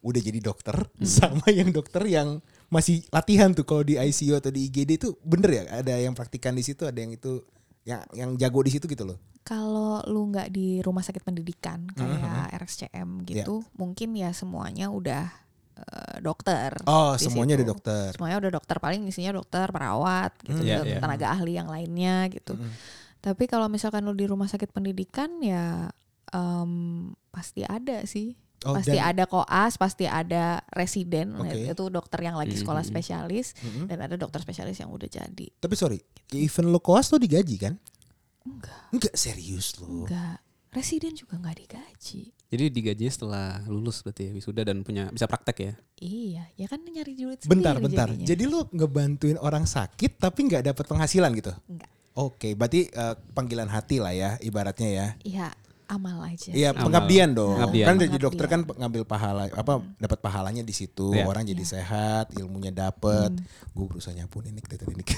udah 0.00 0.20
jadi 0.20 0.38
dokter 0.40 0.74
sama 1.00 1.46
yang 1.50 1.70
dokter 1.70 2.02
yang 2.04 2.38
masih 2.66 3.06
latihan 3.08 3.50
tuh 3.50 3.62
kalau 3.62 3.82
di 3.82 3.94
ICU 3.96 4.34
atau 4.34 4.50
di 4.50 4.66
IGD 4.66 4.90
itu 4.96 5.08
bener 5.20 5.50
ya 5.52 5.62
ada 5.80 5.94
yang 5.94 6.12
praktikan 6.12 6.52
di 6.52 6.62
situ 6.62 6.82
ada 6.82 6.94
yang 6.96 7.10
itu 7.10 7.42
yang 7.86 8.02
yang 8.12 8.30
jago 8.34 8.60
di 8.60 8.74
situ 8.74 8.84
gitu 8.84 9.06
loh. 9.06 9.18
Kalau 9.40 10.02
lu 10.10 10.26
nggak 10.26 10.50
di 10.50 10.82
rumah 10.82 11.06
sakit 11.06 11.22
pendidikan 11.22 11.86
kayak 11.88 12.18
Mm-hmm. 12.18 12.56
RSCM 12.58 13.08
gitu, 13.24 13.62
mungkin 13.78 14.10
ya 14.12 14.34
semuanya 14.34 14.90
udah 14.90 15.30
eh, 15.78 16.16
dokter. 16.18 16.74
Oh 16.84 17.14
di 17.14 17.22
semuanya 17.22 17.54
situ. 17.54 17.62
ada 17.62 17.70
dokter. 17.70 18.08
Semuanya 18.12 18.36
udah 18.42 18.52
dokter, 18.58 18.76
paling 18.82 19.06
isinya 19.06 19.38
dokter, 19.38 19.70
perawat 19.70 20.34
gitu, 20.42 20.60
Iya, 20.60 20.82
gitu, 20.82 20.84
iya. 20.90 20.98
tenaga 20.98 21.26
ahli 21.30 21.52
yang 21.54 21.70
lainnya 21.70 22.26
gitu. 22.26 22.58
Tapi 23.22 23.44
kalau 23.46 23.70
misalkan 23.70 24.02
lu 24.02 24.14
di 24.14 24.26
rumah 24.26 24.50
sakit 24.50 24.70
pendidikan 24.70 25.38
ya 25.38 25.90
em, 26.34 26.72
pasti 27.30 27.62
ada 27.62 28.02
sih. 28.02 28.34
Oh, 28.64 28.72
pasti 28.72 28.94
dan- 28.94 29.12
ada 29.12 29.24
koas, 29.24 29.76
pasti 29.76 30.04
ada 30.04 30.64
residen, 30.70 31.36
Oke. 31.36 31.68
itu 31.68 31.84
dokter 31.86 32.18
yang 32.20 32.34
lagi 32.34 32.54
sekolah 32.54 32.80
Mhm. 32.80 32.88
spesialis, 32.88 33.52
Mhm. 33.54 33.84
dan 33.86 33.98
ada 34.00 34.14
dokter 34.14 34.40
spesialis 34.40 34.76
yang 34.76 34.88
udah 34.88 35.04
jadi. 35.04 35.46
Tapi 35.52 35.74
sorry, 35.74 36.00
even 36.32 36.70
lo 36.70 36.78
koas 36.78 37.10
lo 37.10 37.16
digaji 37.16 37.56
kan? 37.58 37.74
Enggak, 38.42 38.80
Enggak 38.90 39.14
serius 39.14 39.76
lo. 39.76 39.86
enggak. 40.02 40.40
Residen 40.68 41.12
juga 41.12 41.36
nggak 41.36 41.56
digaji. 41.58 42.22
jadi 42.46 42.70
digaji 42.70 43.08
setelah 43.08 43.58
lulus 43.66 44.00
berarti 44.00 44.28
ya 44.28 44.32
wisuda 44.32 44.62
dan 44.62 44.80
punya 44.80 45.10
bisa 45.10 45.26
praktek 45.26 45.56
ya 45.58 45.72
Iya, 45.98 46.46
ya 46.54 46.66
kan 46.66 46.78
nyari 46.80 47.12
duit 47.12 47.42
Bentar, 47.42 47.74
sendiri 47.74 47.90
bentar. 47.90 48.06
jadinya. 48.06 48.22
Jadi 48.24 48.42
lu 48.44 48.60
ngebantuin 48.70 49.34
orang 49.36 49.66
sakit 49.66 50.14
tapi 50.16 50.46
nggak 50.46 50.62
dapat 50.64 50.84
penghasilan 50.86 51.34
gitu? 51.34 51.50
Enggak. 51.66 51.90
Oke, 52.14 52.54
berarti 52.54 52.86
eh, 52.86 53.14
panggilan 53.32 53.66
hati 53.66 53.98
lah 53.98 54.12
ya 54.12 54.30
ibaratnya 54.38 54.88
ya. 54.88 55.06
Iya, 55.20 55.48
amal 55.86 56.18
aja. 56.26 56.50
Iya, 56.50 56.70
Amal. 56.74 56.90
pengabdian 56.90 57.30
dong. 57.32 57.56
Pengabdian. 57.58 57.86
Kan 57.86 57.96
jadi 58.02 58.16
dokter 58.18 58.46
kan 58.46 58.60
ngambil 58.66 59.02
pahala 59.06 59.46
apa 59.50 59.82
dapat 59.96 60.18
pahalanya 60.18 60.62
di 60.66 60.74
situ. 60.74 61.14
Iya. 61.14 61.26
Orang 61.26 61.46
jadi 61.46 61.62
sehat, 61.62 62.34
ilmunya 62.34 62.74
dapet. 62.74 63.30
Gue 63.70 63.86
berusaha 63.86 64.12
nyapuin 64.12 64.50
ini 64.50 64.60
dari 64.62 64.84
ini. 64.92 65.04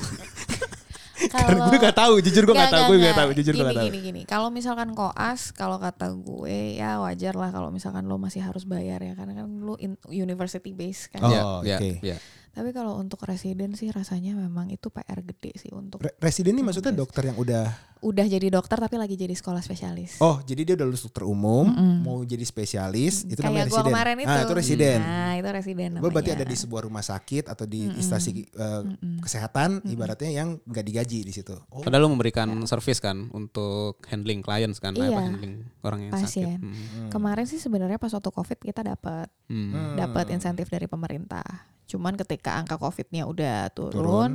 Karena 1.29 1.67
gue 1.67 1.79
gak 1.83 1.99
tahu, 1.99 2.23
jujur 2.23 2.47
gue 2.47 2.55
gak 2.55 2.71
Nggak, 2.71 2.79
tahu, 2.79 2.89
gue 2.89 2.97
nggak, 2.97 3.11
gak 3.11 3.19
tahu, 3.19 3.31
jujur 3.35 3.53
gue 3.53 3.59
gini, 3.59 3.67
gak 3.67 3.75
tahu. 3.75 3.87
Gini, 3.91 3.99
gini, 4.01 4.21
Kalau 4.23 4.49
misalkan 4.55 4.89
koas, 4.95 5.51
kalau 5.51 5.77
kata 5.83 6.15
gue 6.15 6.79
ya 6.79 7.03
wajar 7.03 7.35
lah 7.35 7.51
kalau 7.51 7.75
misalkan 7.75 8.07
lo 8.07 8.23
masih 8.23 8.39
harus 8.39 8.63
bayar 8.63 9.03
ya 9.03 9.19
karena 9.19 9.43
kan 9.43 9.47
lo 9.51 9.75
in- 9.83 9.99
university 10.07 10.71
base 10.71 11.11
kan. 11.11 11.27
Oh, 11.27 11.31
Iya, 11.31 11.43
iya, 11.67 11.77
oke. 11.77 11.91
iya. 12.07 12.17
Tapi 12.51 12.71
kalau 12.71 12.97
untuk 12.97 13.21
residen 13.21 13.73
sih 13.73 13.89
rasanya 13.89 14.33
memang 14.33 14.69
itu 14.69 14.89
PR 14.89 15.21
gede 15.21 15.53
sih 15.57 15.71
untuk 15.71 16.01
Re- 16.01 16.17
Residen 16.19 16.53
ini 16.53 16.63
maksudnya 16.63 16.91
dokter 16.91 17.25
yang 17.25 17.37
udah 17.37 17.67
udah 17.99 18.23
jadi 18.25 18.47
dokter 18.49 18.79
tapi 18.79 18.95
lagi 18.95 19.15
jadi 19.15 19.31
sekolah 19.33 19.59
spesialis. 19.59 20.19
Oh, 20.19 20.39
jadi 20.41 20.63
dia 20.63 20.75
udah 20.75 20.87
lulus 20.87 21.03
dokter 21.03 21.25
umum, 21.25 21.67
Mm-mm. 21.67 21.95
mau 22.01 22.23
jadi 22.23 22.43
spesialis, 22.43 23.27
itu 23.27 23.35
Kayak 23.37 23.43
namanya 23.45 23.65
gua 23.65 23.75
residen. 23.75 23.91
kemarin 23.91 24.17
itu. 24.17 24.29
Ah, 24.29 24.39
itu 24.39 24.55
residen. 24.55 24.99
Nah, 25.01 25.33
itu 25.35 25.49
residen 25.51 25.89
Gue 25.93 26.07
berarti 26.09 26.31
namanya. 26.31 26.47
ada 26.47 26.47
di 26.47 26.57
sebuah 26.57 26.83
rumah 26.85 27.03
sakit 27.03 27.45
atau 27.49 27.65
di 27.65 27.91
instansi 27.91 28.31
eh, 28.47 28.83
kesehatan, 29.19 29.83
ibaratnya 29.85 30.31
yang 30.33 30.49
nggak 30.61 30.85
digaji 30.85 31.21
di 31.21 31.33
situ. 31.33 31.59
Oh, 31.69 31.83
Padahal 31.83 32.07
lu 32.07 32.15
memberikan 32.15 32.47
service 32.65 32.99
kan 32.99 33.27
untuk 33.31 33.99
handling 34.07 34.41
clients 34.41 34.79
kan, 34.79 34.95
Iya. 34.95 35.11
apa 35.11 35.21
handling 35.21 35.55
orang 35.83 36.01
yang 36.01 36.13
Pasien. 36.13 36.29
sakit. 36.55 36.59
Hmm. 36.61 37.11
Kemarin 37.11 37.45
sih 37.45 37.59
sebenarnya 37.59 37.99
pas 37.99 38.11
waktu 38.11 38.31
Covid 38.31 38.59
kita 38.61 38.83
dapat 38.85 39.27
Hmm. 39.49 39.97
dapat 39.97 40.31
insentif 40.31 40.69
dari 40.69 40.87
pemerintah. 40.87 41.43
Cuman 41.89 42.15
ketika 42.15 42.55
angka 42.55 42.77
Covid-nya 42.77 43.25
udah 43.25 43.73
Turun. 43.73 43.91
turun, 43.91 44.31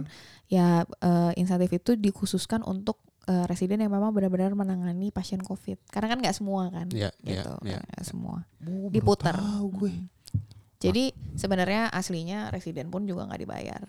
ya 0.47 0.81
eh, 0.83 1.31
insentif 1.37 1.69
itu 1.71 1.93
dikhususkan 1.93 2.59
untuk 2.61 2.97
eh, 3.23 3.45
residen 3.45 3.79
yang 3.79 3.89
memang 3.89 4.09
benar-benar 4.09 4.51
menangani 4.51 5.07
pasien 5.07 5.39
Covid. 5.39 5.77
Karena 5.87 6.09
kan 6.09 6.19
nggak 6.19 6.33
semua 6.33 6.67
kan, 6.67 6.89
iya, 6.89 7.13
gitu, 7.21 7.53
iya. 7.61 7.77
nggak 7.79 8.03
semua. 8.03 8.43
Oh, 8.59 8.89
Diputar. 8.89 9.37
tahu 9.37 9.65
gue. 9.79 9.93
Mm. 9.93 10.09
Jadi 10.77 11.03
sebenarnya 11.33 11.87
aslinya 11.87 12.49
residen 12.49 12.89
pun 12.89 13.07
juga 13.07 13.23
nggak 13.23 13.39
dibayar. 13.39 13.81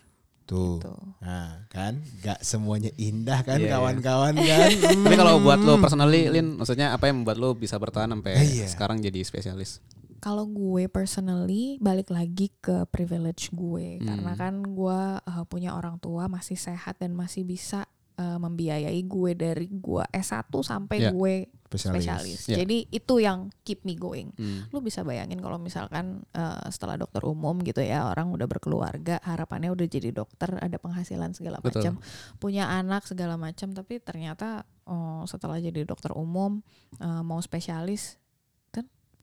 Tuh. 0.45 0.79
Gitu. 0.79 0.95
Nah, 1.19 1.65
kan 1.67 1.99
nggak 2.21 2.39
semuanya 2.39 2.93
indah 2.95 3.43
kan 3.43 3.59
Iya, 3.59 3.67
iya. 3.67 3.73
kawan-kawan 3.75 4.35
kan. 4.45 4.71
Tapi 5.03 5.17
kalau 5.17 5.41
buat 5.41 5.59
lo 5.59 5.75
Hmm. 5.75 5.83
personally, 5.83 6.29
Lin, 6.29 6.55
maksudnya 6.55 6.93
apa 6.93 7.09
yang 7.09 7.19
membuat 7.19 7.41
lo 7.41 7.57
bisa 7.57 7.75
bertahan 7.75 8.13
sampai 8.13 8.39
Iya. 8.39 8.69
sekarang 8.69 9.01
jadi 9.01 9.25
spesialis? 9.25 9.81
Kalau 10.25 10.49
gue 10.49 10.89
personally 10.89 11.77
balik 11.79 12.09
lagi 12.09 12.49
ke 12.59 12.89
privilege 12.89 13.53
gue 13.53 14.01
Hmm. 14.01 14.09
karena 14.09 14.33
kan 14.33 14.55
gue 14.65 15.01
uh, 15.21 15.45
punya 15.45 15.77
orang 15.77 16.01
tua 16.01 16.25
masih 16.27 16.57
sehat 16.57 16.97
dan 16.97 17.13
masih 17.13 17.45
bisa 17.45 17.85
uh, 18.17 18.41
membiayai 18.41 19.05
gue 19.05 19.31
dari 19.37 19.69
gue 19.69 20.01
S1 20.09 20.49
sampai 20.65 20.97
Iya. 20.99 21.11
gue 21.13 21.35
Spesialis. 21.75 22.07
spesialis. 22.07 22.41
Ya. 22.47 22.57
Jadi 22.63 22.87
itu 22.87 23.15
yang 23.19 23.51
keep 23.67 23.83
me 23.83 23.99
going. 23.99 24.31
Hmm. 24.39 24.63
Lu 24.71 24.79
bisa 24.79 25.03
bayangin 25.03 25.43
kalau 25.43 25.59
misalkan 25.59 26.23
eh, 26.31 26.67
setelah 26.71 26.95
dokter 26.95 27.19
umum 27.27 27.59
gitu 27.61 27.83
ya 27.83 28.07
orang 28.07 28.31
udah 28.31 28.47
berkeluarga, 28.47 29.19
harapannya 29.27 29.75
udah 29.75 29.83
jadi 29.83 30.15
dokter, 30.15 30.55
ada 30.55 30.79
penghasilan 30.79 31.35
segala 31.35 31.59
macam, 31.59 31.99
punya 32.39 32.71
anak 32.71 33.03
segala 33.11 33.35
macam, 33.35 33.75
tapi 33.75 33.99
ternyata 33.99 34.63
oh, 34.87 35.27
setelah 35.27 35.59
jadi 35.59 35.83
dokter 35.83 36.15
umum 36.15 36.63
eh, 37.03 37.23
mau 37.27 37.43
spesialis 37.43 38.23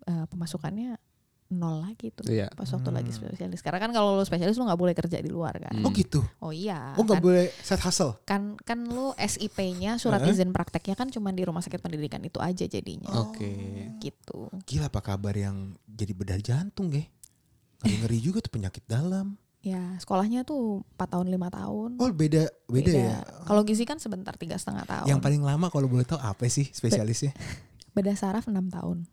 eh, 0.04 0.26
pemasukannya 0.26 0.98
nol 1.52 1.84
lagi 1.84 2.16
tuh. 2.16 2.24
Iya. 2.32 2.48
Pas 2.56 2.64
waktu 2.64 2.90
lagi 2.90 3.12
Hmm. 3.12 3.28
spesialis. 3.28 3.60
Karena 3.60 3.84
kan 3.84 3.92
kalau 3.92 4.16
lu 4.16 4.24
spesialis 4.24 4.56
lu 4.56 4.64
nggak 4.64 4.80
boleh 4.80 4.96
kerja 4.96 5.20
di 5.20 5.28
luar 5.28 5.60
kan. 5.60 5.76
Hmm. 5.76 5.84
Oh 5.84 5.92
gitu. 5.92 6.24
Oh 6.40 6.56
iya. 6.56 6.96
Oh 6.96 7.04
nggak 7.04 7.20
kan, 7.20 7.28
boleh 7.28 7.52
set 7.60 7.84
hustle. 7.84 8.16
kan 8.24 8.56
kan 8.64 8.88
lu 8.88 9.12
SIP-nya 9.20 10.00
surat 10.00 10.24
izin 10.24 10.56
prakteknya 10.56 10.96
kan 10.96 11.12
cuma 11.12 11.36
di 11.36 11.44
rumah 11.44 11.60
sakit 11.60 11.84
pendidikan 11.84 12.24
itu 12.24 12.40
aja 12.40 12.64
jadinya. 12.64 13.12
Oke. 13.28 13.52
Gitu. 14.00 14.48
Gila 14.64 14.88
apa 14.88 15.04
kabar 15.04 15.36
yang 15.36 15.76
jadi 15.86 16.16
bedah 16.16 16.40
jantung 16.40 16.88
ya? 16.88 17.04
Ngeri, 17.84 17.96
ngeri 18.00 18.18
juga 18.32 18.40
tuh 18.40 18.56
penyakit 18.56 18.88
dalam. 18.88 19.36
Ya, 19.62 19.94
sekolahnya 20.00 20.42
tuh 20.42 20.82
4 20.98 21.06
tahun 21.06 21.28
5 21.30 21.52
tahun. 21.52 21.90
Oh 22.00 22.10
beda 22.10 22.50
beda, 22.66 22.92
ya. 22.96 23.22
Kalau 23.46 23.62
gizi 23.62 23.86
kan 23.86 24.00
sebentar 24.00 24.34
tiga 24.34 24.58
setengah 24.58 24.88
tahun. 24.88 25.06
Yang 25.06 25.20
paling 25.20 25.44
lama 25.44 25.68
kalau 25.70 25.86
boleh 25.86 26.02
tahu 26.02 26.18
apa 26.18 26.48
sih 26.48 26.66
spesialisnya? 26.72 27.36
Bedah 27.94 28.16
saraf 28.16 28.48
6 28.48 28.56
tahun. 28.72 29.04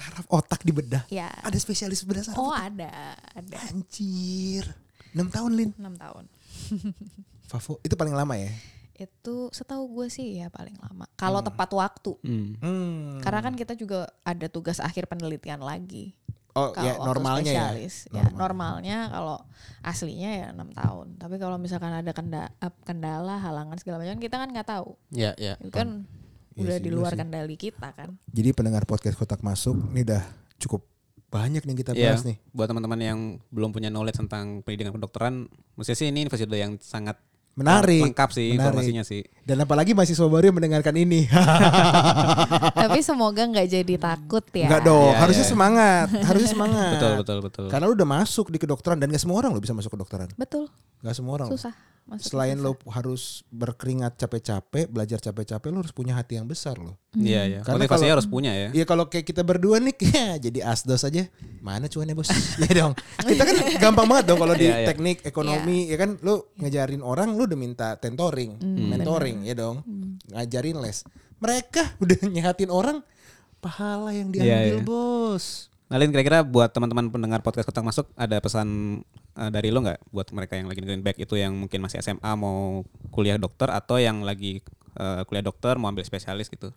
Saraf 0.00 0.26
otak 0.32 0.64
di 0.64 0.72
bedah. 0.72 1.04
Ya. 1.12 1.28
Ada 1.44 1.60
spesialis 1.60 2.00
bedah 2.08 2.24
saraf. 2.24 2.40
Oh, 2.40 2.48
otak? 2.48 2.72
ada, 2.72 2.92
ada. 3.36 3.56
Anjir. 3.68 4.64
6 5.12 5.28
tahun 5.28 5.50
Lin. 5.52 5.70
6 5.76 5.84
tahun. 6.00 6.24
Favo 7.50 7.76
itu 7.84 7.94
paling 7.94 8.16
lama 8.16 8.32
ya? 8.38 8.48
Itu 8.96 9.48
setahu 9.52 10.00
gue 10.00 10.06
sih 10.08 10.40
ya 10.40 10.48
paling 10.48 10.76
lama. 10.80 11.04
Kalau 11.20 11.44
tepat 11.44 11.68
waktu. 11.76 12.16
Hmm. 12.24 12.56
Hmm. 12.62 13.20
Karena 13.20 13.40
kan 13.44 13.54
kita 13.56 13.76
juga 13.76 14.08
ada 14.24 14.46
tugas 14.48 14.80
akhir 14.80 15.04
penelitian 15.04 15.60
lagi. 15.60 16.16
oh 16.56 16.72
Kalau 16.74 16.86
ya 16.86 16.92
normalnya 17.00 17.52
ya. 17.52 17.64
spesialis. 17.74 17.94
ya. 18.08 18.24
Normal. 18.24 18.38
normalnya 18.80 18.98
kalau 19.12 19.36
aslinya 19.82 20.30
ya 20.32 20.46
enam 20.56 20.70
tahun. 20.72 21.16
Tapi 21.20 21.36
kalau 21.36 21.56
misalkan 21.56 21.92
ada 21.92 22.12
kenda- 22.16 22.52
eh, 22.56 22.72
kendala, 22.84 23.36
halangan 23.36 23.76
segala 23.76 24.00
macam 24.00 24.16
kita 24.16 24.36
kan 24.40 24.48
nggak 24.48 24.68
tahu. 24.68 24.96
Ya, 25.12 25.34
ya. 25.36 25.60
Itu 25.60 25.74
kan 25.76 26.08
Iya 26.60 26.66
udah 26.68 26.76
sih, 26.78 26.84
di 26.84 26.90
luar 26.92 27.12
kendali 27.16 27.56
kita 27.56 27.88
kan. 27.96 28.08
Jadi 28.28 28.48
pendengar 28.52 28.84
podcast 28.84 29.16
kotak 29.16 29.40
masuk 29.40 29.76
ini 29.90 30.04
udah 30.04 30.22
cukup 30.60 30.84
banyak 31.30 31.62
nih 31.62 31.76
kita 31.78 31.94
Iya, 31.94 32.12
bahas 32.12 32.26
nih. 32.26 32.36
buat 32.50 32.66
teman-teman 32.66 33.00
yang 33.00 33.18
belum 33.48 33.70
punya 33.70 33.86
knowledge 33.88 34.18
tentang 34.18 34.66
pendidikan 34.66 34.90
kedokteran, 34.90 35.46
mesti 35.78 35.94
sih 35.94 36.10
ini 36.10 36.26
episode 36.26 36.50
yang 36.52 36.74
sangat 36.82 37.16
Menarik. 37.52 38.02
lengkap 38.08 38.30
sih 38.30 38.46
Menarik. 38.50 38.60
informasinya 38.62 39.02
sih. 39.02 39.20
Dan 39.42 39.60
apalagi 39.60 39.92
mahasiswa 39.92 40.24
baru 40.24 40.48
yang 40.48 40.56
mendengarkan 40.56 40.94
ini. 40.94 41.26
Tapi 42.82 43.00
semoga 43.00 43.42
nggak 43.42 43.66
jadi 43.68 43.94
takut 43.96 44.44
ya. 44.50 44.66
Enggak 44.66 44.82
dong, 44.84 45.10
Iya, 45.10 45.18
harusnya 45.18 45.44
iya. 45.44 45.52
semangat, 45.52 46.06
harusnya 46.14 46.50
semangat. 46.50 46.90
Betul, 46.96 47.12
betul, 47.18 47.38
betul. 47.42 47.64
Karena 47.68 47.84
lu 47.86 47.94
udah 47.94 48.08
masuk 48.10 48.46
di 48.48 48.58
kedokteran 48.58 48.96
dan 48.96 49.08
gak 49.08 49.20
semua 49.20 49.36
orang 49.38 49.50
lo 49.50 49.60
bisa 49.60 49.72
masuk 49.72 49.90
kedokteran. 49.90 50.28
Betul, 50.34 50.70
Gak 51.00 51.14
semua 51.14 51.36
orang. 51.36 51.48
susah. 51.48 51.74
Masuk 52.02 52.26
Selain 52.28 52.56
susah. 52.56 52.64
lo 52.66 52.90
harus 52.90 53.22
berkeringat 53.48 54.16
capek-capep, 54.16 54.86
belajar 54.88 55.18
capek-capek, 55.20 55.68
lo 55.68 55.78
harus 55.78 55.92
punya 55.92 56.16
hati 56.16 56.34
yang 56.34 56.46
besar 56.46 56.74
lo. 56.74 56.98
Iya, 57.10 57.42
iya. 57.42 57.58
Karena 57.66 57.82
Motivasinya 57.82 58.06
kalau- 58.06 58.14
harus 58.22 58.28
punya 58.30 58.52
ya. 58.54 58.68
Iya 58.70 58.84
kalau 58.86 59.10
kayak 59.10 59.26
kita 59.26 59.42
berdua 59.42 59.82
nih 59.82 59.94
ya, 60.14 60.38
jadi 60.38 60.62
asdos 60.62 61.02
aja. 61.02 61.26
Mana 61.58 61.90
cuannya 61.90 62.14
bos? 62.14 62.30
ya 62.62 62.70
dong. 62.70 62.94
Kita 63.18 63.42
kan 63.42 63.56
gampang 63.82 64.06
banget 64.06 64.24
dong 64.30 64.38
kalau 64.38 64.54
di 64.54 64.70
Iya, 64.70 64.78
iya. 64.82 64.86
teknik 64.86 65.26
ekonomi 65.26 65.90
ya 65.90 65.98
kan 65.98 66.22
lu 66.22 66.38
ngejarin 66.56 67.02
orang 67.02 67.34
lu 67.34 67.50
udah 67.50 67.58
minta 67.58 67.88
tentoring, 67.96 68.62
Hmm, 68.62 68.94
mentoring 68.94 69.42
ya 69.42 69.58
dong. 69.58 69.82
Ngajarin 70.30 70.78
les. 70.78 71.02
Mereka 71.38 71.98
udah 71.98 72.18
nyehatin 72.30 72.70
orang 72.70 73.02
pahala 73.58 74.14
yang 74.14 74.30
diambil 74.30 74.46
Iya, 74.46 74.58
iya. 74.70 74.80
bos. 74.80 75.66
Nah, 75.90 75.98
Lin, 75.98 76.14
kira-kira 76.14 76.46
buat 76.46 76.70
teman-teman 76.70 77.10
pendengar 77.10 77.42
podcast 77.42 77.66
kotak 77.66 77.82
masuk 77.82 78.06
ada 78.14 78.38
pesan 78.38 79.02
eh, 79.36 79.50
dari 79.50 79.68
lo 79.70 79.84
nggak 79.84 80.10
buat 80.10 80.28
mereka 80.34 80.58
yang 80.58 80.66
lagi 80.66 80.80
dengerin 80.82 81.04
back 81.04 81.18
itu 81.20 81.34
yang 81.38 81.52
mungkin 81.54 81.80
masih 81.84 82.02
SMA 82.02 82.32
mau 82.34 82.82
kuliah 83.14 83.36
dokter 83.36 83.70
atau 83.70 84.00
yang 84.00 84.22
lagi 84.26 84.62
eh, 84.96 85.22
kuliah 85.26 85.44
dokter 85.44 85.76
mau 85.76 85.90
ambil 85.90 86.06
spesialis 86.06 86.50
gitu? 86.50 86.74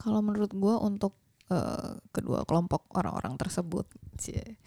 Kalau 0.00 0.18
menurut 0.18 0.50
gua 0.56 0.82
untuk 0.82 1.14
eh, 1.48 1.98
kedua 2.10 2.42
kelompok 2.48 2.90
orang-orang 2.96 3.38
tersebut, 3.38 3.86
cie, 4.18 4.58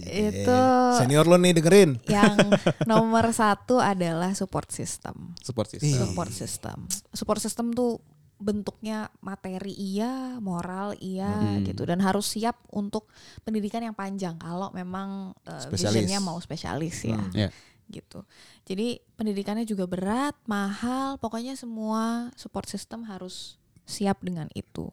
itu 0.00 0.58
Senior 0.96 1.28
lo 1.28 1.36
nih 1.36 1.52
dengerin. 1.52 2.00
yang 2.08 2.36
nomor 2.90 3.28
satu 3.36 3.76
adalah 3.76 4.32
support 4.32 4.72
system. 4.72 5.36
Support 5.44 5.76
system. 5.76 5.98
Support 6.00 6.30
system. 6.32 6.76
Support 7.12 7.40
system 7.44 7.66
tuh 7.76 8.00
bentuknya 8.42 9.06
materi 9.22 9.70
iya, 9.72 10.36
moral 10.38 10.98
iya 10.98 11.30
Hmm. 11.30 11.62
gitu 11.62 11.86
dan 11.86 12.02
harus 12.02 12.26
siap 12.26 12.58
untuk 12.74 13.06
pendidikan 13.40 13.80
yang 13.80 13.94
panjang 13.94 14.34
kalau 14.36 14.74
memang 14.74 15.32
eh, 15.46 15.62
Spesialis. 15.62 16.02
visionnya 16.02 16.18
mau 16.18 16.36
spesialis 16.36 16.96
ya. 17.06 17.16
Hmm. 17.16 17.32
Iya. 17.32 17.50
gitu. 17.86 18.24
Jadi 18.64 19.04
pendidikannya 19.20 19.68
juga 19.68 19.84
berat, 19.84 20.32
mahal, 20.48 21.20
pokoknya 21.20 21.52
semua 21.54 22.32
support 22.40 22.64
system 22.64 23.04
harus 23.04 23.60
siap 23.84 24.24
dengan 24.24 24.48
itu. 24.56 24.88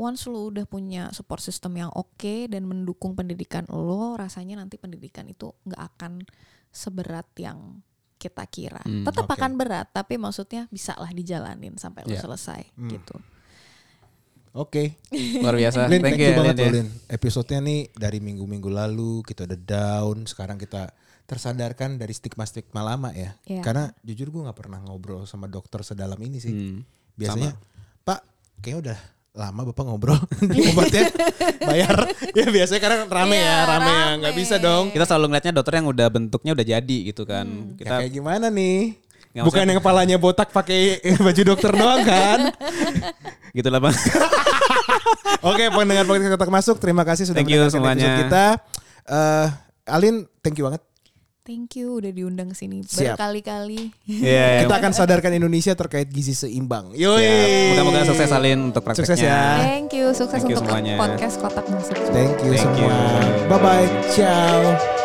Once 0.00 0.24
lu 0.24 0.48
udah 0.48 0.64
punya 0.64 1.12
support 1.12 1.44
system 1.44 1.76
yang 1.76 1.92
oke 1.92 2.48
dan 2.48 2.64
mendukung 2.64 3.12
pendidikan 3.12 3.68
lo, 3.68 4.16
rasanya 4.16 4.56
nanti 4.64 4.80
pendidikan 4.80 5.28
itu 5.28 5.52
nggak 5.68 5.82
akan 5.92 6.24
seberat 6.72 7.28
yang 7.36 7.84
kita 8.22 8.46
kira. 8.46 8.78
Hmm, 8.86 9.02
Tetap 9.02 9.26
oke. 9.26 9.34
akan 9.34 9.58
berat, 9.58 9.90
tapi 9.90 10.14
maksudnya 10.14 10.70
bisa 10.70 10.94
lah 10.94 11.10
dijalanin 11.10 11.74
sampai 11.74 12.06
lo 12.06 12.14
Ya. 12.14 12.22
selesai 12.22 12.70
Hmm. 12.78 12.86
gitu. 12.94 13.18
Oke. 14.52 15.00
Luar 15.40 15.56
biasa. 15.56 15.88
Lin, 15.88 16.04
thank, 16.04 16.20
you, 16.20 16.28
ya, 16.28 16.36
banget 16.36 16.56
Lin, 16.60 16.86
ya. 16.86 17.16
Episodenya 17.16 17.60
nih 17.64 17.80
dari 17.90 18.20
minggu-minggu 18.20 18.68
lalu 18.68 19.24
kita 19.24 19.48
udah 19.48 19.56
down, 19.58 20.28
sekarang 20.28 20.60
kita 20.60 20.92
tersadarkan 21.24 21.96
dari 21.96 22.12
stigma-stigma 22.12 22.84
lama 22.84 23.08
ya. 23.16 23.32
Iya. 23.48 23.64
Karena 23.64 23.88
jujur 24.04 24.28
gue 24.28 24.44
nggak 24.44 24.58
pernah 24.58 24.78
ngobrol 24.84 25.24
sama 25.24 25.48
dokter 25.48 25.80
sedalam 25.80 26.20
ini 26.20 26.36
sih. 26.36 26.52
Hmm. 26.52 26.84
Biasanya, 27.16 27.56
Pak, 28.04 28.20
kayaknya 28.60 28.78
udah 28.92 28.98
lama 29.32 29.72
bapak 29.72 29.84
ngobrol 29.84 30.20
di 30.52 30.60
obatnya 30.68 31.08
bayar 31.58 32.04
ya 32.36 32.46
biasanya 32.46 32.80
karena 32.80 32.96
rame 33.08 33.32
Iya, 33.32 33.48
ya 33.48 33.58
rame 33.64 33.88
ya 33.88 33.96
rame. 34.04 34.18
nggak 34.20 34.34
bisa 34.36 34.54
dong 34.56 34.92
Kita 34.92 35.08
selalu 35.08 35.32
ngeliatnya 35.32 35.52
dokter 35.56 35.72
yang 35.80 35.88
udah 35.88 36.06
bentuknya 36.08 36.52
udah 36.52 36.66
jadi 36.68 36.98
gitu 37.08 37.24
kan. 37.24 37.48
Hmm. 37.48 37.72
ya, 37.72 37.76
Kita 37.80 37.94
kayak 37.98 38.12
gimana 38.12 38.46
nih 38.48 38.92
Nggak 39.32 39.44
bukan 39.48 39.64
yang 39.64 39.78
kepalanya 39.80 40.16
botak 40.16 40.52
pakai 40.52 41.00
baju 41.24 41.42
dokter 41.48 41.72
doang 41.72 42.04
kan 42.04 42.52
gitu 43.52 43.68
lah 43.68 43.80
bang. 43.80 43.96
Oke, 45.40 45.68
pendengar 45.68 46.04
podcast 46.04 46.32
kotak 46.32 46.48
masuk, 46.48 46.76
terima 46.80 47.04
kasih 47.04 47.28
sudah 47.28 47.40
Thank 47.40 47.52
mendengarkan 47.52 47.72
semuanya. 47.72 48.00
episode 48.00 48.20
kita. 48.24 48.46
Eh, 49.04 49.46
Alin, 49.92 50.16
thank 50.40 50.56
you 50.56 50.64
banget. 50.64 50.80
Thank 51.42 51.74
you 51.74 51.98
udah 51.98 52.14
diundang 52.14 52.54
ke 52.54 52.56
sini 52.56 52.86
berkali-kali. 52.86 53.90
Iya. 54.06 54.62
Kita 54.62 54.78
akan 54.78 54.92
sadarkan 54.94 55.34
Indonesia 55.34 55.74
terkait 55.74 56.06
gizi 56.06 56.38
seimbang. 56.38 56.94
Yoi. 56.94 57.74
Mudah-mudahan 57.74 58.06
sukses 58.06 58.30
Salin 58.30 58.70
untuk 58.70 58.86
prakteknya. 58.86 59.10
Sukses 59.10 59.18
ya. 59.26 59.42
Thank 59.58 59.90
you, 59.90 60.06
sukses 60.14 60.38
Thank 60.38 60.54
you 60.54 60.62
untuk 60.62 60.70
semuanya. 60.70 60.94
podcast 61.02 61.42
Kotak 61.42 61.66
Musik. 61.66 61.98
Thank 62.14 62.38
you 62.46 62.54
Thank 62.54 62.62
semua. 62.62 62.94
you. 62.94 63.50
Bye 63.50 63.58
bye. 63.58 63.88
Ciao. 64.14 65.01